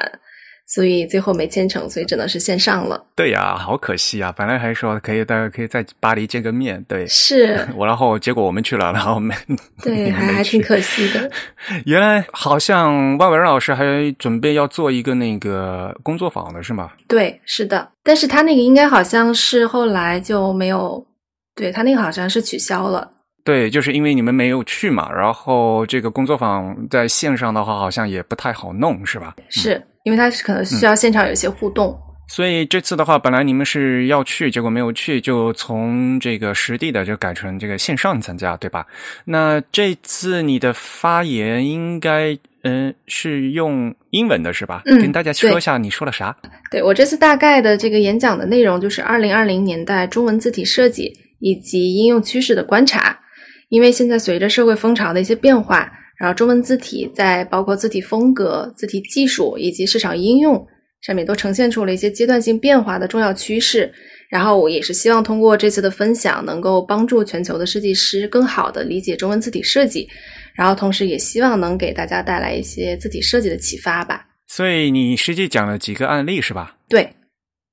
[0.67, 3.01] 所以最后没签成，所以只能是线上了。
[3.15, 4.33] 对呀，好可惜啊！
[4.35, 6.83] 本来还说可以，大家可以在巴黎见个面。
[6.89, 9.33] 对，是 我，然后结果我们去了，然后没
[9.81, 11.31] 对， 还还挺可惜的。
[11.87, 16.91] 原来好像万文老师还准备要做一个那个工作坊的是吗？
[17.07, 21.07] 对，是的，但是他那个应该好像是后来就没有，
[21.55, 23.09] 对他那个好像是取消了。
[23.45, 29.33] 对，就是因为你们没有去嘛，然后这个工作坊在线上的话，好像也不太好弄，是吧？
[29.47, 31.93] 是因为它可能需要现场有一些互动，
[32.29, 38.85] 所以这次的话，本来你们是要去，结果没有去，就从这个实地的就改成这个线上参加，对吧？
[39.25, 44.81] 那这次你的发言应该嗯是用英文的是吧？
[44.85, 46.33] 嗯，跟大家说一下你说了啥？
[46.71, 53.19] 对我这次大概的这个演讲的内容就是二零二零年代中文字体设计以及应用趋势的观察。
[53.67, 60.65] 因为现在随着社会风潮的一些变化，然后中文字体在包括字体风格、字体技术以及市场应用
[61.01, 63.93] 上面都呈现出了一些阶段性变化的重要趋势。
[64.29, 70.05] 然后我也是希望通过这次的分享，能够帮助全球的设计师更好的理解中文字体设计，
[70.53, 74.25] 然后同时也希望能给大家带来一些字体设计的启发吧。
[74.47, 76.75] 所以你实际讲了几个案例是吧？
[76.89, 77.09] 对，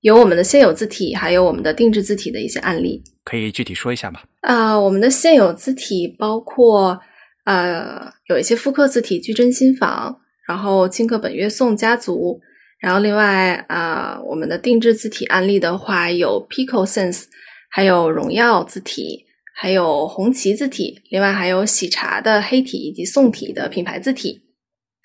[0.02, 3.02] 有我们的现有字体，还有我们的定制字体的一些案例。
[3.24, 4.20] 可以具体说一下吗？
[4.42, 7.00] 啊，我们的现有字体包括
[7.44, 12.40] 呃，有一些复刻字体矩阵新房，然后轻刻本月颂家族，
[12.80, 17.24] 然后另外啊，我们的定制字体案例的话有 Pico Sense，
[17.70, 24.42] 还有荣耀字体，还有红旗字体，另外还有喜茶的黑体以及宋体的品牌字体，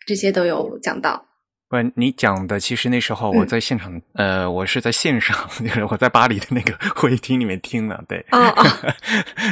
[0.06, 1.29] 这些都有讲到。
[1.70, 8.48] 不，你讲的其实那时候我在现场，呃，我是在线上， 就是我在巴黎的那个 会议厅里面听了，对，啊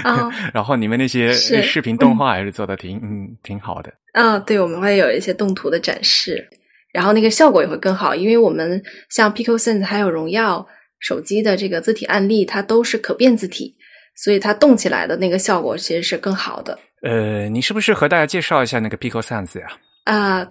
[0.04, 6.50] 啊， 然后你们那些视频动画还是做的挺嗯挺好的，嗯，对，我们会有一些动图的展示，
[6.92, 10.68] 然后那个效果也会更好，因为我们像 Pico Sense 还有荣耀
[11.00, 13.76] 手机的这个字体案例，它都是可变字体，
[14.16, 16.80] 所以它动起来的那个效果其实是更好的。
[17.04, 19.68] 呃，你是不是和大家介绍一下那个 Pico Sense 呀？
[19.68, 19.78] 啊，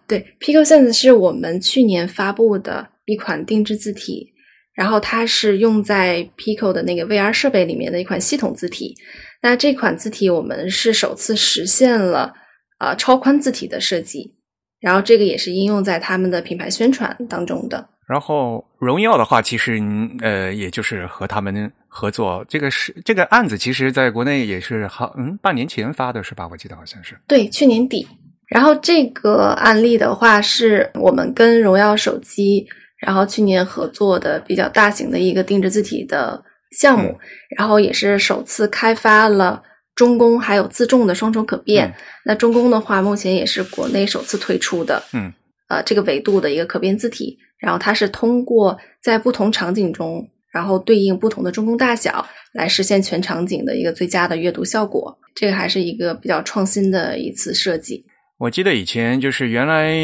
[0.07, 4.33] 对，Pico Sense 是我们去年发布的一款定制字体，
[4.75, 8.95] 然后它是用在 Pico 的那个 VR 设备里面的一款系统字体。
[9.43, 12.35] 那这款字体我们是首次实现了
[12.79, 14.35] 啊超宽字体的设计，
[14.81, 17.89] 然后这个也是应用在他们的品牌宣传当中的。
[18.09, 19.81] 然后荣耀的话，其实
[20.21, 26.47] 呃，也就是和他们合作，这个是这个案子，其实在国内也是好嗯半年前发的是吧？
[26.51, 28.07] 我记得好像是对，去年底。
[28.49, 32.67] 然后这个案例的话，是我们跟荣耀手机，
[32.99, 37.19] 然后去年合作的比较大型的一个定制字体的项目，
[37.57, 39.63] 然后也是首次开发了
[39.95, 41.93] 中宫还有自重的双重可变。
[42.25, 45.33] 那中宫的话，目前也是国内首次推出的，嗯，
[45.69, 47.39] 呃，这个维度的一个可变字体。
[47.59, 55.19] 然后它是通过在不同场景中，然后对应不同的中宫大小，来实现全场景的一个最佳的阅读效果。
[55.35, 58.05] 这个还是一个比较创新的一次设计。
[58.39, 59.95] 我记得以前就是原来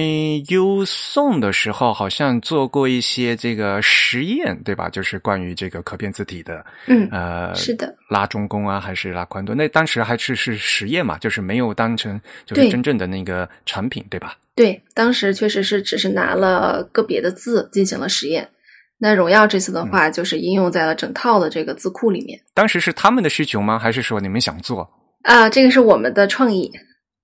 [0.48, 4.88] 优送的时候，好像做过一些这个实验，对吧？
[4.88, 9.54] 就是关于这个可变字体的，嗯呃，是的，拉中宫啊，还是拉宽度？
[9.54, 14.34] 那当时还是是实验嘛，就是没有当成就是真正的那个产品，对吧？
[14.54, 18.48] 对，当时确实是只是拿了个别的字进行了实验。
[18.98, 23.78] 那荣耀这次的话，就是应用在了整套的这个字库里面当时是他们的需求吗？
[23.78, 24.88] 还是说你们想做？
[25.24, 26.72] 啊，这个是我们的创意，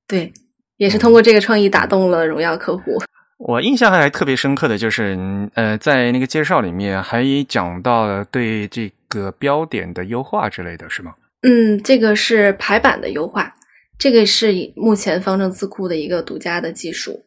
[0.07, 0.31] 对，
[0.79, 2.99] 也是通过这个创意打动了荣耀客户。
[3.37, 11.15] 我印象还特别深刻的就是，嗯呃，在那个介绍里面还讲到了对这个标点的优化之类的是吗？
[11.43, 13.55] 嗯，这个是排版的优化，
[13.97, 17.25] 这个是目前方正字库的一个独家的技术。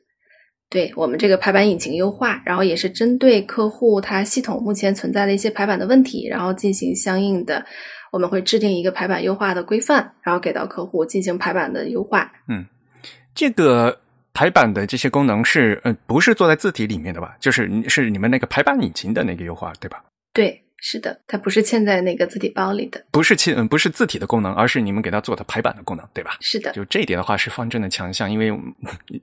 [0.69, 7.65] 对我们这个排版引擎优化，然后也是针对客户他系统目前存在的一些排版的问题，然后进行相应的，
[8.11, 12.31] 我们会制定一个排版优化的规范，然后给到客户进行排版的优化。
[13.33, 13.99] 这个
[14.33, 17.35] 排版的这些功能是呃不是做在字体里面的吧？
[17.39, 20.03] 就是是你们那个排版引擎的那个优化对吧？
[20.33, 23.01] 对，是的，它不是嵌在那个字体包里的。
[23.11, 26.37] 不是嵌嗯不是字体的功能，而是你们给它做的排版的功能对吧？
[26.41, 28.73] 是的，就这一点的话是方正的强项，因为嗯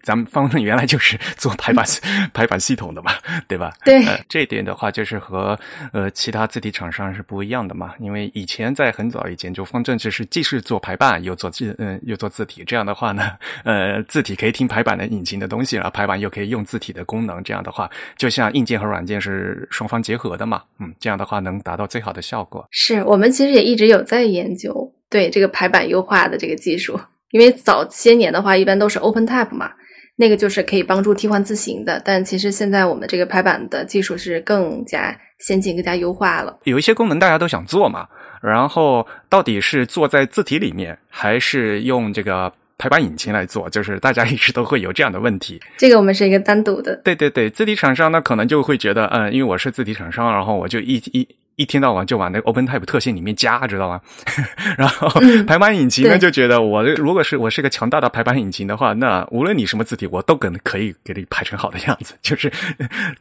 [0.03, 1.85] 咱们方正原来就是做排版
[2.33, 3.13] 排版系统的嘛，
[3.49, 3.73] 对吧？
[3.85, 5.59] 对呃，这一点的话就是和
[5.93, 13.33] 呃其他字体厂商是不一样的嘛，因为以前在很早以前，就方正就是既是做排版又做字嗯、又做字体，这样的话呢，
[13.65, 22.67] 呃字体可以听排版的引擎的东西，然后排版又可以用字体的功能，这样的话就像硬件和软件是双方结合的嘛，嗯，这样的话能达到最好的效果。
[22.71, 26.99] 是我们其实也一直有在研究对这个排版优化的这个技术，
[27.31, 29.71] 因为早些年的话一般都是 OpenType 嘛，
[30.17, 36.59] 那个就是可以帮助替换字形的，但其实现在我们这个排版的技术是更加先进、更加优化了。
[36.65, 38.07] 有一些功能大家都想做嘛，
[38.43, 43.71] 然后到底是做在字体里面，还是用这个排版引擎来做？
[43.71, 45.61] 就是大家一直都会有这样的问题。
[45.77, 51.27] 这个我们是一个单独的，对对对，字体厂商呢可能就会觉得，嗯，因为我是字体厂商，然后我就一一。
[51.59, 54.01] 一天到晚就往那个 OpenType 特性里面加，知道吗？
[54.79, 62.15] 然后嗯排版引擎呢对就觉得我如果是我是个强大的排版引擎的话，那无论你什么字体，我都可可以给你排成好的样子。
[62.23, 62.51] 就是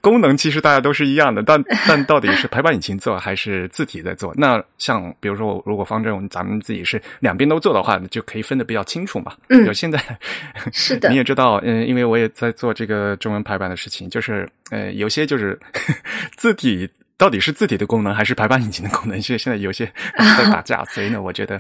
[0.01, 4.31] 功能其实大家都是一样的，但 但到底是排版引擎做还是字体在做？
[4.38, 9.34] 那像比如说，如果方正咱们自己是两边都做的话，就可以分得比较清楚嘛。
[9.49, 9.99] 嗯就现在
[10.72, 15.59] 是的你也知道，嗯，因为我也在做这个中文排版的事情，就是呃，有些就是
[16.35, 16.88] 字体
[17.18, 19.91] 到底是字体的功能还是排版引擎的功能，现现在有些
[20.38, 21.60] 在打架，所以呢，我觉得，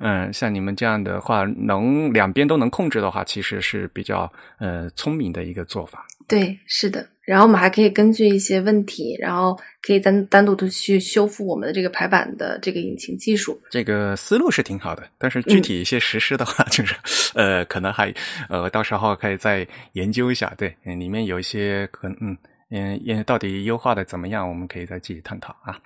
[0.00, 6.06] 嗯，像你们这样的话，能两边都能控制的话，其实是比较呃聪明的一个做法。
[6.26, 7.06] 对，是的。
[7.20, 13.58] 然后我们还可以根据一些问题，然后可以单单独的去修复我们的这个排版的这个引擎技术。
[13.70, 16.94] 这个思路是挺好的，但是具体一些实施的话， 就是、
[17.34, 18.12] 呃，可能还
[18.48, 20.52] 呃，到时候可以再研究一下。
[20.56, 22.36] 对，嗯里面有一些可能嗯
[22.70, 25.78] 嗯，也到底优化的怎么样，我们可以再继续探讨啊。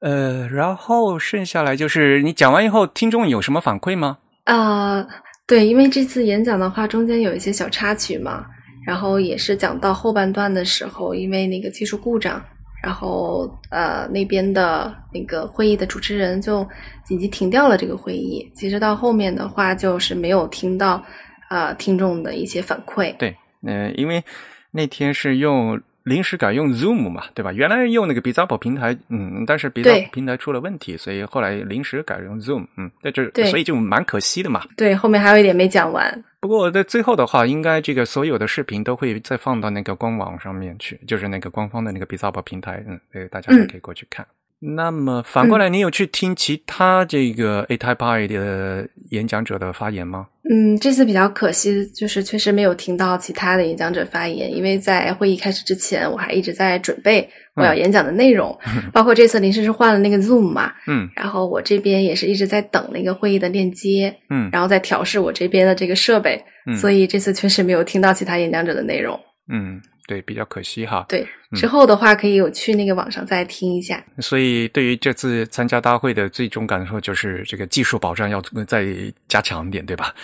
[0.00, 4.18] 呃，然后剩下来就是你讲完以后，听众有什么反馈吗？
[4.44, 5.06] 啊、
[5.46, 8.46] 对，因为这次演讲的话，中间有一些小插曲嘛，
[8.86, 12.40] 然后也是讲到后半段的时候，因为那个技术故障，
[12.82, 16.66] 然后呃那边的那个会议的主持人就
[17.04, 18.50] 紧急停掉了这个会议。
[18.54, 21.04] 其实到后面的话，就是没有听到
[21.50, 23.14] 呃听众的一些反馈。
[23.16, 23.36] 对，
[23.66, 24.22] 呃，因为
[24.70, 27.52] 那天是用临时改用 Zoom 嘛，对吧？
[27.52, 32.40] 原来用那个 b i z a p o 平台，嗯，但是 b i z a p 对 o 平台出了问题，所以后来临时改用
[32.40, 34.62] Zoom，嗯，在这对所以就蛮可惜的嘛。
[34.76, 36.24] 对，后面还有一点没讲完。
[36.40, 44.26] 不过在最后的话，应该这个所有的视频都会再放到那个官网上面去，就是那个官方的那个 b i z a p o 平台，嗯，对，大家还可以过去看。
[44.60, 50.26] 那么反过来，你有去听其他这个 A Type I 的演讲者的发言吗？
[50.50, 58.58] 嗯，这次比较可惜，就是确实没有听到其他的演讲者发言，因为在会议开始之前，我还一直在准备我要演讲的内容，
[58.92, 61.08] 包括这次临时是换了那个 Zoom 嘛，嗯。
[61.14, 64.48] 然后我这边也是一直在等那个会议的链接，嗯。
[64.50, 66.74] 然后在调试我这边的这个设备，嗯。
[66.74, 69.20] 所以这次确实没有听到其他演讲者的内容。
[69.52, 71.04] 嗯，对，比较可惜哈。
[71.08, 71.20] 对，
[71.52, 74.02] 嗯之后的话可以有去那个网上再听一下。
[74.18, 78.86] 所以对于这次参加大会的最终感受就是这个技术保障要再
[79.28, 80.14] 加强一点，对吧？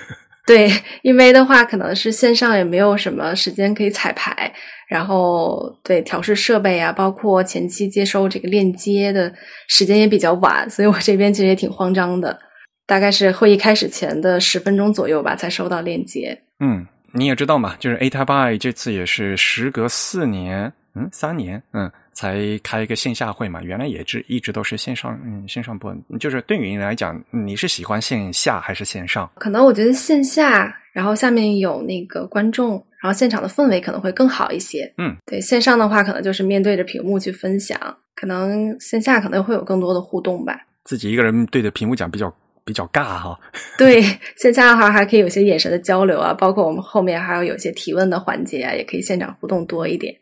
[0.46, 0.70] 对，
[1.02, 4.52] 因为的话可能是线上也没有什么时间可以彩排，
[4.88, 9.32] 然后对调试设备啊，包括前期接收这个链接的
[9.68, 12.38] 时间也比较晚，所以我这边其实也挺慌张的，
[12.86, 16.42] 大概是会议开始前的十分钟左右吧才收到链接。
[16.60, 25.94] 嗯，你也知道嘛，就是 A Type I 这次也是时隔四年，嗯，三年，嗯，才开一个线下会嘛，原来也是一直都是线上，嗯，线上播。
[26.18, 29.30] 就是对于你来讲，你是喜欢线下还是线上？
[29.36, 34.92] 可能我觉得线下，然后下面有那个观众，然后现场的氛围可能会更好一些。
[34.98, 37.78] 嗯，对，线上的话可能就是面对着屏幕去分享，
[38.16, 40.66] 可能线下可能会有更多的互动吧。
[40.84, 42.34] 自己一个人对着屏幕讲比较
[42.64, 43.38] 比较尬哈。
[43.78, 44.02] 对，
[44.36, 50.14] 线下的话还可以有些眼神的交流啊，包括我们后面还要有些提问的环节啊，也可以现场互动多一点。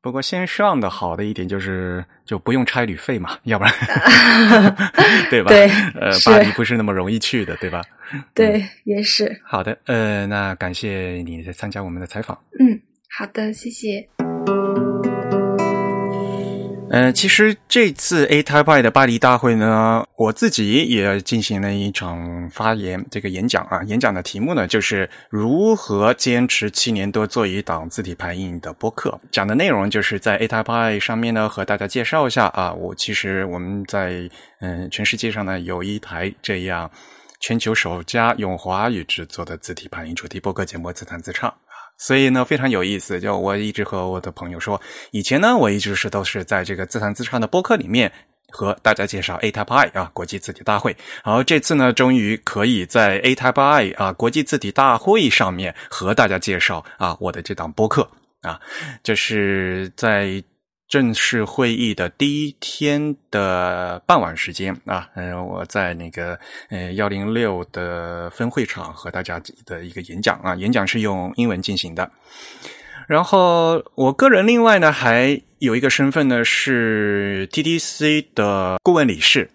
[0.00, 3.74] 不过线上的好的一点就是就不用差旅费嘛，要不然
[5.28, 5.48] 对吧？
[5.48, 5.68] 对，
[6.00, 7.82] 呃，巴黎不是那么容易去的，对吧？
[8.32, 9.40] 对，也是。
[9.44, 12.38] 好的，呃，那感谢你参加我们的采访。
[12.60, 12.80] 嗯，
[13.18, 14.08] 好的，谢谢。
[16.90, 29.20] 呃，其实这次 A Type I 的巴黎大会呢，我自己也进行了一场发言，这个演讲啊，演讲的题目呢就是如何坚持七年多做一档字体排印的播客。
[29.30, 36.90] 讲的内容就是在 A Type I 上面呢，和大家介绍一下啊，我其实我们在嗯全世界上呢有一台这样
[37.38, 41.50] 全球首家用华语制作的字体排印主题播客节目《自弹自唱》。
[41.98, 43.20] 所以呢，非常有意思。
[43.20, 44.80] 就我一直和我的朋友说，
[45.10, 48.10] 以前呢，我一直是都是在这个自弹自唱的播客里面
[48.50, 50.96] 和大家介绍 A Type I 啊国际字体大会。
[51.24, 58.08] 然后这次呢，终于可以在 A Type I 啊国际字体大会上面和大家介绍啊我的这档播客
[58.42, 58.58] 啊，
[59.02, 60.42] 这是在。
[60.88, 66.38] 正式会议的第一天的傍晚时间啊，嗯，我在那个
[66.70, 72.10] 呃幺零六的分会场和大家的一个演讲啊，演讲是用英文进行的。
[73.06, 79.50] 然后我个人另外呢还有一个身份呢是 TDC 的顾问理事。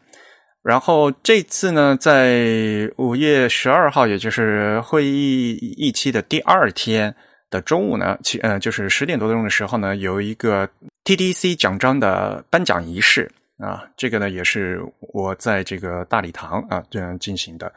[0.63, 7.13] 然后这次呢，在五月十二号，也就是会议一期的第二天
[7.53, 10.67] 的中午呢，其呃就是十点多钟的时候呢，有一个。
[11.05, 14.81] TDC 奖章的颁奖仪式啊，这个呢也是
[15.11, 17.69] 我在这个大礼堂啊这样进行的。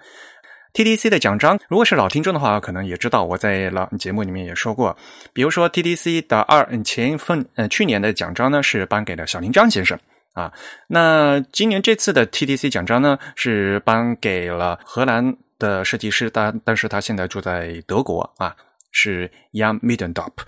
[0.73, 4.97] TDC 的奖章，如果是老听众的话，可能也知道我在老节目里面也说过。
[5.33, 9.99] 比如说 TDC 的二嗯前一份呃去年的奖章呢是颁给了小林张先生
[10.35, 10.53] 啊，
[10.87, 18.55] 那今年这次的 TDC 奖章呢是颁给了荷兰的设计师，但但是他现在住在德国啊，
[18.99, 20.43] 是 Jan m i d d e n d o p。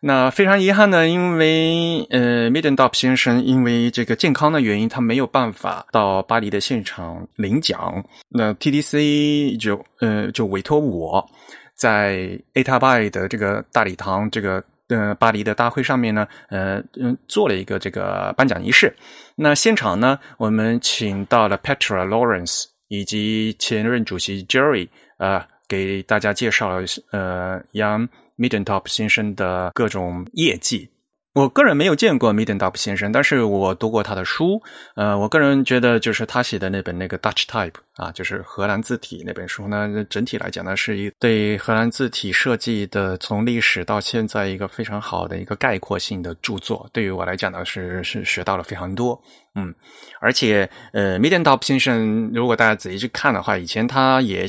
[0.00, 8.02] 那非常遗憾呢，因为呃 m i d d e n d o p 先生因为这个健康的原因，他没有办法到巴黎的现场领奖。
[8.28, 11.28] 那 TDC 就呃就委托我
[11.74, 18.94] 在 A t a b y 的这个大礼堂这个呃巴黎的大会上面呢，呃嗯做了一个这个颁奖仪式。
[19.34, 24.88] 那现场呢，我们请到了 Petra Lawrence 以及前任主席 Jerry
[25.18, 28.08] 啊，给大家介绍了呃 Young。
[28.40, 30.88] Middentop 先生的各种业绩，
[31.34, 34.62] 我个人没有见过 Middentop 先生，但是我读过他的书。
[34.96, 46.88] 呃，我个人觉得就是他写的那本那个 Dutch Type 啊，就是荷兰字体那本书呢，整体来讲呢，是一对荷兰字体设计的从历史到现在一个非常好的一个概括性的著作。
[46.94, 49.22] 对于我来讲呢，是是学到了非常多。
[49.54, 49.74] 嗯，
[50.20, 54.46] 而且呃 m i d e n d o p 先生，如果大家仔细去看的话，以前他也，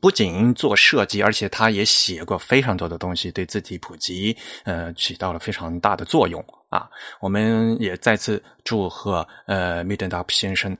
[0.00, 4.34] 不仅做设计，而且他也写过非常多的东西，对字体普及
[4.64, 6.88] 呃起到了非常大的作用啊。
[7.20, 10.74] 我们也再次祝贺呃 m i d e n d o p 先生。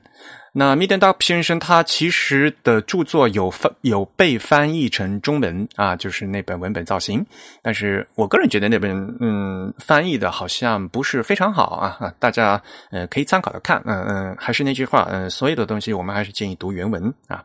[0.53, 7.23] 那 m i d e n d o p 先生他其实的著作有翻有被翻译成中文啊，就是那本文本造型。
[7.61, 12.59] 但是我个人觉得那本嗯翻译的好像不是非常好啊，大家
[12.89, 13.79] 呃可以参考的看。
[13.85, 17.43] 嗯嗯，还是那句话，嗯，所有的东西我们还是建议读原文啊。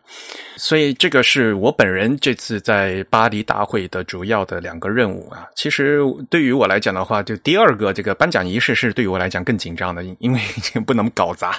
[0.57, 5.47] 所以这个是我本人这次在巴黎大会的主要的两个任务啊。
[5.55, 6.01] 其实
[6.31, 10.41] 对于我来讲的话，就第二个这个颁奖仪式是对于我来讲更紧张的，因为
[10.87, 11.53] 不能搞砸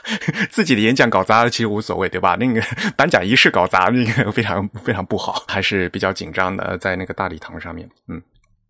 [0.50, 1.35] 自己的演讲搞砸。
[1.50, 2.36] 其实无所谓，对吧？
[2.40, 2.62] 那个
[2.96, 7.90] 颁奖仪式搞砸，那个非常非常不好， 还是比较紧张的，在那个大礼堂上面。
[8.08, 8.22] 嗯，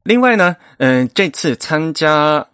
[0.03, 2.45] 另外呢，嗯，这次参加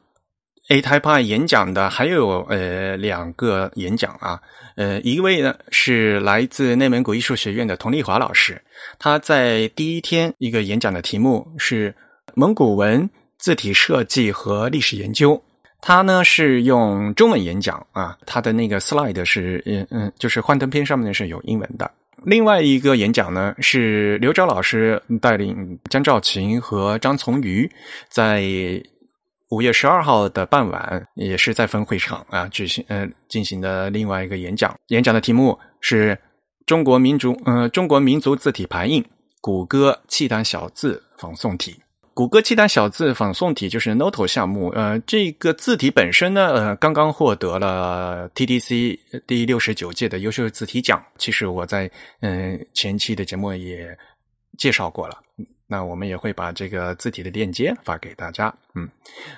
[0.69, 4.39] A Type 演讲的还有呃两个演讲啊，
[4.75, 8.61] 呃，一位呢是来自内蒙古艺术学院的佟丽华老师，
[8.99, 11.93] 他在第一天一个演讲的题目是
[12.35, 15.43] 蒙古文字体设计和历史研究。
[15.81, 21.89] 他呢是用中文演讲啊，他的那个 slide 是嗯嗯，就是幻灯片上面是有英文的。
[22.23, 27.67] 另外一个演讲呢是刘钊老师带领江兆勤和张从瑜，
[28.09, 28.43] 在
[29.49, 34.73] 五月十二号的傍晚，也是在分会场啊举行呃进行的另外一个演讲。
[34.89, 36.15] 演讲的题目是
[36.67, 39.03] 中国民族呃中国民族字体排印，
[39.41, 41.75] 谷歌契丹小字仿宋体。
[42.21, 51.03] 谷歌七大小字仿宋体就是 Noto 项目，呃，这个字体本身呢，呃，刚刚获得了 TDC 第六十九届的优秀字体奖。
[51.17, 51.89] 其实我在
[52.19, 53.97] 嗯前期的节目也
[54.55, 55.17] 介绍过了。
[55.71, 58.53] 那我们也会把这个字体的链接发给大家。
[58.75, 58.89] 嗯，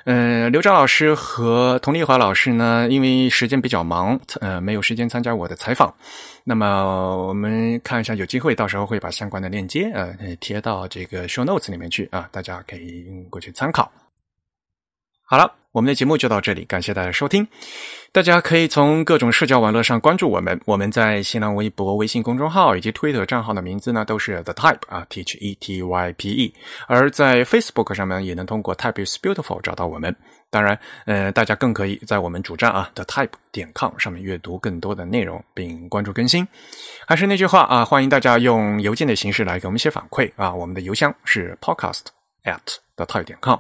[0.05, 5.93] 呃，刘钊老师和佟丽华老师呢，因为时间比较忙，呃，没有时间参加我的采访。
[6.43, 13.91] 那么我们看一下，有机会到时候会把相关的链接呃贴到这个 show notes 里面去啊，大家可以过去参考。
[15.25, 15.53] 好了。
[15.73, 17.47] 我们的节目就到这里，感谢大家收听。
[18.11, 26.53] 大家可以从各种社交网络上关注我们，我们在新浪微博、微信公众号以及推特账号的名字呢都是 The Type 啊，T H E T Y P E。
[26.85, 30.15] 而在 Facebook 上面也能通过 Type is Beautiful 找到我们。
[30.51, 30.77] 当然，
[31.07, 36.47] 呃，大家更可以在我们主站啊 The Type 点 com 上面阅读更多的内容，并关注更新。
[37.07, 42.03] 还是那句话啊，欢迎大家用邮件的形式来给我们写反馈啊，我们的邮箱是 Podcast
[42.43, 43.57] at The Type 点 com。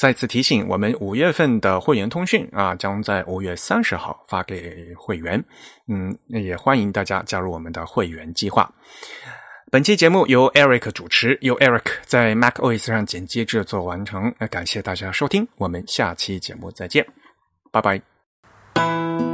[0.00, 5.44] 再次提醒，我们五月份的会员通讯啊，将在五月三十号发给会员。
[5.88, 8.72] 嗯，也欢迎大家加入我们的会员计划。
[9.70, 14.34] 本期节目由 Eric 主持，由 Eric 在 Mac OS 上剪辑制作完成。
[14.50, 17.06] 感谢大家收听，我们下期节目再见，
[17.70, 19.29] 拜拜。